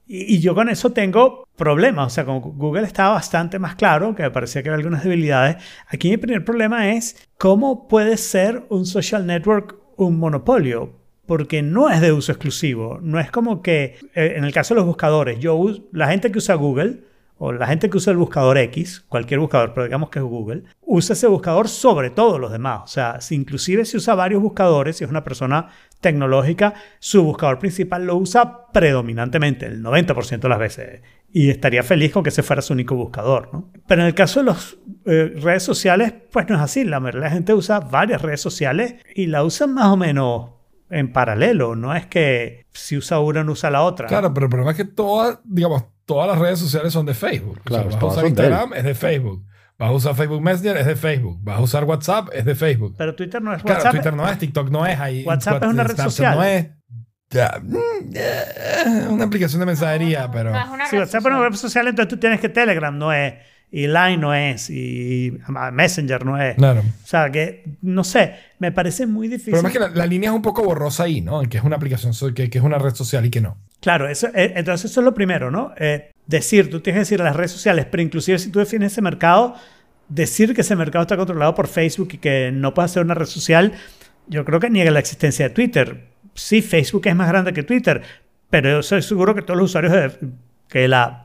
[0.07, 2.07] y, yo con eso tengo problemas.
[2.07, 5.57] O sea, con Google estaba bastante más claro, que me parecía que había algunas debilidades.
[5.89, 11.03] Aquí mi primer problema es cómo puede ser un social network un monopolio.
[11.27, 12.99] Porque no es de uso exclusivo.
[13.01, 16.31] No es como que, eh, en el caso de los buscadores, yo us- la gente
[16.31, 17.01] que usa Google,
[17.39, 20.65] o la gente que usa el buscador X, cualquier buscador, pero digamos que es Google,
[20.83, 22.83] usa ese buscador sobre todos los demás.
[22.85, 25.69] O sea, si inclusive si usa varios buscadores, si es una persona
[26.05, 31.01] tecnológica, su buscador principal lo usa predominantemente, el 90% de las veces.
[31.33, 33.73] Y estaría feliz con que ese fuera su único buscador, ¿no?
[33.89, 36.85] Pero en el caso de las redes sociales, pues no es así.
[36.85, 40.51] La mayoría de la gente usa varias redes sociales y la usan más o menos
[40.91, 41.75] en paralelo.
[41.75, 44.07] No es que si usa una no usa la otra.
[44.07, 47.61] Claro, pero el problema es que todas, digamos, todas las redes sociales son de Facebook.
[47.65, 48.51] O sea, Claro, vas a todas usar son de él.
[48.51, 49.45] Instagram, es de Facebook.
[49.79, 51.39] Vas a usar Facebook Messenger, es de Facebook.
[51.43, 52.95] Vas a usar WhatsApp, es de Facebook.
[52.97, 53.93] Pero Twitter no es Claro, WhatsApp.
[53.93, 56.37] Twitter no es, TikTok no es, ahí WhatsApp es una red Snapchat social.
[56.37, 56.66] no es.
[57.31, 61.41] Ya, mm, una aplicación de mensajería, pero No, es una Si red WhatsApp es una
[61.41, 63.35] web social, entonces tú tienes que Telegram no es,
[63.77, 65.37] y Line no es, y
[65.72, 66.55] Messenger no es.
[66.55, 66.81] claro.
[66.81, 69.51] O sea, que no sé, me parece muy difícil.
[69.51, 71.43] problema es que la, la línea es un poco borrosa ahí, ¿no?
[71.43, 73.57] En que es una aplicación, que, que es una red social y que no.
[73.81, 75.72] Claro, eso, eh, entonces eso es lo primero, ¿no?
[75.77, 78.93] Eh, decir, tú tienes que decir a las redes sociales, pero inclusive si tú defines
[78.93, 79.57] ese mercado,
[80.09, 83.27] decir que ese mercado está controlado por Facebook y que no puede ser una red
[83.27, 83.72] social,
[84.29, 86.11] yo creo que niega la existencia de Twitter.
[86.35, 88.03] Sí, Facebook es más grande que Twitter,
[88.51, 90.12] pero yo soy seguro que todos los usuarios de,
[90.68, 91.24] que la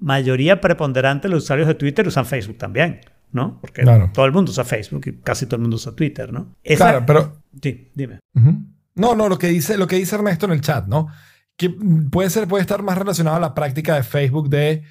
[0.00, 3.00] mayoría preponderante de los usuarios de Twitter usan Facebook también,
[3.32, 3.58] ¿no?
[3.60, 4.10] Porque Claro.
[4.12, 6.54] todo el mundo usa Facebook y casi todo el mundo usa Twitter, ¿no?
[6.62, 8.20] Esa- Claro, pero Sí, dime.
[8.34, 8.62] Ujú.
[8.94, 11.08] No, no, lo que dice, lo que dice Ernesto en el chat, ¿no?
[11.56, 11.70] Que
[12.10, 14.84] puede ser, puede estar más relacionado a la práctica de Facebook de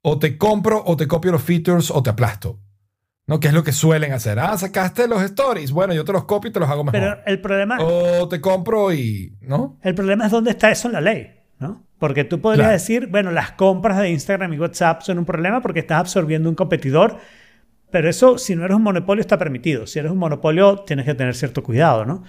[0.00, 2.60] o te compro o te copio los features o te aplasto.
[3.26, 3.40] ¿No?
[3.40, 4.38] Que es lo que suelen hacer.
[4.38, 5.72] Ah, sacaste los stories.
[5.72, 7.00] Bueno, yo te los copio y te los hago mejor.
[7.00, 7.78] Pero el problema...
[7.80, 9.34] O te compro y.
[9.40, 9.78] ¿No?
[9.82, 11.86] El problema es dónde está eso en la ley, ¿no?
[12.04, 12.72] Porque tú podrías Claro.
[12.74, 16.54] decir, bueno, las compras de Instagram y WhatsApp son un problema porque estás absorbiendo un
[16.54, 17.16] competidor,
[17.90, 19.86] pero eso, si no eres un monopolio, está permitido.
[19.86, 22.22] Si eres un monopolio, tienes que tener cierto cuidado, ¿no?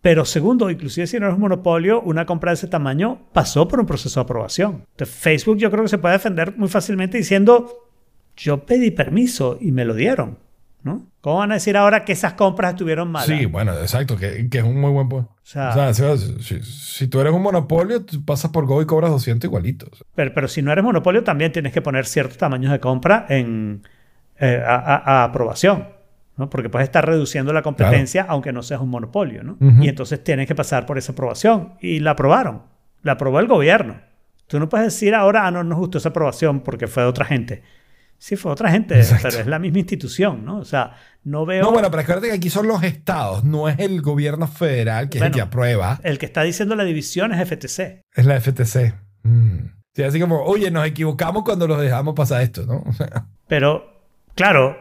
[0.00, 3.80] Pero segundo, inclusive si no eres un monopolio, una compra de ese tamaño pasó por
[3.80, 4.84] un proceso de aprobación.
[4.92, 7.88] Entonces, Facebook yo creo que se puede defender muy fácilmente diciendo,
[8.36, 10.38] yo pedí permiso y me lo dieron,
[10.82, 11.06] ¿no?
[11.20, 13.26] ¿Cómo van a decir ahora que esas compras estuvieron malas?
[13.28, 15.30] Sí, bueno, exacto, que, que es un muy buen punto.
[15.32, 19.10] O sea- O sea, si, tú eres un monopolio, tú pasas por Go y cobras
[19.10, 20.04] 200 igualitos.
[20.14, 23.82] Pero, pero si no eres monopolio, también tienes que poner ciertos tamaños de compra en,
[24.38, 25.88] eh, a, a- a aprobación.
[26.36, 26.48] ¿no?
[26.48, 29.42] Porque puedes estar reduciendo la competencia aunque no seas un monopolio.
[29.42, 29.58] ¿no?
[29.82, 31.74] Y entonces tienes que pasar por esa aprobación.
[31.82, 32.62] Y la aprobaron.
[33.02, 33.96] La aprobó el gobierno.
[34.46, 37.24] Tú no puedes decir ahora, ah, no nos gustó esa aprobación porque fue de otra
[37.26, 37.62] gente.
[38.20, 39.28] Sí, fue otra gente, Exacto.
[39.30, 40.58] pero es la misma institución, ¿no?
[40.58, 40.94] O sea,
[41.24, 41.62] no veo...
[41.62, 45.16] No, bueno, pero acuérdate que aquí son los estados, no es el gobierno federal que
[45.16, 45.98] es el que aprueba.
[46.02, 48.02] El que está diciendo la división es FTC.
[48.14, 48.94] Es la FTC.
[49.22, 49.58] Mm.
[49.94, 52.82] Sí, así como, oye, nos equivocamos cuando los dejamos pasar esto, ¿no?
[52.86, 54.02] O sea, Pero,
[54.34, 54.76] claro,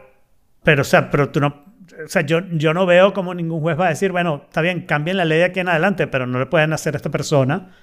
[0.61, 1.63] pero, o sea, pero tú no.
[2.03, 4.85] O sea, yo, yo no veo como ningún juez va a decir, bueno, está bien,
[4.85, 7.73] cambien la ley de aquí en adelante, pero no le pueden hacer a esta persona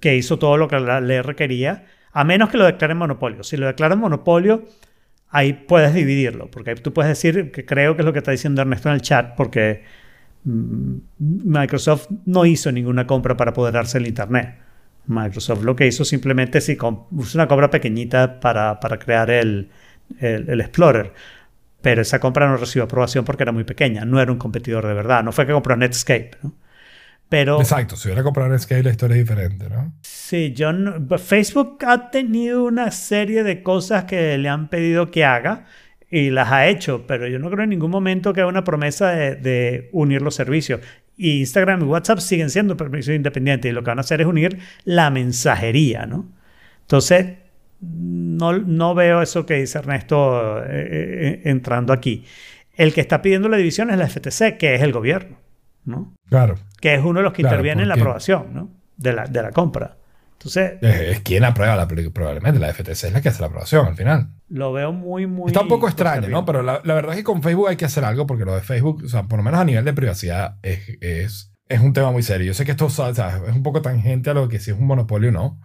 [0.00, 3.42] que hizo todo lo que la ley requería, a menos que lo declaren monopolio.
[3.42, 4.64] Si lo declaran monopolio,
[5.32, 8.62] ahí puedes dividirlo, porque tú puedes decir, que creo que es lo que está diciendo
[8.62, 9.82] Ernesto en el chat, porque
[10.44, 14.58] mm, Microsoft no hizo ninguna compra para apoderarse del Internet.
[15.06, 19.68] Microsoft lo que hizo simplemente com- hizo una compra pequeñita para, para crear el,
[20.20, 21.12] el, el Explorer.
[21.80, 24.94] Pero esa compra no recibió aprobación porque era muy pequeña, no era un competidor de
[24.94, 25.24] verdad.
[25.24, 26.30] No fue que compró Netscape.
[26.42, 26.52] ¿no?
[27.32, 29.94] Pero Exacto, si hubiera comprado Scale la historia es diferente, ¿no?
[30.02, 35.24] sí, yo no- Facebook ha tenido una serie de cosas que le han pedido que
[35.24, 35.64] haga
[36.10, 39.12] y las ha hecho, pero yo no creo en ningún momento que haya una promesa
[39.12, 40.80] de, de unir los servicios.
[41.16, 44.26] Y Instagram y WhatsApp siguen siendo servicios independientes y lo que van a hacer es
[44.26, 46.28] unir la mensajería, ¿no?
[46.82, 47.36] Entonces,
[47.80, 52.26] no, no veo eso que dice Ernesto eh, eh, entrando aquí.
[52.76, 55.36] El que está pidiendo la división es la FTC, que es el gobierno,
[55.84, 56.14] ¿no?
[56.28, 56.56] Claro.
[56.80, 58.70] Que es uno de los que Claro, interviene en la aprobación, ¿no?
[58.96, 59.96] De la, de la compra.
[60.32, 62.58] Entonces, Es, quien aprueba la probablemente.
[62.58, 64.28] La FTC es la que hace la aprobación al final.
[64.48, 65.48] lo veo muy, muy...
[65.48, 66.28] Está un poco extraño.
[66.28, 66.44] ¿no?
[66.44, 68.60] Pero la, la verdad es que con Facebook hay que hacer algo porque lo de
[68.60, 72.10] Facebook, o sea, por lo menos a nivel de privacidad, es, es, es un tema
[72.10, 72.48] muy serio.
[72.48, 74.76] Yo sé que esto o sea, es un poco tangente a lo que si es
[74.76, 75.60] un monopolio o no,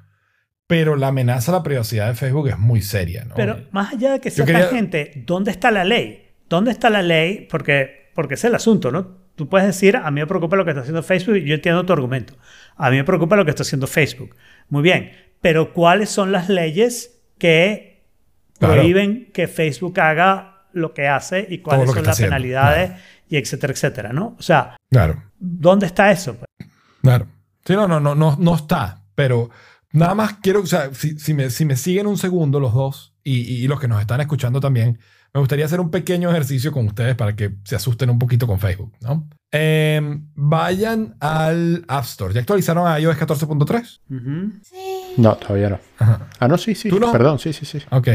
[0.67, 3.33] pero la amenaza a la privacidad de Facebook es muy seria, ¿no?
[3.35, 6.35] Pero más allá de que sea quería- tangente, ¿dónde está la ley?
[6.49, 7.47] ¿Dónde está la ley?
[7.49, 9.26] Porque, porque es el asunto, ¿no?
[9.37, 11.85] Tú puedes decir, a mí me preocupa lo que está haciendo Facebook y yo entiendo
[11.85, 12.33] tu argumento.
[12.75, 14.35] A mí me preocupa lo que está haciendo Facebook.
[14.67, 18.03] Muy bien, pero ¿cuáles son las leyes que
[18.59, 18.73] Claro.
[18.73, 22.91] prohíben que Facebook haga lo que hace y cuáles son las haciendo, penalidades
[23.29, 24.35] y etcétera, etcétera, ¿no?
[24.39, 26.35] O sea, Claro, ¿dónde está eso?
[26.35, 26.69] pues?
[27.03, 27.27] claro.
[27.63, 29.49] Sí, no, no, no, no, no está, pero
[29.91, 33.13] nada más quiero, o sea, si, si me, si me siguen un segundo los dos
[33.23, 34.97] y, y los que nos están escuchando también,
[35.33, 38.59] me gustaría hacer un pequeño ejercicio con ustedes para que se asusten un poquito con
[38.59, 39.27] Facebook, ¿no?
[39.51, 42.33] Eh, vayan al App Store.
[42.33, 43.99] ¿Ya actualizaron a iOS 14.3?
[44.09, 44.51] Ujú.
[44.61, 45.13] Sí.
[45.17, 45.79] No, todavía no.
[45.99, 46.27] Ajá.
[46.39, 46.89] Ah, no, sí, sí.
[46.89, 47.11] ¿Tú no?
[47.11, 47.79] Perdón, sí, sí, sí.
[47.91, 48.07] Ok.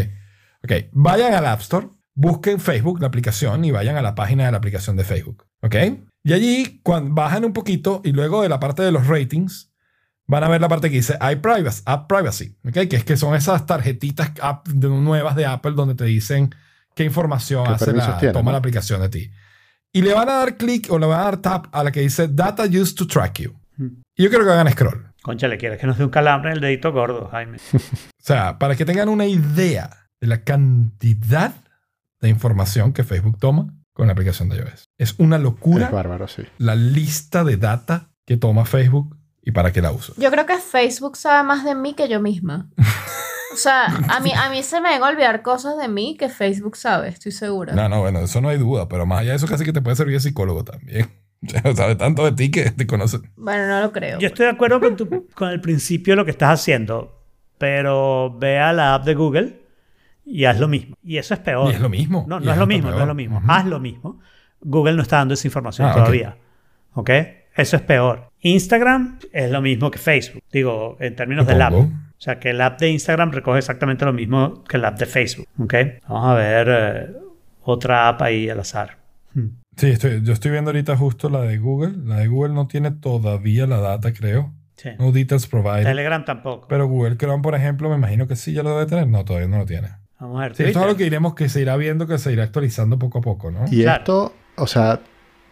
[0.65, 0.73] Ok.
[0.93, 4.59] Vayan al App Store, busquen Facebook, la aplicación, y vayan a la página de la
[4.59, 5.47] aplicación de Facebook.
[5.63, 5.75] ¿Ok?
[6.25, 9.73] Y allí, cuando bajan un poquito y luego de la parte de los ratings,
[10.27, 12.57] van a ver la parte que dice iPrivacy, App Privacy.
[12.67, 12.89] ¿Ok?
[12.89, 16.55] Que es que son esas tarjetitas app- de- nuevas de Apple donde te dicen
[16.95, 18.53] qué información ¿Qué hace la, tiene, toma no?
[18.53, 19.31] la aplicación de ti.
[19.93, 22.01] Y le van a dar clic o le van a dar tap a la que
[22.01, 23.55] dice Data Used to Track You.
[24.17, 25.13] Y yo quiero que hagan scroll.
[25.23, 27.59] Concha, le quieres que nos dé un calambre en el dedito gordo, Jaime.
[28.23, 31.55] O sea, para que tengan una idea de la cantidad
[32.21, 34.85] de información que Facebook toma con la aplicación de iOS.
[34.97, 36.45] Es una locura Es bárbaro, sí.
[36.59, 40.15] la lista de data que toma Facebook y para qué la uso.
[40.17, 42.71] Yo creo que Facebook sabe más de mí que yo misma.
[43.53, 46.29] O sea, a mí, a mí se me van a olvidar cosas de mí que
[46.29, 47.75] Facebook sabe, estoy segura.
[47.75, 49.83] No, no, bueno, eso no hay duda, pero más allá de eso casi que te
[49.83, 51.09] puede servir de psicólogo también.
[51.45, 53.19] O sea, sabe tanto de ti que te conoce.
[53.35, 54.21] Bueno, no lo creo.
[54.21, 57.21] Yo estoy de acuerdo con, tu- con el principio de lo que estás haciendo,
[57.59, 59.61] pero ve a la app de Google
[60.25, 60.97] y haz lo mismo.
[61.03, 61.71] Y eso es peor.
[61.73, 62.25] Y es lo mismo.
[62.29, 63.39] No, no es es lo mismo, no es lo mismo.
[63.39, 63.47] Ujú.
[63.51, 64.21] Haz lo mismo.
[64.61, 66.37] Google no está dando esa información Ah, todavía.
[66.95, 67.11] ¿Ok?
[67.57, 68.31] Eso es peor.
[68.41, 70.43] Instagram es lo mismo que Facebook.
[70.53, 71.73] Digo, en términos del app.
[72.23, 75.07] O sea, que el app de Instagram recoge exactamente lo mismo que el app de
[75.07, 75.49] Facebook.
[75.59, 75.75] ¿Ok?
[76.09, 77.17] Vamos a ver eh,
[77.63, 78.99] otra app ahí al azar.
[79.35, 79.49] Hmm.
[79.77, 81.95] Sí, estoy, yo estoy viendo ahorita justo la de Google.
[82.05, 84.53] La de Google no tiene todavía la data, creo.
[84.77, 84.91] Sí.
[85.01, 85.83] No details provided.
[85.83, 86.69] Telegram tampoco.
[86.69, 89.09] Pero Google Chrome, por ejemplo, me imagino que sí ya lo debe tener.
[89.09, 89.89] No, todavía no lo tiene.
[90.21, 90.55] Vamos a ver.
[90.55, 93.19] Sí, esto es algo que iremos, que se irá viendo, que se irá actualizando poco
[93.19, 93.65] a poco, ¿no?
[93.69, 93.99] Y Claro.
[93.99, 95.01] esto, o sea,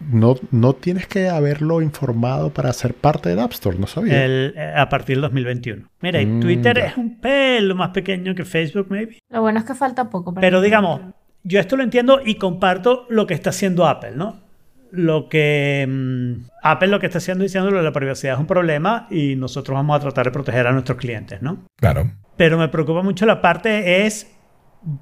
[0.00, 4.24] no, no tienes que haberlo informado para ser parte del App Store, no sabía.
[4.24, 5.88] El- eh, a partir del 2021.
[6.00, 6.86] Mira, y Mm, Twitter ya.
[6.86, 9.18] es un pelo más pequeño que Facebook, maybe.
[9.30, 10.32] Lo bueno es que falta poco.
[10.32, 11.00] para Pero digamos,
[11.42, 14.40] yo esto lo entiendo y comparto lo que está haciendo Apple, ¿no?
[14.92, 16.32] Lo que mm,
[16.62, 19.74] Apple lo que está haciendo diciendo lo de la privacidad es un problema y nosotros
[19.74, 21.64] vamos a tratar de proteger a nuestros clientes, ¿no?
[21.76, 22.10] Claro.
[22.36, 24.34] Pero me preocupa mucho la parte es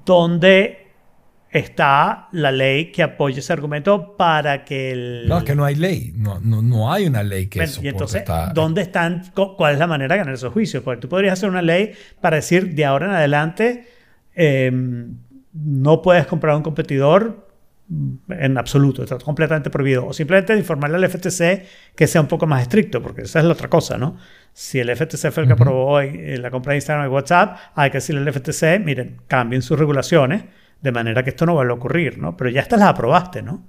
[0.05, 0.88] dónde
[1.51, 5.27] está la ley que apoya ese argumento para que el...
[5.27, 6.13] No, es que no hay ley.
[6.15, 9.23] No, no, no hay una ley que Bueno, soporte y entonces, esta- ¿dónde están?
[9.33, 10.83] cu- ¿Cuál es la manera de ganar esos juicios?
[10.83, 13.87] Porque tú podrías hacer una ley para decir de ahora en adelante
[14.35, 14.71] eh,
[15.53, 17.47] no puedes comprar un competidor
[18.29, 20.05] en absoluto, está completamente prohibido.
[20.05, 21.65] O simplemente informarle al FTC
[21.95, 24.17] que sea un poco más estricto, porque esa es la otra cosa, ¿no?
[24.53, 25.63] Si el FTC fue el que Ujú.
[25.63, 29.63] aprobó eh, la compra de Instagram y WhatsApp, hay que decirle al FTC, miren, cambien
[29.63, 30.43] sus regulaciones
[30.81, 32.35] de manera que esto no vuelva a ocurrir, ¿no?
[32.37, 33.67] Pero ya estas las aprobaste, ¿no?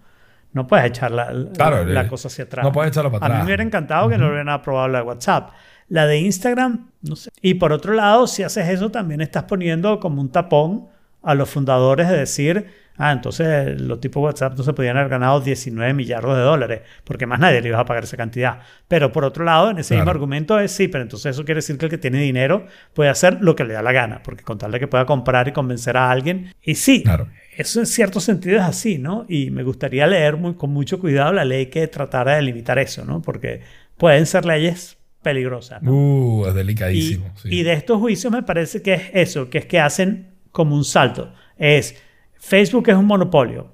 [0.52, 2.64] No puedes echar la, la- Claro, la eh, cosa hacia atrás.
[2.64, 3.44] no puedes echarlo para A mí atrás.
[3.44, 5.50] me hubiera encantado que no hubieran aprobado la de WhatsApp.
[5.88, 7.30] La de Instagram, no sé.
[7.42, 10.86] Y por otro lado, si haces eso, también estás poniendo como un tapón
[11.22, 15.08] a los fundadores de decir, ah, entonces los tipos de WhatsApp no se podían haber
[15.10, 18.60] ganado 19 millardos de dólares, porque más nadie le iba a pagar esa cantidad.
[18.88, 21.78] Pero por otro lado, en ese mismo argumento es sí, pero entonces eso quiere decir
[21.78, 24.58] que el que tiene dinero puede hacer lo que le da la gana, porque con
[24.58, 26.52] tal de que pueda comprar y convencer a alguien.
[26.62, 27.28] Y sí, Claro.
[27.56, 29.24] eso en cierto sentido es así, ¿no?
[29.28, 33.04] Y me gustaría leer muy- con mucho cuidado la ley que tratara de limitar eso,
[33.04, 33.22] ¿no?
[33.22, 33.60] Porque
[33.96, 35.82] pueden ser leyes peligrosas.
[35.82, 35.92] ¿no?
[35.92, 37.30] Uh, es y, delicadísimo.
[37.36, 37.48] sí.
[37.50, 40.84] y de estos juicios me parece que es eso, que es que hacen como un
[40.84, 41.32] salto.
[41.58, 41.94] Es,
[42.40, 43.68] Facebook es un monopolio,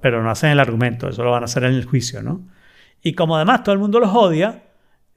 [0.00, 2.40] pero no hacen el argumento, eso lo van a hacer en el juicio, ¿no?
[3.02, 4.62] Y como además todo el mundo los odia,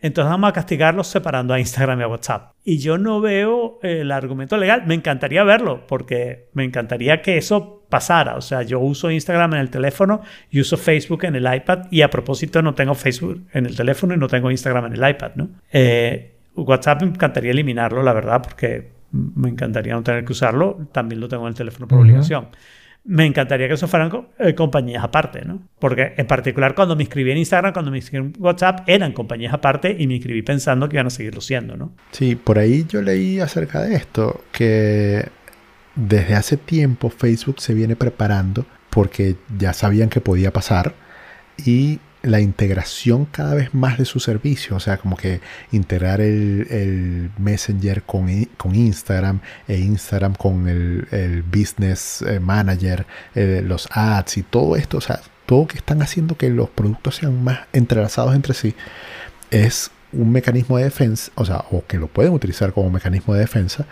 [0.02, 2.54] entonces vamos a castigarlos separando a Instagram y a WhatsApp.
[2.64, 4.84] Y yo no veo el argumento legal.
[4.86, 8.36] Me encantaría verlo, porque me encantaría que eso pasara.
[8.36, 11.88] O sea, yo uso Instagram en el teléfono y uso Facebook en el iPad.
[11.92, 15.10] Y a propósito, no tengo Facebook en el teléfono y no tengo Instagram en el
[15.10, 15.50] iPad, ¿no?
[15.72, 20.88] Eh, WhatsApp me encantaría eliminarlo, la verdad, porque me encantaría no tener que usarlo.
[20.94, 22.48] También lo tengo en el teléfono por obligación.
[23.06, 25.62] Me encantaría que eso fueran eh, compañías aparte, ¿no?
[25.80, 29.54] Porque en particular cuando me inscribí en Instagram, cuando me inscribí en WhatsApp, eran compañías
[29.54, 31.94] aparte y me inscribí pensando que iban a seguirlo siendo, ¿no?
[32.12, 35.28] Sí, por ahí yo leí acerca de esto, que
[35.96, 40.94] desde hace tiempo Facebook se viene preparando porque ya sabían que podía pasar
[41.58, 45.40] y la integración cada vez más de su servicio, o sea, como que
[45.72, 48.28] integrar el, el Messenger con,
[48.58, 53.06] con Instagram e Instagram con el, el Business eh, Manager,
[53.36, 57.16] eh, los ads y todo esto, o sea, todo que están haciendo que los productos
[57.16, 58.76] sean más entrelazados entre sí,
[59.50, 63.42] es un mecanismo de defensa, o sea, o que lo pueden utilizar como mecanismo de
[63.42, 63.86] defensa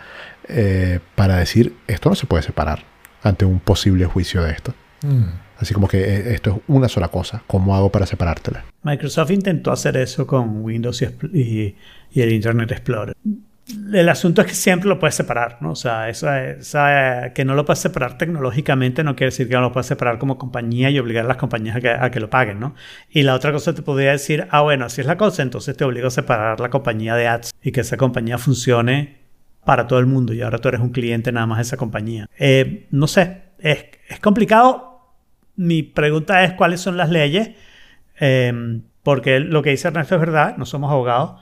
[0.48, 2.84] eh, para decir esto no se puede separar
[3.22, 4.74] ante un posible juicio de esto.
[5.02, 5.47] Mm.
[5.58, 7.42] Así como que eh, esto es una sola cosa.
[7.46, 8.64] ¿Cómo hago para separártela?
[8.82, 11.06] Microsoft intentó hacer eso con Windows y,
[11.38, 11.76] y-
[12.12, 13.14] y el Internet Explorer.
[13.92, 15.72] El asunto es que siempre lo puedes separar, ¿no?
[15.72, 19.60] O sea, esa, esa- que no lo puedes separar tecnológicamente no quiere decir que no
[19.60, 22.30] lo puedes separar como compañía y obligar a las compañías a que, a que lo
[22.30, 22.74] paguen, ¿no?
[23.10, 25.84] Y la otra cosa te podría decir, ah, bueno, así es la cosa, entonces te
[25.84, 29.18] obligo a separar la compañía de ads y que esa compañía funcione
[29.66, 32.26] para todo el mundo y ahora tú eres un cliente nada más de esa compañía.
[32.38, 34.87] Eh, no sé, es, es complicado.
[35.58, 37.50] Mi pregunta es cuáles son las leyes,
[38.20, 38.52] Eh,
[39.04, 41.40] porque lo que dice Ernesto es verdad, no somos abogados,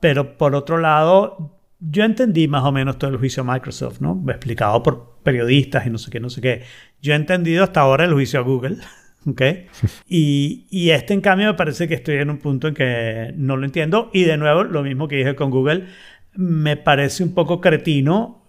[0.00, 4.22] pero por otro lado, yo entendí más o menos todo el juicio a Microsoft, ¿no?
[4.28, 6.62] Explicado por periodistas y no sé qué, no sé qué.
[7.02, 8.78] Yo he entendido hasta ahora el juicio a Google,
[9.26, 9.42] ¿ok?
[10.08, 13.56] Y, y este, en cambio, me parece que estoy en un punto en que no
[13.56, 14.10] lo entiendo.
[14.12, 15.86] Y de nuevo, lo mismo que dije con Google,
[16.34, 18.42] me parece un poco cretino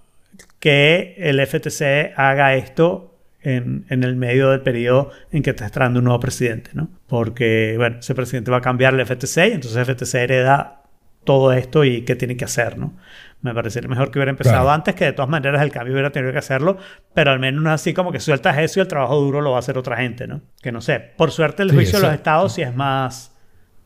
[0.59, 3.10] que el FTC haga esto
[3.43, 6.89] en, en el medio del periodo en que está entrando un nuevo presidente, ¿no?
[7.07, 10.77] Porque, bueno, ese presidente va a cambiar el FTC y entonces el FTC hereda
[11.23, 12.93] todo esto y qué tiene que hacer, ¿no?
[13.41, 14.71] Me parecería mejor que hubiera empezado Claro.
[14.71, 16.77] antes, que de todas maneras el cambio hubiera tenido que hacerlo,
[17.13, 19.57] pero al menos no así como que sueltas eso y el trabajo duro lo va
[19.57, 20.41] a hacer otra gente, ¿no?
[20.61, 23.30] Que no sé, por suerte el Sí, juicio de los estados sí es más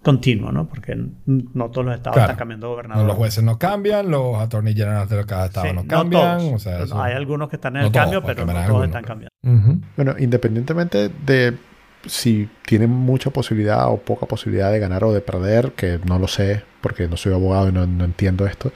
[0.06, 0.68] continuo, ¿no?
[0.70, 0.96] Porque
[1.26, 2.32] no todos los estados Claro.
[2.32, 3.08] están cambiando No, gobernador.
[3.08, 6.38] los jueces no cambian, los attorney generals de cada estado Sí, no no cambian.
[6.38, 6.54] todos.
[6.54, 8.54] o sea, eso- Hay algunos que están en no el todos, cambio, porque pero no
[8.54, 9.86] todos algunos, están pero- cambiando.
[9.98, 11.58] Bueno, independientemente de
[12.06, 16.28] si tienen mucha posibilidad o poca posibilidad de ganar o de perder, que no lo
[16.28, 18.72] sé porque no soy abogado y no, no entiendo esto,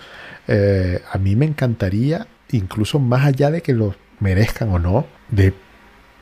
[0.47, 5.53] eh, a mí me encantaría, incluso más allá de que lo merezcan o no, de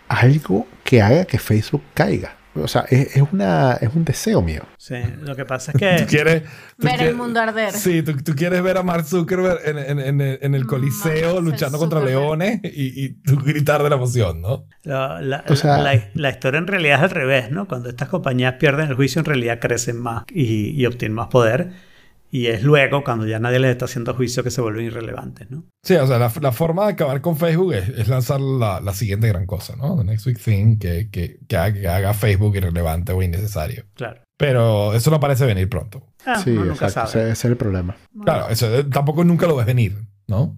[0.10, 2.37] algo que haga que Facebook caiga.
[2.64, 4.64] O sea, es, es una, es un deseo mío.
[4.78, 6.50] Sí, lo que pasa es Tú que quieres, tú
[6.86, 7.72] Ver el quieres- mundo arder.
[7.74, 11.46] Sí, tú, tú quieres ver a Mark Zuckerberg en, en- en- en el Coliseo Mark
[11.46, 14.66] luchando contra leones y, y tú gritar de la emoción, ¿no?
[14.84, 17.68] la, la- O sea- la- la historia en realidad es al revés, ¿no?
[17.68, 21.87] Cuando estas compañías pierden el juicio, en realidad crecen más y, y obtienen más poder.
[22.30, 25.64] Y es luego, cuando ya nadie les está haciendo juicio, que se vuelven irrelevantes, ¿no?
[25.84, 28.94] Sí, o sea, la, la forma de acabar con Facebook es, es lanzar la, la
[28.94, 29.96] siguiente gran cosa, ¿no?
[29.98, 33.86] The next big thing que, que, que haga, que haga Facebook irrelevante o innecesario.
[33.94, 34.22] Claro.
[34.38, 36.04] Pero eso no parece venir pronto.
[36.26, 37.12] Ah, sí, uno nunca exacto.
[37.12, 37.24] sabe.
[37.24, 37.96] Ese, ese es el problema.
[38.24, 39.96] Claro, eso eh, tampoco nunca lo ves venir,
[40.28, 40.58] ¿no?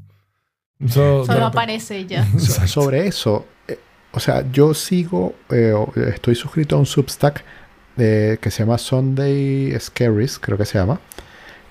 [0.79, 2.23] Eso- Solo aparece ya.
[2.33, 2.67] Exacto.
[2.67, 3.77] Sobre eso, eh,
[4.11, 5.73] o sea, yo sigo, eh,
[6.13, 7.43] estoy suscrito a un Substack
[7.97, 10.99] eh, que se llama Sunday Scaries, creo que se llama,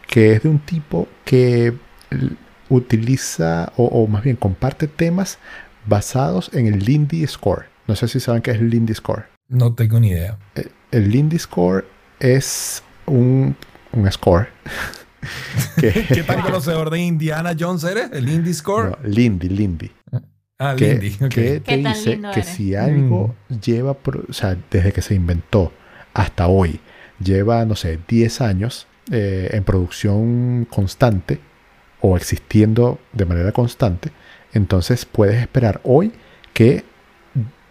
[0.08, 1.72] que es de un tipo que
[2.68, 5.38] utiliza, o, o más bien comparte temas
[5.86, 7.66] basados en el Lindy Score.
[7.86, 9.26] No sé si saben qué es el Lindy Score.
[9.48, 10.36] No tengo ni idea.
[10.54, 11.86] Eh, El Lindy Score
[12.20, 13.56] es un,
[13.92, 14.48] un score.
[15.80, 18.10] que, ¿Qué tan conocedor de Indiana Jones eres?
[18.12, 18.90] ¿El Indie Score?
[19.02, 19.90] no, Lindy, Lindy.
[20.58, 21.10] ah, que, Lindy.
[21.28, 22.46] que te ¿Qué tan dice que eres?
[22.46, 25.72] si algo lleva, pro- o sea, desde que se inventó
[26.12, 26.80] hasta hoy,
[27.22, 31.40] lleva, no sé, 10 años eh, en producción constante
[32.00, 34.10] o existiendo de manera constante,
[34.52, 36.12] entonces puedes esperar hoy
[36.52, 36.84] que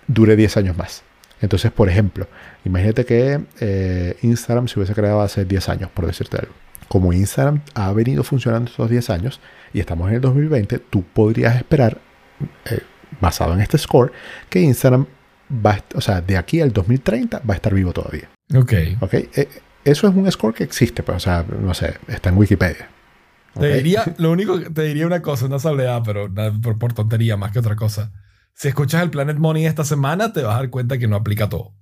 [0.07, 1.03] dure 10 años más.
[1.41, 2.27] Entonces, por ejemplo,
[2.65, 6.53] imagínate que eh, Instagram se hubiese creado hace 10 años, por decirte algo.
[6.87, 9.39] Como Instagram ha venido funcionando estos 10 años
[9.73, 11.99] y estamos en el 2020, tú podrías esperar,
[12.65, 12.79] eh,
[13.21, 14.11] basado en este score,
[14.49, 15.05] que Instagram
[15.51, 18.29] va, o sea, de aquí al 2030 va a estar vivo todavía.
[18.55, 18.73] Ok.
[19.01, 19.13] ¿ok?
[19.13, 19.47] Eh,
[19.91, 22.89] eso es un score que existe, pues, o sea, no sé, está en Wikipedia.
[23.53, 23.61] ¿ok?
[23.61, 26.29] Te diría, lo único que te diría una cosa, una salvedad, pero
[26.61, 28.11] por, por tontería más que otra cosa.
[28.53, 31.47] Si escuchas el Planet Money esta semana, te vas a dar cuenta que no aplica
[31.47, 31.73] todo.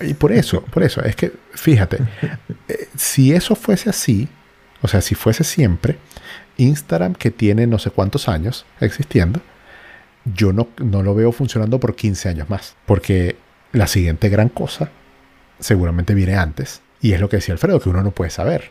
[0.00, 1.98] Y por eso, por eso, es que, fíjate,
[2.68, 4.28] eh, si eso fuese así,
[4.82, 5.98] o sea, si fuese siempre,
[6.56, 9.40] Instagram, que tiene no sé cuántos años existiendo,
[10.24, 12.76] yo no, no lo veo funcionando por 15 años más.
[12.86, 13.36] Porque
[13.72, 14.90] la siguiente gran cosa
[15.58, 16.80] seguramente viene antes.
[17.04, 18.70] Y es lo que decía Alfredo, que uno no puede saber.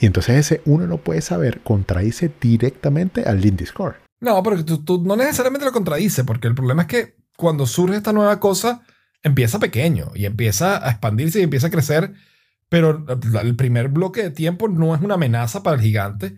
[0.00, 3.96] Y entonces ese uno no puede saber contradice directamente al Lindy Score.
[4.18, 8.14] No, pero tú, no necesariamente lo contradice, porque el problema es que cuando surge esta
[8.14, 8.80] nueva cosa,
[9.22, 12.14] empieza pequeño y empieza a expandirse y empieza a crecer,
[12.70, 13.04] pero
[13.42, 16.34] el primer bloque de tiempo no es una amenaza para el gigante.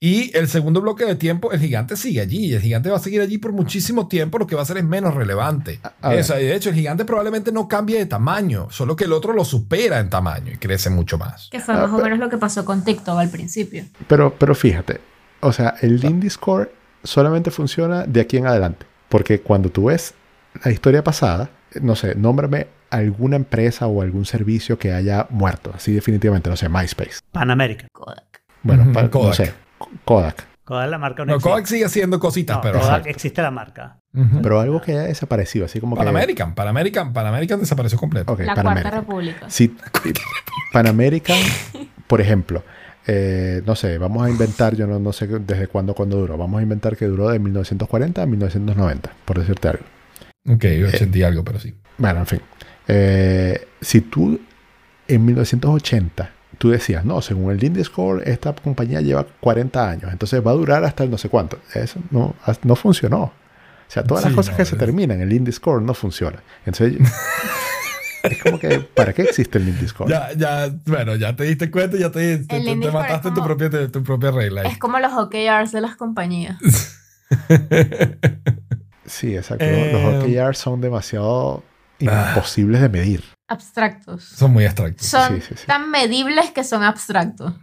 [0.00, 2.54] Y el segundo bloque de tiempo, el gigante sigue allí.
[2.54, 4.38] El gigante va a seguir allí por muchísimo tiempo.
[4.38, 5.80] Lo que va a hacer es menos relevante.
[6.00, 6.20] A ver.
[6.20, 9.44] Eso, de hecho, el gigante probablemente no cambie de tamaño, solo que el otro lo
[9.44, 11.48] supera en tamaño y crece mucho más.
[11.50, 13.84] Que fue Ah, más o menos lo que pasó con TikTok al principio.
[14.06, 15.00] Pero, pero fíjate,
[15.40, 16.72] o sea, el Indie Score
[17.02, 18.86] solamente funciona de aquí en adelante.
[19.08, 20.14] Porque cuando tú ves
[20.64, 21.50] la historia pasada,
[21.82, 25.72] no sé, nómbrame alguna empresa o algún servicio que haya muerto.
[25.74, 27.18] Así definitivamente, no sé, MySpace.
[27.32, 27.88] Pan American.
[27.92, 28.42] Kodak.
[28.62, 29.52] Bueno, pa- no sé,
[30.04, 30.46] Kodak.
[30.64, 31.50] Kodak es la marca No, existe.
[31.50, 32.80] Kodak sigue haciendo cositas, No, pero.
[32.80, 33.98] Kodak existe la marca.
[34.42, 36.10] Pero algo que haya desaparecido, así como Pan que...
[36.10, 38.32] American, Pan American, Pan American desapareció completo.
[38.32, 39.00] La Pan Cuarta American.
[39.00, 39.50] República.
[39.50, 39.76] Si
[40.72, 41.38] Pan American,
[42.06, 42.64] por ejemplo,
[43.06, 46.36] eh, no sé, vamos a inventar, yo no, no sé desde cuándo, cuándo duró.
[46.36, 49.84] Vamos a inventar que duró de 1940 a 1990, por decirte algo.
[50.46, 51.74] Ok, 80 y algo, pero sí.
[51.96, 52.40] Bueno, en fin.
[52.88, 54.40] Eh, si tú
[55.06, 60.44] en 1980 tú decías, no, según el Indie Score, esta compañía lleva 40 años, entonces
[60.46, 61.58] va a durar hasta el no sé cuánto.
[61.74, 63.22] Eso no, no funcionó.
[63.22, 63.32] O
[63.90, 66.40] sea, todas las Sí, cosas no, que se terminan en el Indie Score no funcionan.
[66.66, 66.98] Entonces,
[68.24, 70.10] es como que, ¿para qué existe el Indie Score?
[70.10, 73.40] Ya, ya, bueno, ya te diste cuenta, ya te, te, te- te mataste es tu
[73.40, 74.60] como- propia, te- tu propia regla.
[74.62, 74.72] ahí.
[74.72, 76.58] Es como los OKRs de las compañías.
[79.06, 79.64] Sí, exacto.
[79.64, 81.62] Eh, Los OKRs son demasiado
[81.98, 83.24] imposibles de medir.
[83.48, 84.24] Abstractos.
[84.24, 85.06] Son muy abstractos.
[85.06, 85.66] Son Sí, sí, sí.
[85.66, 87.54] tan medibles que son abstractos.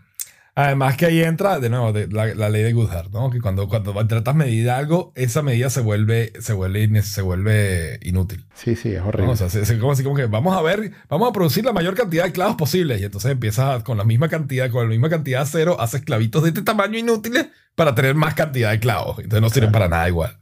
[0.57, 3.29] Además que ahí entra, de nuevo, de- la, la ley de Goodhart, ¿no?
[3.29, 7.99] Que cuando, cuando tratas de medir algo, esa medida se vuelve, se vuelve, se vuelve
[8.03, 8.47] inútil.
[8.53, 9.09] Sí, sí, es ¿no?
[9.09, 9.33] horrible.
[9.33, 11.73] O sea, se- se- como así como que vamos a ver, vamos a producir la
[11.73, 13.01] mayor cantidad de clavos posibles.
[13.01, 16.41] Y entonces empiezas con la misma cantidad, con la misma cantidad de cero, haces clavitos
[16.43, 19.19] de este tamaño inútiles para tener más cantidad de clavos.
[19.19, 20.39] Entonces no sirven para nada igual.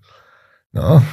[0.74, 1.04] ¿No?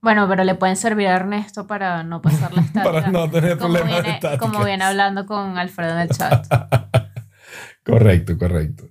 [0.00, 2.92] Bueno, pero le pueden servir a Ernesto para no pasar la estática.
[2.92, 6.46] para no tener como, problemas de viene, como viene hablando con Alfredo en el chat.
[7.84, 8.84] Correcto, correcto.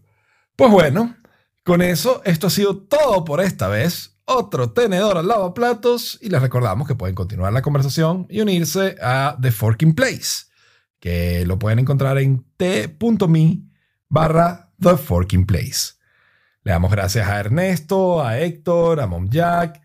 [0.56, 1.16] Pues bueno,
[1.64, 4.18] con eso, esto ha sido todo por esta vez.
[4.26, 9.38] Otro tenedor al lavaplatos y les recordamos que pueden continuar la conversación y unirse a
[9.40, 10.48] The Forking Place,
[11.00, 13.62] que lo pueden encontrar en t.me
[14.10, 15.94] barra The Forking Place.
[16.64, 19.80] Le damos gracias a Ernesto, a Héctor, a Mom Jack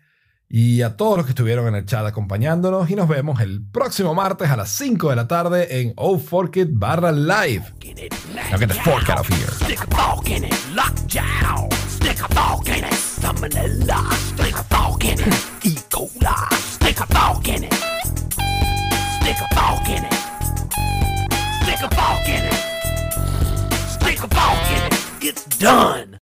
[0.55, 4.13] y a todos los que estuvieron en el chat acompañándonos y nos vemos el próximo
[4.13, 7.73] martes a las 5 de la tarde en Oh Fork It barra live.
[8.35, 9.49] Now get the fork out of here.
[9.49, 11.67] Stick a fork in it, lockjaw.
[11.87, 14.13] Stick a fork in it, salmonella.
[14.13, 15.75] Stick a fork in it, E.
[15.89, 16.53] coli.
[16.53, 17.73] Stick a fork in it.
[19.21, 20.13] Stick a fork in it.
[21.63, 22.53] Stick a fork in it.
[23.89, 25.23] Stick a fork in it.
[25.23, 26.19] It's done.